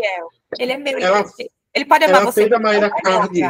Ele 0.58 0.72
é 0.72 0.78
meu, 0.78 0.98
ela, 0.98 1.24
ele 1.38 1.50
pode 1.84 2.04
amar 2.04 2.22
ela 2.22 2.32
você. 2.32 2.42
Fez 2.42 2.52
a 2.52 2.58
Mayra 2.58 2.90
Cardi. 2.90 3.42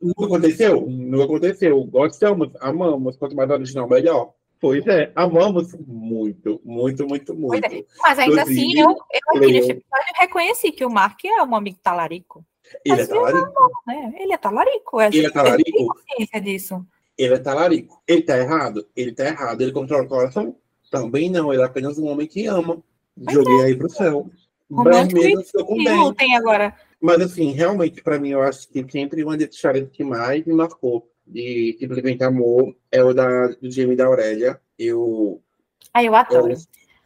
Não 0.00 0.26
aconteceu? 0.26 0.86
Não 0.88 1.22
aconteceu. 1.22 1.84
Gostamos, 1.84 2.50
amamos. 2.60 3.16
Quanto 3.16 3.34
mais 3.34 3.50
original, 3.50 3.88
melhor. 3.88 4.34
Pois 4.60 4.86
é, 4.86 5.12
amamos 5.14 5.74
muito, 5.86 6.60
muito, 6.64 7.06
muito, 7.06 7.32
é. 7.32 7.36
muito. 7.36 7.66
É. 7.66 7.84
Mas 8.00 8.18
ainda 8.18 8.42
Inclusive, 8.42 8.62
assim, 8.62 8.80
eu, 8.80 8.88
eu 8.88 9.36
aqui 9.36 9.52
nesse 9.52 9.70
episódio 9.72 10.14
reconheci 10.18 10.72
que 10.72 10.84
o 10.84 10.90
Mark 10.90 11.22
é 11.24 11.42
um 11.42 11.54
amigo 11.54 11.78
talarico. 11.82 12.44
Ele 12.84 13.02
é 13.02 13.06
talarico. 13.06 13.52
Não, 13.54 13.70
né? 13.86 14.14
Ele 14.18 14.32
é 14.32 14.38
talarico. 14.38 15.00
Ele 15.02 15.26
é 15.26 15.30
talarico. 15.30 15.70
Tem 15.70 15.86
consciência 15.86 16.40
disso. 16.40 16.86
Ele 17.16 17.34
é 17.34 17.38
talarico. 17.38 18.02
Ele 18.08 18.22
tá 18.22 18.38
errado? 18.38 18.86
Ele 18.96 19.12
tá 19.12 19.26
errado. 19.26 19.60
Ele 19.60 19.72
controla 19.72 20.04
o 20.04 20.08
coração? 20.08 20.56
Também 20.90 21.30
não. 21.30 21.52
Ele 21.52 21.62
é 21.62 21.66
apenas 21.66 21.98
um 21.98 22.06
homem 22.06 22.26
que 22.26 22.46
ama. 22.46 22.82
Mas 23.16 23.34
Joguei 23.34 23.60
é. 23.60 23.64
aí 23.64 23.76
pro 23.76 23.90
céu. 23.90 24.30
Romântico 24.70 25.20
e 25.20 26.14
tem 26.14 26.36
agora. 26.36 26.74
Mas, 27.04 27.20
assim, 27.20 27.50
realmente, 27.50 28.02
para 28.02 28.18
mim, 28.18 28.30
eu 28.30 28.40
acho 28.40 28.66
que 28.66 28.82
sempre 28.90 29.22
uma 29.22 29.36
das 29.36 29.54
histórias 29.54 29.90
que 29.92 30.02
mais 30.02 30.42
me 30.46 30.54
marcou 30.54 31.06
de 31.26 31.76
Simplesmente 31.78 32.24
Amor 32.24 32.74
é 32.90 33.04
o 33.04 33.12
da, 33.12 33.48
do 33.48 33.70
Jamie 33.70 33.94
da 33.94 34.06
Aurélia. 34.06 34.58
Eu. 34.78 35.38
Ah, 35.92 36.02
eu 36.02 36.14
adoro. 36.14 36.52
Eu 36.52 36.56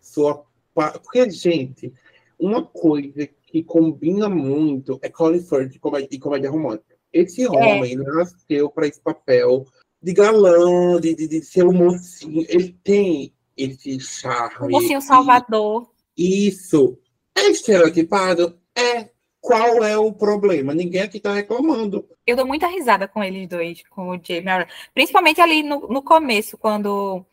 sou 0.00 0.46
porque, 0.72 1.28
gente, 1.28 1.92
uma 2.38 2.64
coisa 2.64 3.28
que 3.48 3.64
combina 3.64 4.28
muito 4.28 5.00
é 5.02 5.08
Colin 5.08 5.42
Firth 5.42 5.74
e 5.74 5.80
comédia, 5.80 6.20
comédia 6.20 6.48
romântica. 6.48 6.96
Esse 7.12 7.42
é. 7.42 7.50
homem 7.50 7.94
é. 7.94 7.96
nasceu 7.96 8.70
para 8.70 8.86
esse 8.86 9.00
papel 9.00 9.66
de 10.00 10.12
galã, 10.12 11.00
de, 11.00 11.12
de, 11.12 11.26
de 11.26 11.42
ser 11.42 11.64
um 11.64 11.72
mocinho. 11.72 12.46
Ele 12.48 12.72
tem 12.84 13.34
esse 13.56 13.98
charme. 13.98 14.68
O 14.68 14.80
mocinho 14.80 15.02
Salvador. 15.02 15.90
Isso. 16.16 16.96
É 17.34 17.48
estereotipado? 17.48 18.56
É. 18.76 19.17
Qual 19.48 19.82
é 19.82 19.96
o 19.96 20.12
problema? 20.12 20.74
Ninguém 20.74 21.00
aqui 21.00 21.16
está 21.16 21.32
reclamando. 21.32 22.06
Eu 22.26 22.36
dou 22.36 22.46
muita 22.46 22.66
risada 22.66 23.08
com 23.08 23.24
eles 23.24 23.48
dois, 23.48 23.82
com 23.88 24.10
o 24.10 24.20
Jamie. 24.22 24.66
Principalmente 24.92 25.40
ali 25.40 25.62
no, 25.62 25.88
no 25.88 26.02
começo, 26.02 26.58
quando 26.58 27.24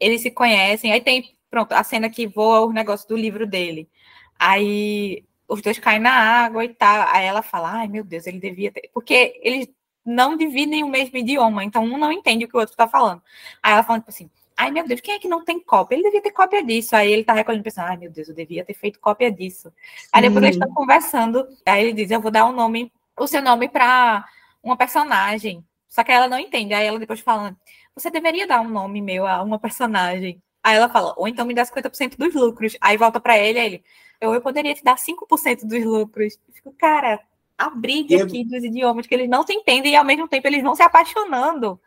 eles 0.00 0.20
se 0.20 0.32
conhecem. 0.32 0.92
Aí 0.92 1.00
tem, 1.00 1.36
pronto, 1.48 1.70
a 1.70 1.84
cena 1.84 2.10
que 2.10 2.26
voa 2.26 2.62
o 2.62 2.72
negócio 2.72 3.08
do 3.08 3.16
livro 3.16 3.46
dele. 3.46 3.88
Aí 4.36 5.24
os 5.46 5.62
dois 5.62 5.78
caem 5.78 6.00
na 6.00 6.10
água 6.10 6.64
e 6.64 6.70
tal. 6.70 7.06
Aí 7.08 7.24
ela 7.24 7.40
fala, 7.40 7.70
ai 7.70 7.86
meu 7.86 8.02
Deus, 8.02 8.26
ele 8.26 8.40
devia 8.40 8.72
ter. 8.72 8.90
Porque 8.92 9.38
eles 9.40 9.68
não 10.04 10.36
dividem 10.36 10.82
o 10.82 10.88
mesmo 10.88 11.16
idioma, 11.18 11.62
então 11.62 11.84
um 11.84 11.96
não 11.96 12.10
entende 12.10 12.46
o 12.46 12.48
que 12.48 12.56
o 12.56 12.58
outro 12.58 12.72
está 12.72 12.88
falando. 12.88 13.22
Aí 13.62 13.72
ela 13.72 13.84
fala 13.84 14.00
tipo 14.00 14.10
assim, 14.10 14.28
ai 14.60 14.70
meu 14.70 14.86
Deus, 14.86 15.00
quem 15.00 15.14
é 15.14 15.18
que 15.18 15.26
não 15.26 15.42
tem 15.42 15.58
cópia? 15.58 15.96
Ele 15.96 16.04
devia 16.04 16.20
ter 16.20 16.32
cópia 16.32 16.62
disso. 16.62 16.94
Aí 16.94 17.10
ele 17.10 17.24
tá 17.24 17.32
recolhendo 17.32 17.64
pensando, 17.64 17.86
ai 17.86 17.96
meu 17.96 18.10
Deus, 18.10 18.28
eu 18.28 18.34
devia 18.34 18.62
ter 18.62 18.74
feito 18.74 19.00
cópia 19.00 19.32
disso. 19.32 19.72
Sim. 19.96 20.08
Aí 20.12 20.22
depois 20.22 20.44
eles 20.44 20.56
estão 20.56 20.72
conversando, 20.74 21.48
aí 21.64 21.82
ele 21.82 21.92
diz, 21.94 22.10
eu 22.10 22.20
vou 22.20 22.30
dar 22.30 22.44
um 22.44 22.52
nome, 22.52 22.92
o 23.18 23.26
seu 23.26 23.40
nome 23.40 23.68
para 23.70 24.22
uma 24.62 24.76
personagem. 24.76 25.64
Só 25.88 26.04
que 26.04 26.12
ela 26.12 26.28
não 26.28 26.38
entende. 26.38 26.74
Aí 26.74 26.86
ela 26.86 26.98
depois 26.98 27.20
fala, 27.20 27.56
você 27.94 28.10
deveria 28.10 28.46
dar 28.46 28.60
um 28.60 28.68
nome 28.68 29.00
meu 29.00 29.26
a 29.26 29.42
uma 29.42 29.58
personagem. 29.58 30.42
Aí 30.62 30.76
ela 30.76 30.90
fala, 30.90 31.14
ou 31.16 31.26
então 31.26 31.46
me 31.46 31.54
dá 31.54 31.64
50% 31.64 32.18
dos 32.18 32.34
lucros. 32.34 32.76
Aí 32.82 32.98
volta 32.98 33.18
para 33.18 33.38
ele, 33.38 33.58
ele, 33.58 33.84
eu, 34.20 34.34
eu 34.34 34.42
poderia 34.42 34.74
te 34.74 34.84
dar 34.84 34.96
5% 34.96 35.66
dos 35.66 35.84
lucros. 35.84 36.38
Eu 36.46 36.54
fico, 36.54 36.72
cara, 36.72 37.18
a 37.56 37.70
briga 37.70 38.16
é... 38.16 38.22
aqui 38.22 38.44
dos 38.44 38.62
idiomas 38.62 39.06
que 39.06 39.14
eles 39.14 39.28
não 39.28 39.42
se 39.42 39.54
entendem 39.54 39.92
e 39.92 39.96
ao 39.96 40.04
mesmo 40.04 40.28
tempo 40.28 40.46
eles 40.46 40.62
vão 40.62 40.74
se 40.74 40.82
apaixonando. 40.82 41.80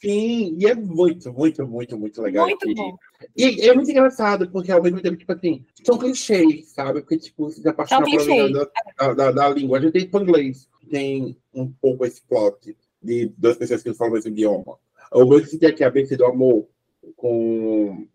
Sim, 0.00 0.56
e 0.58 0.66
é 0.66 0.74
muito, 0.74 1.32
muito, 1.32 1.66
muito, 1.66 1.98
muito 1.98 2.22
legal. 2.22 2.46
Muito 2.46 2.74
bom. 2.74 2.96
E 3.36 3.68
é 3.68 3.74
muito 3.74 3.90
engraçado, 3.90 4.50
porque 4.50 4.70
ao 4.70 4.82
mesmo 4.82 5.00
tempo, 5.00 5.16
tipo 5.16 5.32
assim, 5.32 5.64
são 5.84 5.98
clichês, 5.98 6.68
sabe? 6.68 7.00
Porque, 7.00 7.18
tipo, 7.18 7.50
se 7.50 7.66
apaixona 7.66 8.04
por 8.04 8.52
da, 8.52 9.14
da, 9.14 9.32
da, 9.32 9.48
língua. 9.48 9.78
A 9.78 9.80
gente 9.80 10.06
tem 10.06 10.22
inglês, 10.22 10.68
tem 10.90 11.36
um 11.54 11.70
pouco 11.70 12.04
esse 12.04 12.22
plot 12.22 12.76
de 13.02 13.32
duas 13.36 13.56
pessoas 13.56 13.82
que 13.82 13.94
falam 13.94 14.12
o 14.12 14.14
mesmo 14.16 14.30
idioma. 14.30 14.78
O 15.12 15.24
meu 15.24 15.42
que 15.42 15.56
tem 15.56 15.70
aqui 15.70 15.82
a 15.82 15.88
ABC 15.88 16.16
do 16.16 16.26
amor 16.26 16.68
com 17.16 18.06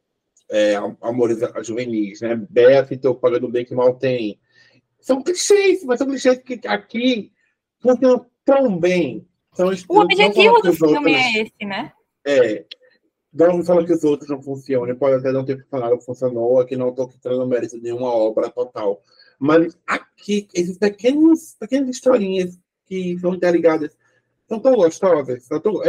é, 0.50 0.76
amores 1.02 1.40
juvenis, 1.64 2.22
né? 2.22 2.36
Beth, 2.50 2.92
estou 2.92 3.16
pagando 3.16 3.48
bem 3.48 3.66
que 3.66 3.74
mal 3.74 3.96
tem. 3.96 4.40
São 5.00 5.24
clichês, 5.24 5.84
mas 5.84 5.98
são 5.98 6.08
clichês 6.08 6.38
que 6.40 6.60
aqui 6.68 7.32
funcionam 7.80 8.26
tão 8.46 8.78
bem. 8.78 9.28
Então, 9.54 9.70
o 9.90 10.00
objetivo 10.00 10.62
do 10.62 10.74
filme 10.74 10.96
outros, 10.96 11.16
é 11.16 11.42
esse, 11.42 11.66
né? 11.66 11.92
É. 12.26 12.66
Não 13.34 13.64
fala 13.64 13.86
que 13.86 13.94
os 13.94 14.04
outros 14.04 14.30
não 14.30 14.42
funcionam, 14.42 14.96
pode 14.96 15.16
até 15.16 15.32
não 15.32 15.46
ter 15.46 15.62
funcionado, 15.62 16.02
funcionou, 16.02 16.60
aqui 16.60 16.76
não 16.76 16.90
estou 16.90 17.10
no 17.26 17.48
mérito 17.48 17.78
de 17.78 17.84
nenhuma 17.84 18.14
obra 18.14 18.50
total. 18.50 19.02
Mas 19.40 19.78
aqui, 19.88 20.48
esses 20.54 20.78
pequenos, 20.78 21.56
pequenas 21.60 21.90
historinhas 21.90 22.60
que 22.86 23.18
são 23.20 23.34
interligadas 23.34 23.98
são 24.48 24.60
tão 24.60 24.76
gostosas. 24.76 25.44
São 25.44 25.60
tão, 25.60 25.82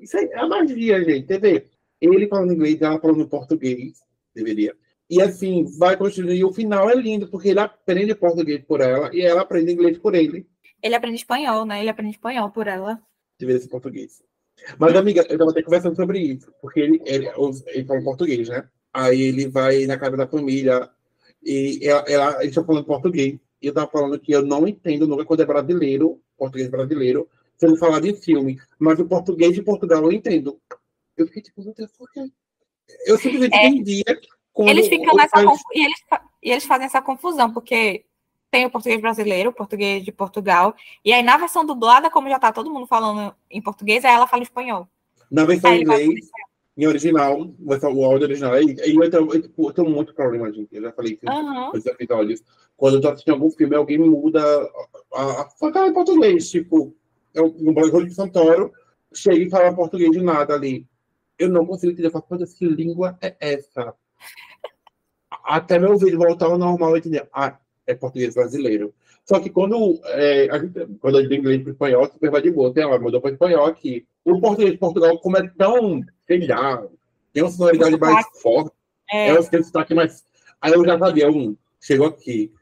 isso 0.00 0.16
é 0.16 0.34
a 0.34 0.46
magia, 0.46 1.04
gente. 1.04 1.38
Vê, 1.38 1.66
ele 2.00 2.28
falando 2.28 2.52
inglês, 2.52 2.80
ela 2.80 2.98
falando 2.98 3.28
português 3.28 4.00
deveria. 4.34 4.74
E 5.08 5.22
assim, 5.22 5.64
vai 5.78 5.96
continuar. 5.96 6.34
E 6.34 6.44
o 6.44 6.52
final 6.52 6.90
é 6.90 6.94
lindo, 6.94 7.28
porque 7.28 7.50
ele 7.50 7.60
aprende 7.60 8.14
português 8.14 8.64
por 8.64 8.80
ela 8.80 9.10
e 9.14 9.20
ela 9.20 9.42
aprende 9.42 9.72
inglês 9.72 9.98
por 9.98 10.14
ele. 10.14 10.46
Ele 10.82 10.94
aprende 10.94 11.16
espanhol, 11.16 11.64
né? 11.64 11.80
Ele 11.80 11.90
aprende 11.90 12.12
espanhol 12.12 12.50
por 12.50 12.66
ela. 12.66 13.00
Deveria 13.38 13.60
ser 13.60 13.68
português. 13.68 14.22
Mas, 14.78 14.94
amiga, 14.94 15.26
eu 15.28 15.38
tava 15.38 15.50
até 15.50 15.62
conversando 15.62 15.96
sobre 15.96 16.18
isso, 16.18 16.52
porque 16.60 16.80
ele, 16.80 17.02
ele, 17.04 17.30
ele 17.66 17.84
fala 17.84 18.02
português, 18.02 18.48
né? 18.48 18.68
Aí 18.92 19.20
ele 19.20 19.48
vai 19.48 19.84
na 19.86 19.98
casa 19.98 20.16
da 20.16 20.26
família 20.26 20.90
e 21.42 21.80
ela, 21.82 22.04
ela, 22.08 22.42
ele 22.42 22.52
tá 22.52 22.64
falando 22.64 22.84
português. 22.84 23.38
E 23.60 23.66
eu 23.66 23.74
tava 23.74 23.90
falando 23.90 24.18
que 24.18 24.32
eu 24.32 24.44
não 24.44 24.66
entendo 24.66 25.06
nunca 25.06 25.24
quando 25.24 25.42
é 25.42 25.46
brasileiro, 25.46 26.20
português 26.36 26.68
brasileiro, 26.68 27.28
sendo 27.56 27.76
falado 27.76 28.06
em 28.06 28.14
filme. 28.14 28.58
Mas 28.78 28.98
o 28.98 29.06
português 29.06 29.54
de 29.54 29.62
Portugal 29.62 30.02
eu 30.02 30.12
entendo. 30.12 30.60
Eu 31.16 31.26
fiquei 31.26 31.42
tipo, 31.42 31.62
meu 31.62 31.74
Deus, 31.74 31.90
por 31.92 32.10
quê? 32.10 32.30
Eu 33.06 33.18
simplesmente 33.18 33.54
é, 33.54 33.68
entendia. 33.68 34.04
Eles 34.58 34.88
ficam 34.88 35.14
nessa 35.14 35.44
país... 35.44 35.60
e, 35.74 35.84
eles, 35.84 36.00
e 36.42 36.50
eles 36.50 36.64
fazem 36.64 36.86
essa 36.86 37.02
confusão, 37.02 37.52
porque 37.52 38.04
tem 38.50 38.66
o 38.66 38.70
português 38.70 39.00
brasileiro, 39.00 39.50
o 39.50 39.52
português 39.52 40.04
de 40.04 40.12
Portugal, 40.12 40.74
e 41.04 41.12
aí 41.12 41.22
na 41.22 41.36
versão 41.36 41.64
dublada, 41.64 42.10
como 42.10 42.28
já 42.28 42.38
tá 42.38 42.52
todo 42.52 42.72
mundo 42.72 42.86
falando 42.86 43.34
em 43.50 43.60
português, 43.60 44.04
aí 44.04 44.14
ela 44.14 44.26
fala 44.26 44.42
espanhol. 44.42 44.88
Na 45.30 45.44
versão 45.44 45.74
em 45.74 45.82
inglês, 45.82 46.30
em 46.76 46.86
original, 46.86 47.40
o 47.58 48.04
áudio 48.04 48.26
original, 48.26 48.58
e 48.58 48.76
eu, 48.78 49.10
tenho, 49.10 49.50
eu, 49.58 49.72
tenho 49.72 49.88
muito 49.88 50.14
problema, 50.14 50.52
gente. 50.52 50.74
Eu 50.76 50.82
já 50.82 50.92
falei 50.92 51.14
isso 51.14 51.20
uhum. 51.26 51.72
nos 51.72 51.86
episódios. 51.86 52.42
Quando 52.76 52.96
eu 52.96 53.00
tô 53.00 53.08
assistindo 53.08 53.32
algum 53.32 53.50
filme, 53.50 53.74
alguém 53.74 53.98
muda 53.98 54.42
a, 55.14 55.42
a, 55.42 55.86
em 55.86 55.92
português. 55.94 56.50
Tipo, 56.50 56.94
eu, 57.32 57.54
no 57.58 57.72
Brasil 57.72 58.04
de 58.04 58.12
Santoro, 58.12 58.72
chega 59.14 59.38
e 59.38 59.48
fala 59.48 59.74
português 59.74 60.10
de 60.10 60.20
nada 60.20 60.52
ali. 60.52 60.86
Eu 61.38 61.48
não 61.48 61.64
consigo 61.64 61.92
entender. 61.92 62.08
Eu 62.08 62.12
falo, 62.12 62.24
que 62.26 62.66
língua 62.66 63.16
é 63.22 63.34
essa? 63.40 63.94
Até 65.44 65.78
meu 65.78 65.96
vídeo 65.96 66.18
voltar 66.18 66.46
ao 66.46 66.58
normal, 66.58 66.96
entender. 66.96 67.26
Ah, 67.32 67.58
é 67.86 67.94
português 67.94 68.34
brasileiro. 68.34 68.94
Só 69.24 69.40
que 69.40 69.50
quando, 69.50 70.00
é, 70.04 70.48
a 70.50 70.58
gente, 70.58 70.86
quando 71.00 71.18
a 71.18 71.22
gente 71.22 71.34
inglês 71.34 71.62
para 71.62 71.72
espanhol, 71.72 72.06
super 72.06 72.30
vai 72.30 72.42
de 72.42 72.50
boa. 72.50 72.72
Tem 72.72 72.84
ela 72.84 72.98
mudou 72.98 73.20
para 73.20 73.32
espanhol 73.32 73.66
aqui. 73.66 74.06
O 74.24 74.40
português 74.40 74.72
de 74.72 74.78
Portugal, 74.78 75.18
como 75.18 75.36
é 75.36 75.48
tão, 75.56 76.02
sei 76.26 76.46
lá, 76.46 76.86
tem 77.32 77.42
uma 77.42 77.50
sonoridade 77.50 77.98
mais 77.98 78.26
forte, 78.40 78.70
é, 79.12 79.28
é 79.28 79.38
um 79.38 79.62
sotaque 79.62 79.94
mais. 79.94 80.24
Aí 80.60 80.72
eu 80.72 80.84
já 80.84 80.98
sabia, 80.98 81.30
um, 81.30 81.56
chegou 81.80 82.06
aqui. 82.06 82.52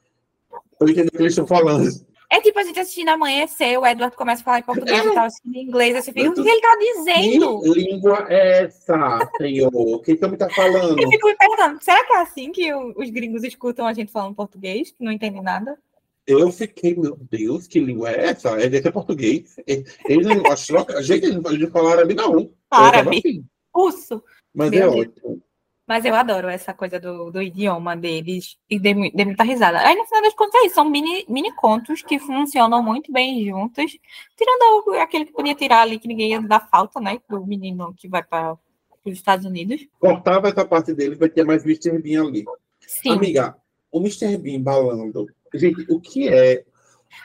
Eu 0.81 0.89
entendo 0.89 1.09
o 1.09 1.11
que 1.13 1.19
eles 1.19 1.33
estão 1.33 1.47
falando. 1.47 1.89
É 2.31 2.41
tipo 2.41 2.59
a 2.59 2.63
gente 2.63 2.81
assistindo 2.81 3.09
amanhecer, 3.11 3.79
o 3.79 3.87
Edward 3.87 4.17
começa 4.17 4.43
a 4.43 4.45
falar 4.45 4.59
em 4.59 4.63
português 4.63 5.05
é. 5.05 5.09
e 5.09 5.15
tal, 5.15 5.25
assim, 5.25 5.41
em 5.47 5.63
inglês, 5.63 5.97
assim, 5.97 6.13
fica, 6.13 6.31
o 6.31 6.35
que 6.35 6.41
ele 6.41 6.61
tá 6.61 6.77
dizendo? 6.79 7.61
Que 7.61 7.69
língua 7.69 8.27
é 8.29 8.65
essa, 8.65 9.31
senhor? 9.37 9.71
O 9.75 10.01
que 10.01 10.13
ele 10.13 10.37
tá 10.37 10.51
falando? 10.51 11.01
Eu 11.01 11.11
fico 11.11 11.27
me 11.27 11.37
perguntando, 11.37 11.83
será 11.83 12.05
que 12.05 12.13
é 12.13 12.21
assim 12.21 12.51
que 12.51 12.75
os 12.75 13.11
gringos 13.11 13.45
escutam 13.45 13.87
a 13.87 13.93
gente 13.93 14.11
falando 14.11 14.35
português, 14.35 14.91
que 14.91 15.05
não 15.05 15.13
entendem 15.13 15.43
nada? 15.43 15.79
Eu 16.27 16.51
fiquei, 16.51 16.97
meu 16.97 17.19
Deus, 17.31 17.67
que 17.67 17.79
língua 17.79 18.11
é 18.11 18.31
essa? 18.31 18.49
É 18.51 18.69
deve 18.69 18.83
ser 18.83 18.93
português. 18.93 19.57
Ele 19.67 20.35
não 20.35 20.51
achou, 20.51 20.87
a 20.89 21.03
gente 21.03 21.31
não 21.31 21.43
pode 21.43 21.67
falar 21.67 21.93
árabe, 21.93 22.15
não. 22.15 22.51
Árabe. 22.71 23.19
Assim. 23.19 23.45
Russo. 23.75 24.23
Mas 24.55 24.71
meu 24.71 24.79
é 24.79 24.91
Deus. 24.91 25.07
ótimo. 25.07 25.43
Mas 25.87 26.05
eu 26.05 26.15
adoro 26.15 26.49
essa 26.49 26.73
coisa 26.73 26.99
do, 26.99 27.31
do 27.31 27.43
idioma 27.43 27.95
deles 27.95 28.57
e 28.71 28.79
de, 28.79 29.11
de 29.11 29.25
muita 29.25 29.45
risada. 29.45 29.79
Aí, 29.81 29.95
no 29.95 30.07
final 30.07 30.23
das 30.23 30.35
contas, 30.35 30.63
é 30.63 30.67
isso. 30.67 30.77
São 30.77 30.89
mini, 30.89 31.27
mini 31.29 31.53
contos 31.55 32.03
que 32.03 32.19
funcionam 32.19 32.83
muito 32.83 33.13
bem 33.13 33.45
juntos. 33.45 33.99
Tirando 34.37 34.95
aquele 34.95 35.27
que 35.27 35.33
podia 35.33 35.55
tirar 35.55 35.83
ali, 35.83 35.99
que 35.99 36.09
ninguém 36.09 36.31
ia 36.31 36.41
dar 36.41 36.69
falta, 36.71 37.01
né? 37.01 37.19
Do 37.29 37.47
menino 37.47 37.93
que 37.95 38.09
vai 38.09 38.23
para 38.23 38.57
os 39.05 39.13
Estados 39.13 39.45
Unidos. 39.45 39.87
Cortava 39.99 40.49
essa 40.49 40.65
parte 40.65 40.95
dele, 40.95 41.17
vai 41.17 41.29
ter 41.29 41.45
mais 41.45 41.65
Mr. 41.65 41.99
Bean 41.99 42.29
ali. 42.29 42.45
Sim. 42.81 43.13
Amiga, 43.13 43.57
o 43.93 44.01
Mr. 44.01 44.39
Bean 44.39 44.63
balando. 44.63 45.27
Gente, 45.53 45.85
o 45.93 46.01
que 46.01 46.29
é 46.29 46.65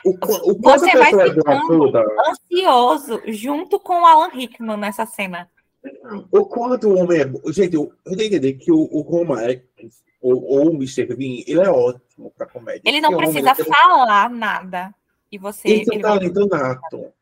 o, 0.06 0.12
o 0.52 0.62
Você 0.62 0.98
vai 0.98 1.12
ficando 1.34 1.92
ansioso 2.28 3.22
junto 3.28 3.80
com 3.80 4.02
o 4.02 4.06
Alan 4.06 4.30
Rickman 4.30 4.78
nessa 4.78 5.06
cena. 5.06 5.50
O 6.32 6.46
quanto 6.46 6.90
o 6.90 6.98
homem 6.98 7.22
é. 7.22 7.52
Gente, 7.52 7.76
eu, 7.76 7.92
eu 8.06 8.18
tenho 8.18 8.30
que 8.30 8.36
entender 8.36 8.54
que 8.54 8.72
o, 8.72 8.90
o 8.92 9.02
Roma 9.02 9.44
é. 9.44 9.62
Ou, 10.22 10.44
ou 10.44 10.70
o 10.72 10.74
Mr. 10.74 11.16
Bean, 11.16 11.44
ele 11.48 11.62
é 11.62 11.70
ótimo 11.70 12.32
para 12.38 12.46
comédia. 12.46 12.82
Ele 12.84 13.00
não 13.00 13.16
precisa 13.16 13.56
falar 13.56 14.30
nada. 14.30 14.94
E 15.32 15.38
você. 15.38 15.70
Ele 15.70 15.86
tem 15.86 16.00
um 16.00 16.02
talento 16.02 16.48
nato. 16.48 17.14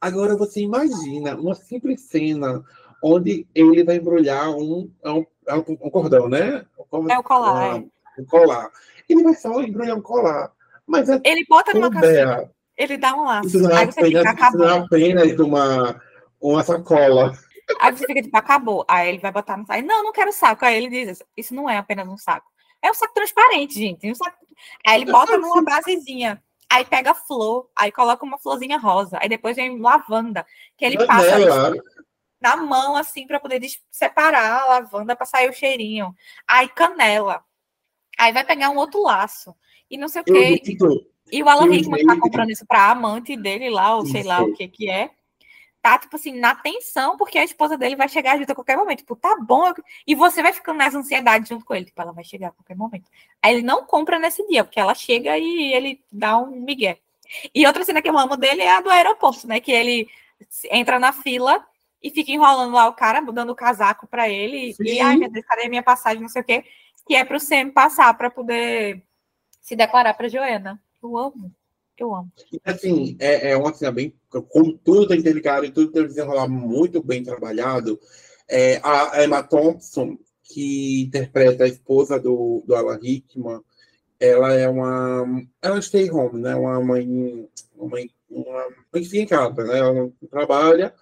Agora 0.00 0.36
você 0.36 0.60
imagina 0.60 1.36
uma 1.36 1.54
simples 1.54 2.02
cena 2.02 2.62
onde 3.02 3.46
ele 3.54 3.84
vai 3.84 3.96
embrulhar 3.96 4.50
um, 4.50 4.90
é 5.02 5.10
um, 5.10 5.26
é 5.46 5.54
um, 5.54 5.64
um 5.68 5.90
cordão, 5.90 6.28
né? 6.28 6.64
Um, 6.90 7.10
é 7.10 7.18
o 7.18 7.22
colar. 7.22 7.76
Um, 7.76 7.90
é. 8.18 8.20
um 8.20 8.24
colar. 8.24 8.70
Ele 9.08 9.22
vai 9.22 9.34
só 9.34 9.60
embrulhar 9.62 9.96
um 9.96 10.00
colar. 10.00 10.52
Mas 10.86 11.08
é 11.08 11.20
ele 11.24 11.44
bota 11.48 11.74
numa 11.74 11.90
caixinha. 11.90 12.50
Ele 12.76 12.96
dá 12.96 13.14
um 13.14 13.24
laço. 13.24 13.48
Isso 13.48 13.60
não 13.60 13.70
é 13.70 13.84
apenas, 13.84 14.24
isso 14.24 14.58
não 14.58 14.68
é 14.68 14.78
apenas 14.78 15.38
uma, 15.38 16.00
uma 16.40 16.62
sacola. 16.62 17.32
Aí 17.80 17.92
você 17.92 18.06
fica 18.06 18.22
tipo, 18.22 18.36
acabou. 18.36 18.84
Aí 18.88 19.08
ele 19.08 19.18
vai 19.18 19.32
botar 19.32 19.56
no 19.56 19.66
saco. 19.66 19.82
Não, 19.82 20.02
não 20.02 20.12
quero 20.12 20.32
saco. 20.32 20.64
Aí 20.64 20.76
ele 20.76 20.88
diz, 20.88 21.22
isso 21.36 21.54
não 21.54 21.68
é 21.68 21.76
apenas 21.76 22.06
um 22.08 22.16
saco. 22.16 22.50
É 22.82 22.90
um 22.90 22.94
saco 22.94 23.14
transparente, 23.14 23.74
gente. 23.74 24.10
Um 24.10 24.14
saco... 24.14 24.36
Aí 24.86 25.00
ele 25.00 25.10
bota 25.10 25.36
numa 25.38 25.62
basezinha. 25.62 26.42
Aí 26.70 26.84
pega 26.84 27.14
flor, 27.14 27.70
aí 27.76 27.92
coloca 27.92 28.24
uma 28.24 28.38
florzinha 28.38 28.78
rosa. 28.78 29.18
Aí 29.20 29.28
depois 29.28 29.56
vem 29.56 29.78
lavanda, 29.78 30.44
que 30.76 30.84
ele 30.84 31.06
passa 31.06 31.72
na 32.40 32.56
mão, 32.56 32.96
assim, 32.96 33.26
para 33.26 33.40
poder 33.40 33.60
separar 33.90 34.62
a 34.62 34.66
lavanda 34.66 35.16
para 35.16 35.24
sair 35.24 35.48
o 35.48 35.52
cheirinho. 35.52 36.14
Aí 36.46 36.68
canela. 36.68 37.44
Aí 38.18 38.32
vai 38.32 38.44
pegar 38.44 38.70
um 38.70 38.76
outro 38.76 39.02
laço. 39.02 39.54
E 39.90 39.96
não 39.96 40.08
sei 40.08 40.22
o 40.22 40.24
quê. 40.24 40.62
E 41.32 41.42
o 41.42 41.48
Alan 41.48 41.70
Rickman 41.70 42.04
tá 42.04 42.18
comprando 42.20 42.50
isso 42.50 42.66
pra 42.66 42.90
amante 42.90 43.36
dele 43.36 43.70
lá, 43.70 43.96
ou 43.96 44.04
sei 44.06 44.22
lá 44.22 44.42
o 44.42 44.52
que 44.52 44.68
que 44.68 44.90
é 44.90 45.10
tá, 45.84 45.98
tipo 45.98 46.16
assim, 46.16 46.40
na 46.40 46.54
tensão, 46.54 47.14
porque 47.14 47.36
a 47.36 47.44
esposa 47.44 47.76
dele 47.76 47.94
vai 47.94 48.08
chegar 48.08 48.38
junto 48.38 48.50
a 48.50 48.54
qualquer 48.54 48.74
momento. 48.74 49.00
Tipo, 49.00 49.14
tá 49.14 49.36
bom. 49.38 49.70
E 50.06 50.14
você 50.14 50.42
vai 50.42 50.50
ficando 50.50 50.78
nessa 50.78 50.96
ansiedade 50.96 51.46
junto 51.46 51.62
com 51.62 51.74
ele. 51.74 51.84
Tipo, 51.84 52.00
ela 52.00 52.10
vai 52.10 52.24
chegar 52.24 52.48
a 52.48 52.52
qualquer 52.52 52.74
momento. 52.74 53.04
Aí 53.42 53.52
ele 53.52 53.62
não 53.62 53.84
compra 53.84 54.18
nesse 54.18 54.48
dia, 54.48 54.64
porque 54.64 54.80
ela 54.80 54.94
chega 54.94 55.36
e 55.36 55.74
ele 55.74 56.02
dá 56.10 56.38
um 56.38 56.46
migué. 56.46 57.00
E 57.54 57.66
outra 57.66 57.84
cena 57.84 58.00
que 58.00 58.08
eu 58.08 58.18
amo 58.18 58.34
dele 58.34 58.62
é 58.62 58.70
a 58.70 58.80
do 58.80 58.88
aeroporto, 58.88 59.46
né? 59.46 59.60
Que 59.60 59.72
ele 59.72 60.08
entra 60.70 60.98
na 60.98 61.12
fila 61.12 61.62
e 62.02 62.08
fica 62.08 62.32
enrolando 62.32 62.72
lá 62.72 62.88
o 62.88 62.94
cara, 62.94 63.20
dando 63.20 63.52
o 63.52 63.54
casaco 63.54 64.06
para 64.06 64.26
ele. 64.26 64.72
Sim. 64.72 64.84
E, 64.84 65.00
ai, 65.00 65.16
meu 65.16 65.30
Deus, 65.30 65.44
cadê 65.44 65.66
a 65.66 65.68
minha 65.68 65.82
passagem? 65.82 66.22
Não 66.22 66.30
sei 66.30 66.40
o 66.40 66.44
quê. 66.46 66.64
Que 67.06 67.14
é 67.14 67.26
pro 67.26 67.38
Sam 67.38 67.68
passar 67.68 68.14
para 68.16 68.30
poder 68.30 69.02
se 69.60 69.76
declarar 69.76 70.14
pra 70.14 70.28
Joana. 70.28 70.80
Eu 71.02 71.18
amo. 71.18 71.52
Eu 71.98 72.14
amo. 72.14 72.32
Assim, 72.64 73.16
é, 73.20 73.50
é 73.50 73.56
uma 73.56 73.72
cena 73.72 73.92
bem. 73.92 74.14
Como 74.28 74.76
tudo 74.78 75.08
tem 75.08 75.18
interligado 75.18 75.64
e 75.64 75.70
tudo 75.70 75.92
tem 75.92 76.06
desenrolar 76.06 76.48
muito 76.48 77.02
bem 77.02 77.22
trabalhado. 77.22 77.98
É, 78.48 78.80
a 78.82 79.22
Emma 79.24 79.42
Thompson, 79.42 80.18
que 80.42 81.02
interpreta 81.02 81.64
a 81.64 81.68
esposa 81.68 82.18
do, 82.18 82.62
do 82.66 82.74
Alan 82.74 82.98
Rickman, 83.00 83.60
ela 84.18 84.52
é 84.54 84.68
uma. 84.68 85.24
Ela 85.62 85.78
é 85.78 85.82
stay 85.82 86.10
home, 86.10 86.40
né? 86.40 86.54
Uma 86.54 86.80
mãe. 86.80 87.48
Uma 87.76 87.88
mãe, 87.88 88.10
uma 88.28 88.66
mãe 88.92 89.04
fica 89.04 89.18
em 89.18 89.26
casa, 89.26 89.64
né? 89.64 89.78
Ela 89.78 89.92
não 89.92 90.12
trabalha 90.30 90.94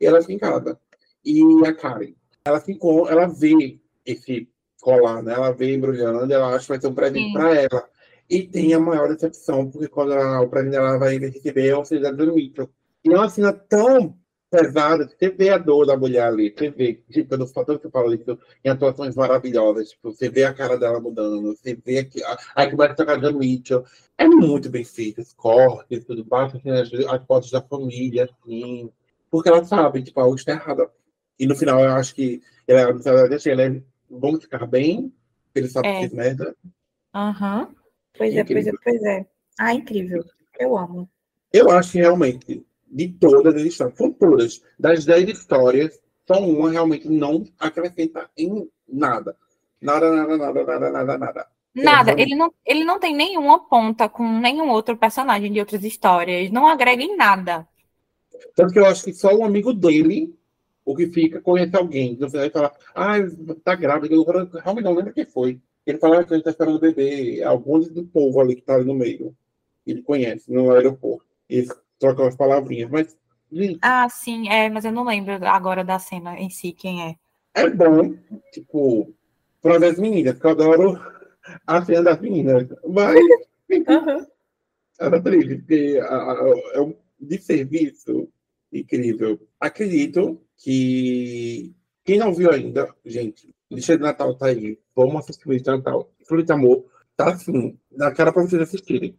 e 0.00 0.06
ela 0.06 0.20
fica 0.20 0.32
em 0.32 0.38
casa. 0.38 0.78
E 1.24 1.42
a 1.66 1.72
Karen, 1.72 2.14
ela 2.44 2.60
ficou, 2.60 3.08
ela 3.08 3.26
vê 3.26 3.78
esse 4.04 4.48
colar, 4.80 5.22
né? 5.22 5.32
Ela 5.32 5.52
vê 5.52 5.74
embrulhando, 5.74 6.32
ela 6.32 6.54
acha 6.54 6.60
que 6.60 6.68
vai 6.68 6.80
ser 6.80 6.86
um 6.88 6.94
presente 6.94 7.32
para 7.32 7.54
ela. 7.54 7.88
E 8.28 8.42
tem 8.42 8.72
a 8.74 8.80
maior 8.80 9.08
decepção, 9.08 9.70
porque 9.70 9.88
quando 9.88 10.12
ela, 10.12 10.40
o 10.40 10.48
prêmio 10.48 10.70
dela 10.70 10.98
vai 10.98 11.18
receber 11.18 11.72
a 11.72 11.76
auxiliar 11.76 12.14
do 12.14 12.34
Mitchell. 12.34 12.70
E 13.04 13.12
é 13.12 13.16
uma 13.16 13.28
cena 13.28 13.52
tão 13.52 14.16
pesada, 14.50 15.08
você 15.08 15.30
vê 15.30 15.50
a 15.50 15.58
dor 15.58 15.84
da 15.84 15.96
mulher 15.96 16.22
ali, 16.22 16.54
você 16.56 16.70
vê, 16.70 16.94
tipo, 17.10 17.28
quando 17.28 17.52
tanto 17.52 17.80
que 17.80 17.86
eu 17.86 17.90
falo 17.90 18.14
isso, 18.14 18.38
em 18.64 18.68
atuações 18.68 19.16
maravilhosas, 19.16 19.90
tipo, 19.90 20.12
você 20.12 20.28
vê 20.28 20.44
a 20.44 20.54
cara 20.54 20.78
dela 20.78 21.00
mudando, 21.00 21.42
você 21.42 21.74
vê 21.74 21.98
aqui, 21.98 22.20
aí 22.54 22.70
começa 22.70 22.92
a 22.92 22.96
tocar 22.96 23.20
Dan 23.20 23.32
Mitchell, 23.32 23.84
é 24.16 24.28
muito 24.28 24.70
bem 24.70 24.84
feito, 24.84 25.20
os 25.20 25.32
cortes, 25.32 26.04
tudo, 26.04 26.24
baixa 26.24 26.56
assim, 26.56 26.70
as, 26.70 26.92
as 26.92 27.26
fotos 27.26 27.50
da 27.50 27.60
família, 27.60 28.24
assim, 28.24 28.90
porque 29.28 29.48
ela 29.48 29.64
sabe, 29.64 30.02
tipo, 30.04 30.20
algo 30.20 30.36
está 30.36 30.52
errado. 30.52 30.88
E 31.36 31.46
no 31.46 31.56
final 31.56 31.80
eu 31.80 31.92
acho 31.92 32.14
que 32.14 32.40
ela, 32.68 32.96
ela 33.04 33.28
deixa 33.28 33.50
ele 33.50 33.84
vão 34.08 34.40
ficar 34.40 34.66
bem, 34.66 35.12
ele 35.52 35.68
sabe 35.68 35.88
é. 35.88 35.92
que 35.94 35.98
fez 36.00 36.12
merda. 36.12 36.54
Aham. 37.12 37.62
Uhum. 37.62 37.83
Pois 38.16 38.34
é, 38.34 38.44
pois 38.44 38.66
é, 38.66 38.72
pois 38.82 39.02
é. 39.02 39.26
Ah, 39.58 39.74
incrível. 39.74 40.24
Eu 40.58 40.76
amo. 40.76 41.08
Eu 41.52 41.70
acho 41.70 41.92
que 41.92 41.98
realmente, 41.98 42.66
de 42.86 43.08
todas 43.08 43.54
as 43.54 43.62
histórias, 43.62 43.96
são 43.96 44.12
todas, 44.12 44.62
das 44.78 45.04
dez 45.04 45.28
histórias, 45.28 46.00
só 46.26 46.40
uma 46.40 46.70
realmente 46.70 47.08
não 47.08 47.44
acrescenta 47.58 48.30
em 48.36 48.68
nada. 48.88 49.36
Nada, 49.80 50.10
nada, 50.10 50.36
nada, 50.36 50.64
nada, 50.64 50.90
nada, 50.90 51.18
nada. 51.18 51.46
Nada, 51.74 52.12
ele 52.12 52.36
não, 52.36 52.52
ele 52.64 52.84
não 52.84 53.00
tem 53.00 53.14
nenhuma 53.14 53.58
ponta 53.68 54.08
com 54.08 54.38
nenhum 54.38 54.70
outro 54.70 54.96
personagem 54.96 55.52
de 55.52 55.58
outras 55.58 55.82
histórias. 55.82 56.50
Não 56.50 56.68
agrega 56.68 57.02
em 57.02 57.16
nada. 57.16 57.66
Tanto 58.54 58.72
que 58.72 58.78
eu 58.78 58.86
acho 58.86 59.04
que 59.04 59.12
só 59.12 59.34
um 59.34 59.44
amigo 59.44 59.72
dele, 59.72 60.38
o 60.84 60.94
que 60.94 61.08
fica, 61.08 61.40
conhece 61.40 61.76
alguém. 61.76 62.16
Você 62.16 62.38
vai 62.38 62.50
falar, 62.50 62.72
ah, 62.94 63.14
tá 63.64 63.74
grávida. 63.74 64.14
Eu 64.14 64.24
realmente 64.24 64.84
não 64.84 64.94
lembro 64.94 65.12
quem 65.12 65.24
foi. 65.24 65.60
Ele 65.86 65.98
fala 65.98 66.24
que 66.24 66.32
a 66.32 66.36
gente 66.36 66.48
está 66.48 66.50
esperando 66.50 66.76
o 66.76 66.80
bebê, 66.80 67.42
alguns 67.42 67.88
do 67.88 68.04
povo 68.04 68.40
ali 68.40 68.54
que 68.54 68.60
está 68.60 68.74
ali 68.74 68.84
no 68.84 68.94
meio. 68.94 69.36
Ele 69.86 70.02
conhece, 70.02 70.50
no 70.50 70.72
aeroporto. 70.72 71.26
Eles 71.48 71.68
trocam 71.98 72.26
as 72.26 72.36
palavrinhas, 72.36 72.90
mas 72.90 73.16
Gente, 73.54 73.78
Ah, 73.82 74.08
sim, 74.08 74.48
é, 74.48 74.68
mas 74.68 74.84
eu 74.84 74.90
não 74.90 75.04
lembro 75.04 75.34
agora 75.46 75.84
da 75.84 75.96
cena 76.00 76.36
em 76.38 76.50
si, 76.50 76.72
quem 76.72 77.04
é. 77.04 77.16
é 77.54 77.70
bom, 77.70 78.16
tipo, 78.52 79.14
para 79.62 79.78
das 79.78 79.96
meninas, 79.96 80.34
porque 80.34 80.46
eu 80.46 80.50
adoro 80.50 81.00
a 81.64 81.84
cena 81.84 82.02
das 82.02 82.20
meninas. 82.20 82.66
Mas 82.88 83.16
era 84.98 85.22
triste, 85.22 85.56
porque 85.58 86.00
é 86.74 86.80
um 86.80 86.96
de 87.20 87.38
serviço 87.38 88.28
incrível. 88.72 89.40
Acredito 89.60 90.40
que 90.56 91.72
quem 92.04 92.18
não 92.18 92.34
viu 92.34 92.50
ainda, 92.50 92.92
gente, 93.04 93.53
Lista 93.70 93.96
de 93.96 94.02
Natal 94.02 94.34
tá 94.34 94.46
aí. 94.46 94.78
Vamos 94.94 95.16
assistir 95.16 95.48
o 95.48 95.52
Lista 95.52 95.72
de 95.72 95.78
Natal. 95.78 96.10
Fruto 96.26 96.44
de 96.44 96.52
Amor 96.52 96.84
tá 97.16 97.30
assim, 97.30 97.78
na 97.92 98.12
cara 98.12 98.32
pra 98.32 98.42
vocês 98.42 98.60
assistirem. 98.60 99.16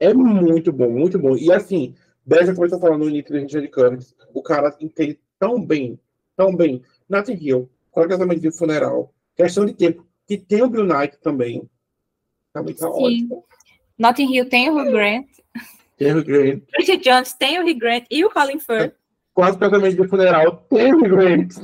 É 0.00 0.12
muito 0.12 0.72
bom, 0.72 0.90
muito 0.90 1.18
bom. 1.18 1.36
E 1.36 1.52
assim, 1.52 1.94
Beijo, 2.26 2.54
como 2.54 2.66
eu 2.66 2.70
tô 2.70 2.78
falando 2.78 3.00
no 3.00 3.10
início 3.10 3.32
da 3.32 3.40
gente 3.40 3.60
de 3.60 3.68
Camis, 3.68 4.14
o 4.32 4.42
cara 4.42 4.74
entende 4.80 5.20
tão 5.38 5.64
bem, 5.64 6.00
tão 6.34 6.56
bem. 6.56 6.82
Nathan 7.08 7.34
Hill, 7.34 7.70
qual 7.90 8.08
casamento 8.08 8.40
de 8.40 8.50
funeral, 8.50 9.14
questão 9.36 9.66
de 9.66 9.74
tempo, 9.74 10.06
que 10.26 10.38
tem 10.38 10.62
o 10.62 10.68
Bill 10.68 10.86
Knight 10.86 11.18
também. 11.20 11.68
Também 12.52 12.74
tá 12.74 12.90
Sim. 12.90 12.92
ótimo. 12.92 13.44
Notting 13.98 14.34
Hill 14.34 14.48
tem 14.48 14.70
o 14.70 14.76
Hugh 14.76 14.90
Grant, 14.90 15.26
Tem 15.96 16.12
o 16.16 16.24
Grant. 16.24 16.62
Bridget 16.72 17.04
Jones 17.04 17.34
tem 17.34 17.58
o 17.58 17.62
Hugh 17.62 17.78
Grant 17.78 18.04
e 18.10 18.24
o 18.24 18.30
Colin 18.30 18.58
Firth. 18.58 18.94
Quase 19.32 19.58
casamento 19.58 20.02
de 20.02 20.08
funeral, 20.08 20.56
tem 20.68 20.94
o 20.94 21.00
Grant. 21.00 21.54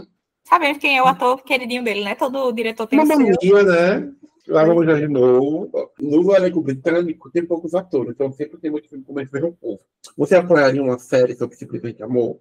Sabemos 0.50 0.78
quem 0.78 0.98
é 0.98 1.02
o 1.02 1.06
ator 1.06 1.40
queridinho 1.44 1.84
dele, 1.84 2.02
né? 2.02 2.16
Todo 2.16 2.50
diretor 2.52 2.88
tem 2.88 2.98
o 2.98 3.04
Uma 3.04 3.14
seu. 3.14 3.24
mania, 3.24 3.62
né? 3.62 4.12
Lá 4.48 4.64
vamos 4.64 4.84
já 4.84 4.94
de 4.94 5.06
novo. 5.06 5.70
No 6.00 6.34
elenco 6.34 6.60
britânico 6.60 7.30
tem 7.30 7.46
poucos 7.46 7.72
atores, 7.72 8.10
então 8.10 8.32
sempre 8.32 8.58
tem 8.58 8.68
muito 8.68 8.88
filme 8.88 9.04
como 9.04 9.20
esse 9.20 9.32
mesmo 9.32 9.52
povo. 9.52 9.78
Você 10.16 10.34
apoiaria 10.34 10.82
uma 10.82 10.98
série 10.98 11.36
sobre 11.36 11.54
simplesmente 11.56 12.02
amor? 12.02 12.40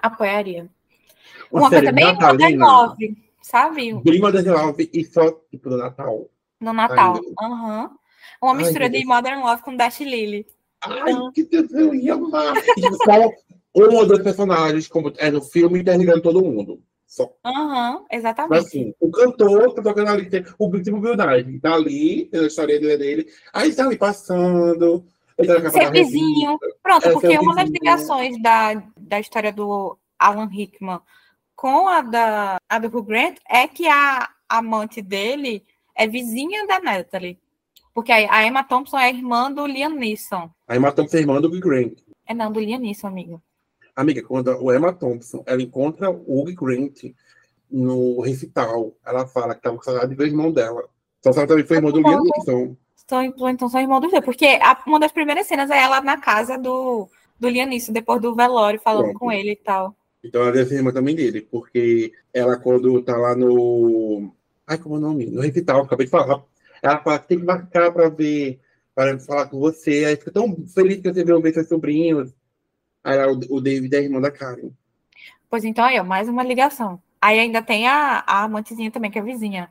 Apoiaria. 0.00 0.70
Uma, 1.50 1.62
Uma 1.62 1.70
série 1.70 1.86
coisa 1.86 1.92
bem 1.92 2.14
Modern 2.14 2.32
natalina? 2.38 2.66
Love, 2.66 3.16
sabe? 3.42 3.94
Bem 4.04 4.20
Modern 4.20 4.48
Love 4.48 4.90
e 4.92 5.04
só 5.04 5.32
tipo 5.50 5.68
do 5.68 5.76
Natal. 5.76 6.30
No 6.60 6.72
Natal. 6.72 7.16
Ai, 7.16 7.46
Aham. 7.46 7.90
Uma 8.40 8.52
Ai, 8.52 8.58
mistura 8.58 8.88
meu 8.88 9.00
de. 9.00 9.04
Modern 9.06 9.40
Love 9.40 9.62
com 9.62 9.76
Dash 9.76 9.98
Lily. 9.98 10.46
Ai, 10.80 11.12
que 11.34 11.42
Deus, 11.42 11.72
eu 11.72 11.92
ia 11.92 12.14
amar. 12.14 12.54
Só 13.04 13.28
um 13.74 13.96
ou 13.96 14.06
dois 14.06 14.22
personagens, 14.22 14.86
como 14.86 15.12
é 15.16 15.28
no 15.28 15.42
filme, 15.42 15.80
interligando 15.80 16.22
todo 16.22 16.40
mundo. 16.44 16.80
Só. 17.12 17.30
Mas 17.44 18.00
exatamente. 18.10 18.66
assim, 18.66 18.94
o 18.98 19.10
cantor 19.10 19.74
tá 19.74 19.82
tocando 19.82 20.08
ali, 20.08 20.30
tem 20.30 20.42
o 20.58 20.66
Bill 20.66 21.14
Nye, 21.14 21.60
tá 21.60 21.74
ali, 21.74 22.30
a 22.32 22.38
história 22.38 22.80
dele, 22.80 22.96
dele. 22.96 23.26
Aí 23.52 23.74
tá 23.74 23.84
ali 23.84 23.98
passando. 23.98 25.04
Tá 25.36 25.44
na 25.44 25.56
capa 25.56 25.70
Ser 25.72 25.84
da 25.84 25.90
vizinho. 25.90 26.52
revista. 26.58 26.78
Pronto, 26.82 27.08
É, 27.08 27.12
porque 27.12 27.38
uma 27.38 27.54
das 27.54 27.64
vizinho. 27.64 27.78
ligações 27.82 28.42
da, 28.42 28.82
da 28.96 29.20
história 29.20 29.52
do 29.52 29.98
Alan 30.18 30.46
Rickman 30.46 31.00
com 31.54 31.86
a, 31.86 32.00
da, 32.00 32.56
a 32.66 32.78
do 32.78 32.86
Hugh 32.88 33.02
Grant 33.04 33.36
é 33.46 33.68
que 33.68 33.86
a 33.86 34.30
amante 34.48 35.02
dele 35.02 35.62
é 35.94 36.06
vizinha 36.08 36.66
da 36.66 36.80
Natalie. 36.80 37.38
Porque 37.92 38.10
a, 38.10 38.34
a 38.34 38.46
Emma 38.46 38.64
Thompson 38.64 38.98
é 38.98 39.10
irmã 39.10 39.52
do 39.52 39.66
Liam 39.66 39.90
Neeson. 39.90 40.50
Aí 40.66 40.78
matamos 40.78 41.14
a 41.14 41.18
irmã 41.18 41.42
do 41.42 41.50
Bill 41.50 41.60
Grant. 41.60 41.98
É 42.26 42.32
não, 42.32 42.50
do 42.50 42.58
Liam 42.58 42.78
Neeson, 42.80 43.06
amigo. 43.08 43.42
Amiga, 43.94 44.22
quando 44.22 44.48
o 44.62 44.74
Emma 44.74 44.92
Thompson 44.92 45.42
ela 45.46 45.62
encontra 45.62 46.10
o 46.10 46.42
Hugh 46.42 46.54
Grant 46.54 47.12
no 47.70 48.20
recital, 48.20 48.92
ela 49.04 49.26
fala 49.26 49.54
que 49.54 49.62
tava 49.62 49.76
com 49.76 49.82
saudade 49.82 50.14
do 50.14 50.24
irmão 50.24 50.50
dela. 50.52 50.84
Só 51.22 51.32
que 51.32 51.38
ela 51.38 51.48
também 51.48 51.64
foi 51.64 51.76
irmã 51.76 51.90
do 51.90 52.00
Liam 52.00 52.22
Neeson. 52.22 52.76
São, 53.06 53.22
então 53.50 53.68
são 53.68 53.80
irmãos 53.80 54.00
dos 54.00 54.10
dois. 54.10 54.24
Porque 54.24 54.46
a- 54.46 54.82
uma 54.86 54.98
das 54.98 55.12
primeiras 55.12 55.46
cenas 55.46 55.70
é 55.70 55.78
ela 55.82 56.00
na 56.00 56.18
casa 56.18 56.56
do, 56.58 57.08
do 57.38 57.48
Liam 57.48 57.66
Neeson, 57.66 57.92
depois 57.92 58.20
do 58.20 58.34
velório, 58.34 58.80
falando 58.80 59.04
Pronto. 59.04 59.18
com 59.18 59.32
ele 59.32 59.52
e 59.52 59.56
tal. 59.56 59.94
Então 60.24 60.42
ela 60.42 60.52
deve 60.52 60.68
ser 60.68 60.76
irmã 60.76 60.92
também 60.92 61.14
dele, 61.14 61.42
porque 61.42 62.12
ela, 62.32 62.56
quando 62.56 63.02
tá 63.02 63.16
lá 63.16 63.34
no. 63.34 64.32
Ai, 64.66 64.78
como 64.78 64.94
é 64.94 64.98
o 64.98 65.00
nome? 65.00 65.26
No 65.26 65.40
recital, 65.40 65.82
acabei 65.82 66.06
de 66.06 66.10
falar. 66.12 66.42
Ela 66.82 66.98
fala 67.02 67.18
que 67.18 67.28
tem 67.28 67.38
que 67.38 67.44
marcar 67.44 67.92
pra 67.92 68.08
ver, 68.08 68.60
para 68.94 69.18
falar 69.18 69.46
com 69.48 69.58
você. 69.58 70.04
Aí 70.04 70.16
fica 70.16 70.30
tão 70.30 70.54
feliz 70.68 71.00
que 71.00 71.12
você 71.12 71.24
vê 71.24 71.40
ver 71.40 71.52
seus 71.54 71.68
sobrinhos. 71.68 72.32
Aí 73.04 73.18
ela, 73.18 73.32
o 73.32 73.60
David 73.60 73.94
é 73.94 74.00
irmã 74.02 74.20
da 74.20 74.30
Karen. 74.30 74.70
Pois 75.50 75.64
então, 75.64 75.84
aí, 75.84 75.98
ó, 75.98 76.04
mais 76.04 76.28
uma 76.28 76.42
ligação. 76.42 77.00
Aí 77.20 77.38
ainda 77.38 77.62
tem 77.62 77.86
a, 77.86 78.24
a 78.26 78.42
amantezinha 78.44 78.90
também, 78.90 79.10
que 79.10 79.18
é 79.18 79.22
vizinha. 79.22 79.70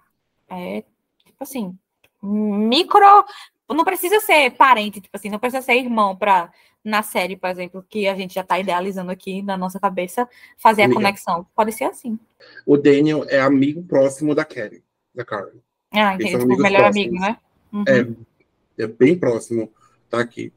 É, 0.49 0.83
tipo 1.25 1.43
assim, 1.43 1.77
micro. 2.21 3.25
Não 3.69 3.85
precisa 3.85 4.19
ser 4.19 4.51
parente, 4.51 4.99
tipo 4.99 5.15
assim, 5.15 5.29
não 5.29 5.39
precisa 5.39 5.61
ser 5.61 5.75
irmão 5.75 6.13
pra, 6.15 6.51
na 6.83 7.01
série, 7.01 7.37
por 7.37 7.49
exemplo, 7.49 7.85
que 7.89 8.05
a 8.07 8.15
gente 8.15 8.33
já 8.33 8.43
tá 8.43 8.59
idealizando 8.59 9.11
aqui 9.11 9.41
na 9.41 9.55
nossa 9.55 9.79
cabeça, 9.79 10.27
fazer 10.57 10.81
a 10.81 10.85
Amiga. 10.85 10.99
conexão. 10.99 11.47
Pode 11.55 11.71
ser 11.71 11.85
assim. 11.85 12.19
O 12.65 12.75
Daniel 12.77 13.23
é 13.29 13.39
amigo 13.39 13.81
próximo 13.83 14.35
da 14.35 14.43
Karen, 14.43 14.81
da 15.15 15.23
Karen. 15.23 15.51
Ah, 15.91 16.15
entendi. 16.15 16.31
Tipo, 16.37 16.57
melhor 16.57 16.81
próximos. 16.81 17.07
amigo, 17.07 17.19
né? 17.21 17.37
Uhum. 17.71 17.83
É, 17.87 18.83
é 18.83 18.87
bem 18.87 19.17
próximo, 19.17 19.71
tá 20.09 20.19
aqui. 20.19 20.51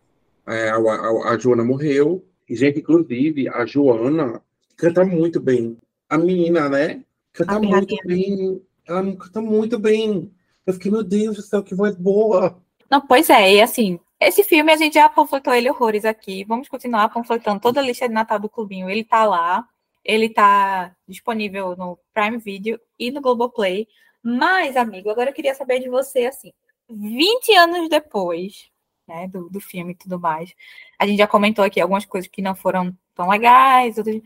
É, 0.46 0.70
a, 0.70 0.76
a- 0.76 1.30
a 1.34 1.38
Joana 1.38 1.64
morreu. 1.64 2.24
E, 2.48 2.54
gente, 2.54 2.80
inclusive, 2.80 3.48
a 3.48 3.64
Joana 3.64 4.42
canta 4.76 5.04
muito 5.04 5.40
bem. 5.40 5.76
A 6.08 6.18
menina, 6.18 6.68
né? 6.68 7.02
Canta 7.32 7.56
A 7.56 7.60
muito 7.60 7.96
bem. 8.06 8.62
Ela 8.86 9.16
canta 9.16 9.40
muito 9.40 9.78
bem. 9.78 10.30
Eu 10.66 10.74
fiquei, 10.74 10.90
meu 10.90 11.02
Deus 11.02 11.36
do 11.36 11.42
céu, 11.42 11.62
que 11.62 11.74
voz 11.74 11.96
boa. 11.96 12.60
Não, 12.90 13.00
pois 13.00 13.28
é, 13.30 13.54
e 13.54 13.62
assim, 13.62 13.98
esse 14.20 14.44
filme 14.44 14.72
a 14.72 14.76
gente 14.76 14.94
já 14.94 15.08
panfletou 15.08 15.54
ele 15.54 15.70
horrores 15.70 16.04
aqui. 16.04 16.44
Vamos 16.44 16.68
continuar 16.68 17.08
panfletando 17.08 17.60
toda 17.60 17.80
a 17.80 17.82
lista 17.82 18.08
de 18.08 18.14
Natal 18.14 18.38
do 18.38 18.48
Clubinho. 18.48 18.88
Ele 18.88 19.04
tá 19.04 19.24
lá, 19.24 19.66
ele 20.04 20.28
tá 20.28 20.94
disponível 21.08 21.76
no 21.76 21.98
Prime 22.12 22.38
Video 22.38 22.78
e 22.98 23.10
no 23.10 23.20
Globoplay. 23.20 23.86
Mas, 24.22 24.76
amigo, 24.76 25.10
agora 25.10 25.30
eu 25.30 25.34
queria 25.34 25.54
saber 25.54 25.80
de 25.80 25.88
você, 25.88 26.26
assim, 26.26 26.52
20 26.88 27.54
anos 27.54 27.88
depois, 27.88 28.70
né, 29.06 29.28
do, 29.28 29.48
do 29.48 29.60
filme 29.60 29.92
e 29.92 29.96
tudo 29.96 30.18
mais, 30.18 30.54
a 30.98 31.06
gente 31.06 31.18
já 31.18 31.26
comentou 31.26 31.64
aqui 31.64 31.80
algumas 31.80 32.04
coisas 32.04 32.28
que 32.30 32.42
não 32.42 32.54
foram 32.54 32.96
tão 33.14 33.28
legais. 33.28 33.98
outras- 33.98 34.22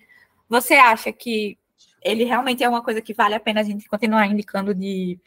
Você 0.48 0.74
acha 0.74 1.12
que 1.12 1.58
ele 2.02 2.24
realmente 2.24 2.62
é 2.62 2.68
uma 2.68 2.82
coisa 2.82 3.00
que 3.02 3.12
vale 3.14 3.34
a 3.34 3.40
pena 3.40 3.60
a 3.60 3.64
gente 3.64 3.88
continuar 3.88 4.26
indicando 4.26 4.74
de 4.74 5.18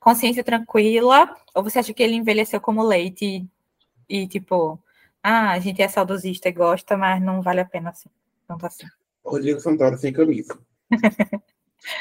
consciência 0.00 0.42
tranquila? 0.44 1.34
Ou 1.54 1.62
você 1.62 1.78
acha 1.78 1.94
que 1.94 2.02
ele 2.02 2.14
envelheceu 2.16 2.60
como 2.60 2.82
leite 2.82 3.46
e, 4.08 4.22
e, 4.22 4.26
tipo, 4.28 4.78
ah, 5.22 5.52
a 5.52 5.58
gente 5.60 5.80
é 5.82 5.88
saudosista 5.88 6.48
e 6.48 6.52
gosta, 6.52 6.96
mas 6.96 7.22
não 7.22 7.42
vale 7.42 7.60
a 7.60 7.64
pena 7.64 7.90
assim? 7.90 8.08
Tanto 8.46 8.66
assim. 8.66 8.86
Rodrigo 9.24 9.60
Santoro 9.60 9.96
sem 9.96 10.12
camisa. 10.12 10.58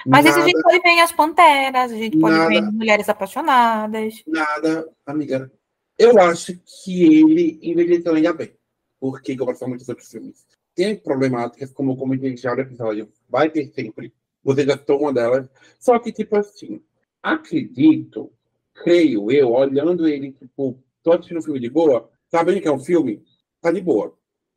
Mas 0.06 0.26
isso 0.26 0.36
a 0.36 0.39
nada, 0.39 0.49
gente 0.49 0.62
pode 0.64 0.80
ver 0.80 0.89
em 0.89 1.01
As 1.01 1.12
Panteras, 1.12 1.91
a 1.91 1.95
gente 1.95 2.18
pode 2.18 2.36
Nada. 2.36 2.47
ver 2.49 2.56
em 2.56 2.72
Mulheres 2.72 3.08
Apaixonadas. 3.10 4.24
nada, 4.26 4.88
amiga. 5.06 5.51
Eu 5.98 6.20
acho 6.20 6.60
que 6.84 7.04
ele 7.04 7.60
envelheceu 7.62 8.14
ainda 8.14 8.34
bem. 8.34 8.52
Porque, 9.00 9.34
eu 9.34 9.46
gosto 9.46 9.68
muito 9.68 9.82
dos 9.82 9.89
outros 9.89 10.10
filmes. 10.10 10.46
Tem 10.74 10.96
problemáticas, 10.96 11.72
como 11.72 11.96
comentei 11.96 12.36
já 12.36 12.54
no 12.56 12.62
episódio. 12.62 13.10
Vai 13.30 13.50
ter 13.50 13.68
sempre. 13.74 14.14
Você 14.43 14.66
já 14.66 14.78
citou 14.78 15.00
uma 15.00 15.14
delas. 15.14 15.48
Só 15.80 15.98
que, 16.00 16.12
tipo 16.12 16.36
assim, 16.38 16.82
acredito, 17.24 18.32
creio 18.74 19.32
eu, 19.32 19.52
olhando 19.52 20.08
ele, 20.08 20.32
tipo, 20.32 20.78
tô 21.02 21.14
assistindo 21.14 21.39
um 21.39 21.41
filme 21.41 21.60
de 21.60 21.70
boa, 21.70 22.10
sabendo 22.30 22.62
que 22.62 22.68
é 22.68 22.72
um 22.72 22.80
filme, 22.80 23.24
tá 23.62 23.72
de 23.72 23.82
boa. 23.82 24.14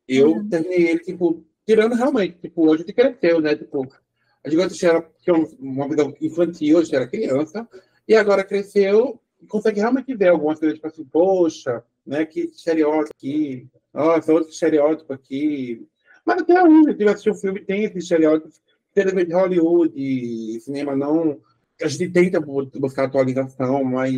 Eu 0.07 0.33
Uhum. 0.33 0.49
terminei 0.49 0.89
ele, 0.89 0.99
tipo, 0.99 1.43
tirando 1.65 1.95
realmente, 1.95 2.37
tipo, 2.39 2.67
hoje 2.67 2.81
gente 2.83 2.93
cresceu, 2.93 3.39
né? 3.41 3.55
Tipo, 3.55 3.87
a 4.43 4.49
gente 4.49 4.85
era 4.85 5.01
tinha 5.21 5.35
uma 5.59 5.87
visão 5.87 6.13
infantil, 6.21 6.83
gente 6.83 6.95
era 6.95 7.07
criança, 7.07 7.67
e 8.07 8.15
agora 8.15 8.43
cresceu 8.43 9.19
consegue 9.47 9.79
realmente 9.79 10.13
ver 10.15 10.29
algumas 10.29 10.59
coisas, 10.59 10.75
tipo 10.77 10.87
assim, 10.87 11.03
poxa, 11.05 11.83
né, 12.05 12.25
que 12.25 12.41
estereótipo 12.41 13.13
aqui, 13.15 13.67
nossa, 13.93 14.33
outro 14.33 14.49
estereótipo 14.51 15.13
aqui. 15.13 15.87
Mas 16.25 16.41
até 16.41 16.61
hoje, 16.63 16.95
se 16.97 17.03
assistir 17.05 17.31
um 17.31 17.35
filme, 17.35 17.59
tem 17.61 17.83
esses 17.83 18.03
estereótipos, 18.03 18.61
TV 18.93 19.25
de 19.25 19.33
Hollywood, 19.33 20.59
cinema 20.61 20.95
não. 20.95 21.39
A 21.81 21.87
gente 21.87 22.09
tenta 22.09 22.39
bu- 22.41 22.65
buscar 22.75 23.05
atualização, 23.05 23.83
mas 23.83 24.11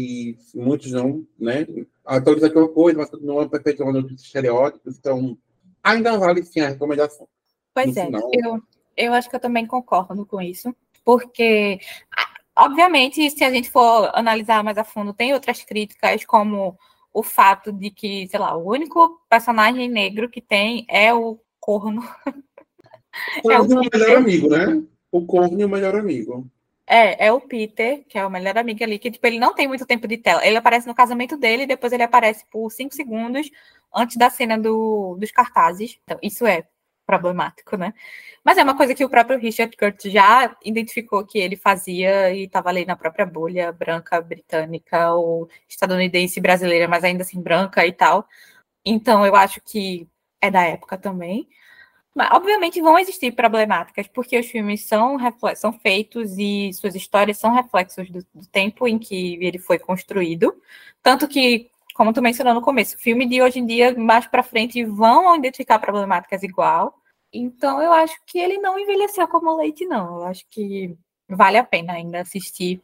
muitos 0.56 0.92
não, 0.92 1.26
né? 1.38 1.68
Atualiza 2.04 2.48
aqui 2.48 2.58
uma 2.58 2.68
coisa, 2.70 2.98
mas 2.98 3.10
continua 3.10 3.48
perpetuando 3.48 4.00
outros 4.00 4.22
estereótipos, 4.24 4.98
então 4.98 5.38
ainda 5.84 6.18
vale 6.18 6.44
sim 6.44 6.62
a 6.62 6.70
recomendação. 6.70 7.28
Pois 7.74 7.96
No 7.96 8.02
é, 8.02 8.06
final- 8.06 8.32
eu, 8.34 8.62
eu 8.98 9.14
acho 9.14 9.30
que 9.30 9.36
eu 9.36 9.40
também 9.40 9.68
concordo 9.68 10.26
com 10.26 10.42
isso, 10.42 10.76
porque, 11.06 11.80
obviamente, 12.66 13.30
se 13.30 13.44
a 13.44 13.52
gente 13.52 13.70
for 13.70 14.12
analisar 14.14 14.64
mais 14.64 14.78
a 14.78 14.84
fundo, 14.84 15.14
tem 15.14 15.34
outras 15.34 15.64
críticas, 15.64 16.26
como 16.26 16.78
o 17.14 17.24
fato 17.24 17.72
de 17.72 17.90
que, 17.92 18.28
sei 18.30 18.40
lá, 18.40 18.56
o 18.56 18.70
único 18.70 19.20
personagem 19.30 19.90
negro 19.90 20.30
que 20.30 20.42
tem 20.42 20.86
é 20.88 21.14
o 21.14 21.40
corno. 21.60 22.02
O 23.44 23.52
É 23.52 23.60
o 23.60 23.64
é 23.66 23.80
o 23.80 23.82
Peter. 23.82 24.00
melhor 24.00 24.18
amigo, 24.18 24.50
né? 24.50 24.84
O 25.12 25.26
Corvo 25.26 25.62
é 25.62 25.66
o 25.66 25.70
melhor 25.70 25.96
amigo. 25.96 26.48
É, 26.88 27.28
é 27.28 27.32
o 27.32 27.42
Peter, 27.42 28.06
que 28.08 28.18
é 28.18 28.26
o 28.26 28.30
melhor 28.30 28.58
amigo 28.58 28.84
ali, 28.84 28.98
que 28.98 29.12
tipo, 29.12 29.26
ele 29.28 29.40
não 29.40 29.54
tem 29.54 29.68
muito 29.68 29.86
tempo 29.86 30.08
de 30.08 30.18
tela. 30.18 30.46
Ele 30.46 30.58
aparece 30.58 30.88
no 30.88 30.96
casamento 30.96 31.38
dele 31.38 31.64
e 31.64 31.68
depois 31.68 31.92
ele 31.92 32.04
aparece 32.04 32.46
por 32.50 32.70
cinco 32.72 32.96
segundos 32.96 33.50
antes 33.94 34.16
da 34.18 34.30
cena 34.30 34.58
do, 34.58 35.18
dos 35.20 35.32
cartazes. 35.32 36.00
Então, 36.04 36.18
isso 36.22 36.46
é 36.46 36.64
problemático, 37.12 37.76
né? 37.76 37.94
Mas 38.44 38.58
é 38.58 38.64
uma 38.64 38.76
coisa 38.76 38.96
que 38.96 39.04
o 39.04 39.10
próprio 39.10 39.38
Richard 39.38 39.76
Curtis 39.76 40.12
já 40.12 40.56
identificou 40.64 41.26
que 41.26 41.38
ele 41.38 41.58
fazia 41.58 42.32
e 42.34 42.46
estava 42.46 42.70
ali 42.70 42.86
na 42.86 42.96
própria 42.96 43.26
bolha 43.26 43.72
branca 43.72 44.22
britânica 44.22 45.14
ou 45.14 45.50
estadunidense 45.68 46.40
brasileira, 46.40 46.88
mas 46.88 47.04
ainda 47.04 47.24
assim 47.24 47.42
branca 47.42 47.86
e 47.86 47.92
tal. 47.92 48.26
Então 48.86 49.26
eu 49.26 49.36
acho 49.36 49.62
que 49.62 50.08
é 50.42 50.50
da 50.50 50.64
época 50.64 50.98
também. 50.98 51.48
Mas, 52.16 52.32
obviamente 52.32 52.82
vão 52.82 53.00
existir 53.00 53.32
problemáticas, 53.34 54.08
porque 54.08 54.38
os 54.40 54.48
filmes 54.48 54.86
são, 54.86 55.18
são 55.56 55.74
feitos 55.74 56.38
e 56.38 56.72
suas 56.74 56.96
histórias 56.96 57.38
são 57.38 57.54
reflexos 57.54 58.10
do, 58.10 58.26
do 58.34 58.48
tempo 58.52 58.88
em 58.88 59.00
que 59.00 59.38
ele 59.42 59.60
foi 59.60 59.80
construído. 59.80 60.54
Tanto 61.04 61.28
que 61.28 61.70
como 61.94 62.14
tu 62.14 62.22
mencionou 62.22 62.54
no 62.54 62.62
começo, 62.62 62.98
filme 62.98 63.26
de 63.28 63.42
hoje 63.42 63.60
em 63.60 63.66
dia, 63.66 63.94
mais 63.98 64.26
para 64.26 64.44
frente, 64.44 64.84
vão 64.84 65.36
identificar 65.36 65.80
problemáticas 65.80 66.44
igual. 66.44 67.01
Então, 67.34 67.82
eu 67.82 67.94
acho 67.94 68.16
que 68.26 68.38
ele 68.40 68.58
não 68.58 68.78
envelheceu 68.78 69.28
como 69.28 69.56
leite, 69.56 69.86
não. 69.86 70.18
Eu 70.18 70.24
acho 70.26 70.46
que 70.50 70.98
vale 71.30 71.58
a 71.58 71.64
pena 71.64 71.94
ainda 71.94 72.22
assistir. 72.22 72.82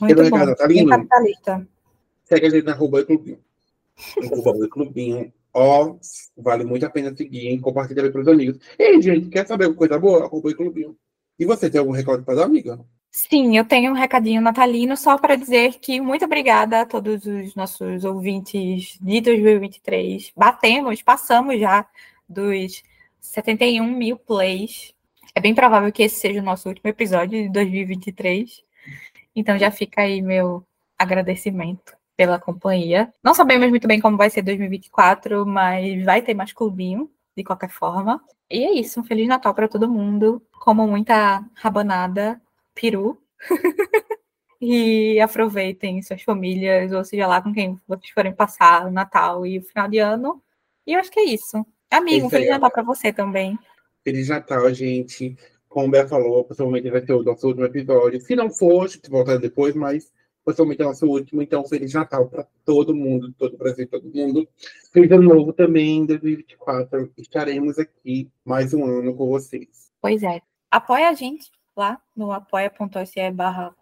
Muito 0.00 0.14
bom. 0.14 0.22
recado 0.22 0.50
natalino? 0.50 0.90
Capitalista. 0.90 1.66
Segue 2.24 2.46
a 2.46 2.50
gente 2.50 2.64
na 2.64 2.72
arroba 2.72 3.02
clubinho. 3.04 3.38
Arroba 4.22 4.68
clubinho. 4.68 5.32
Ó, 5.58 5.96
vale 6.36 6.64
muito 6.64 6.84
a 6.84 6.90
pena 6.90 7.16
seguir, 7.16 7.48
hein? 7.48 7.58
Compartilha 7.58 8.12
para 8.12 8.20
os 8.20 8.28
amigos. 8.28 8.58
Ei, 8.78 9.00
gente, 9.00 9.30
quer 9.30 9.46
saber 9.46 9.74
coisa 9.74 9.98
boa? 9.98 10.26
Arroba 10.26 10.54
clubinho. 10.54 10.94
E 11.38 11.46
você 11.46 11.70
tem 11.70 11.78
algum 11.78 11.92
recado 11.92 12.22
para 12.22 12.34
dar, 12.34 12.44
amiga? 12.44 12.78
Sim, 13.10 13.56
eu 13.56 13.64
tenho 13.64 13.92
um 13.92 13.94
recadinho 13.94 14.42
natalino 14.42 14.94
só 14.98 15.16
para 15.16 15.34
dizer 15.34 15.78
que 15.80 15.98
muito 15.98 16.26
obrigada 16.26 16.82
a 16.82 16.86
todos 16.86 17.24
os 17.24 17.54
nossos 17.54 18.04
ouvintes 18.04 18.98
de 19.00 19.20
2023. 19.22 20.30
Batemos, 20.36 21.00
passamos 21.00 21.58
já 21.58 21.86
dos 22.28 22.82
71 23.18 23.86
mil 23.96 24.18
plays 24.18 24.94
é 25.34 25.40
bem 25.40 25.54
provável 25.54 25.90
que 25.90 26.02
esse 26.02 26.20
seja 26.20 26.40
o 26.40 26.44
nosso 26.44 26.68
último 26.68 26.90
episódio 26.90 27.42
de 27.42 27.48
2023. 27.50 28.62
Então 29.34 29.58
já 29.58 29.70
fica 29.70 30.02
aí 30.02 30.20
meu 30.20 30.66
agradecimento 30.98 31.96
pela 32.16 32.38
companhia. 32.38 33.12
Não 33.22 33.34
sabemos 33.34 33.68
muito 33.68 33.86
bem 33.86 34.00
como 34.00 34.16
vai 34.16 34.30
ser 34.30 34.42
2024, 34.42 35.44
mas 35.44 36.04
vai 36.04 36.22
ter 36.22 36.34
mais 36.34 36.52
clubinho, 36.52 37.10
de 37.36 37.44
qualquer 37.44 37.70
forma. 37.70 38.20
E 38.50 38.64
é 38.64 38.72
isso, 38.72 39.00
um 39.00 39.04
Feliz 39.04 39.28
Natal 39.28 39.54
para 39.54 39.68
todo 39.68 39.88
mundo. 39.88 40.42
Como 40.60 40.86
muita 40.86 41.44
rabanada, 41.54 42.40
peru. 42.74 43.20
e 44.60 45.20
aproveitem 45.20 46.00
suas 46.02 46.22
famílias, 46.22 46.90
ou 46.92 47.04
seja 47.04 47.26
lá 47.26 47.42
com 47.42 47.52
quem 47.52 47.78
vocês 47.86 48.10
forem 48.10 48.32
passar 48.32 48.86
o 48.86 48.90
Natal 48.90 49.46
e 49.46 49.58
o 49.58 49.62
final 49.62 49.88
de 49.88 49.98
ano. 49.98 50.42
E 50.86 50.94
eu 50.94 51.00
acho 51.00 51.10
que 51.10 51.20
é 51.20 51.24
isso. 51.24 51.64
Amigo, 51.90 52.26
um 52.26 52.30
Feliz 52.30 52.48
Natal 52.48 52.70
para 52.70 52.82
você 52.82 53.12
também. 53.12 53.58
Feliz 54.02 54.28
Natal, 54.28 54.72
gente. 54.72 55.36
Como 55.68 55.88
o 55.88 55.90
Bé 55.90 56.06
falou, 56.06 56.44
possivelmente 56.44 56.88
vai 56.88 57.04
ser 57.04 57.12
o 57.12 57.22
nosso 57.22 57.46
último 57.46 57.66
episódio. 57.66 58.20
Se 58.20 58.34
não 58.34 58.50
for, 58.50 58.84
a 58.84 58.88
gente 58.88 59.10
volta 59.10 59.38
depois, 59.38 59.74
mas 59.74 60.10
possivelmente 60.46 60.80
é 60.80 60.84
o 60.84 60.88
nosso 60.88 61.04
último. 61.06 61.42
Então, 61.42 61.64
Feliz 61.64 61.92
Natal 61.92 62.28
para 62.28 62.46
todo 62.64 62.94
mundo, 62.94 63.34
todo 63.36 63.54
o 63.54 63.58
Brasil, 63.58 63.88
todo 63.88 64.08
mundo. 64.14 64.48
Feliz 64.92 65.10
Ano 65.10 65.34
Novo 65.34 65.52
também, 65.52 65.98
em 65.98 66.06
2024. 66.06 67.12
Estaremos 67.18 67.80
aqui 67.80 68.30
mais 68.44 68.72
um 68.72 68.84
ano 68.84 69.12
com 69.12 69.26
vocês. 69.26 69.90
Pois 70.00 70.22
é. 70.22 70.40
Apoia 70.70 71.08
a 71.08 71.14
gente 71.14 71.50
lá 71.76 72.00
no 72.14 72.30
apoia.se 72.30 73.30
barra 73.32 73.74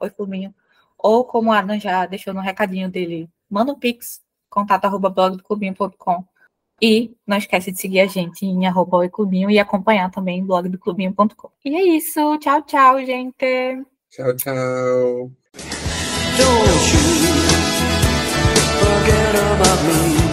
ou 0.97 1.25
como 1.25 1.53
a 1.53 1.59
Adam 1.59 1.79
já 1.79 2.07
deixou 2.07 2.33
no 2.33 2.41
recadinho 2.41 2.91
dele, 2.91 3.29
manda 3.49 3.73
um 3.73 3.79
pix, 3.79 4.23
contato 4.49 4.87
arroba 4.87 5.11
blogdoclubinho.com 5.11 6.25
e 6.81 7.15
não 7.27 7.37
esquece 7.37 7.71
de 7.71 7.79
seguir 7.79 8.01
a 8.01 8.07
gente 8.07 8.47
em 8.47 8.67
arroba 8.67 8.97
Oi 8.97 9.11
Clubinho 9.11 9.51
e 9.51 9.59
acompanhar 9.59 10.11
também 10.11 10.43
o 10.43 10.47
blog 10.47 10.69
do 10.69 10.79
clubinho.com. 10.79 11.51
E 11.63 11.77
é 11.77 11.83
isso. 11.97 12.39
Tchau, 12.39 12.63
tchau, 12.63 13.05
gente. 13.05 13.85
Tchau, 14.09 14.35
tchau. 14.35 15.44
Don't 16.37 16.93
you 16.93 16.99
forget 18.81 19.35
about 19.37 19.87
me. 19.87 20.24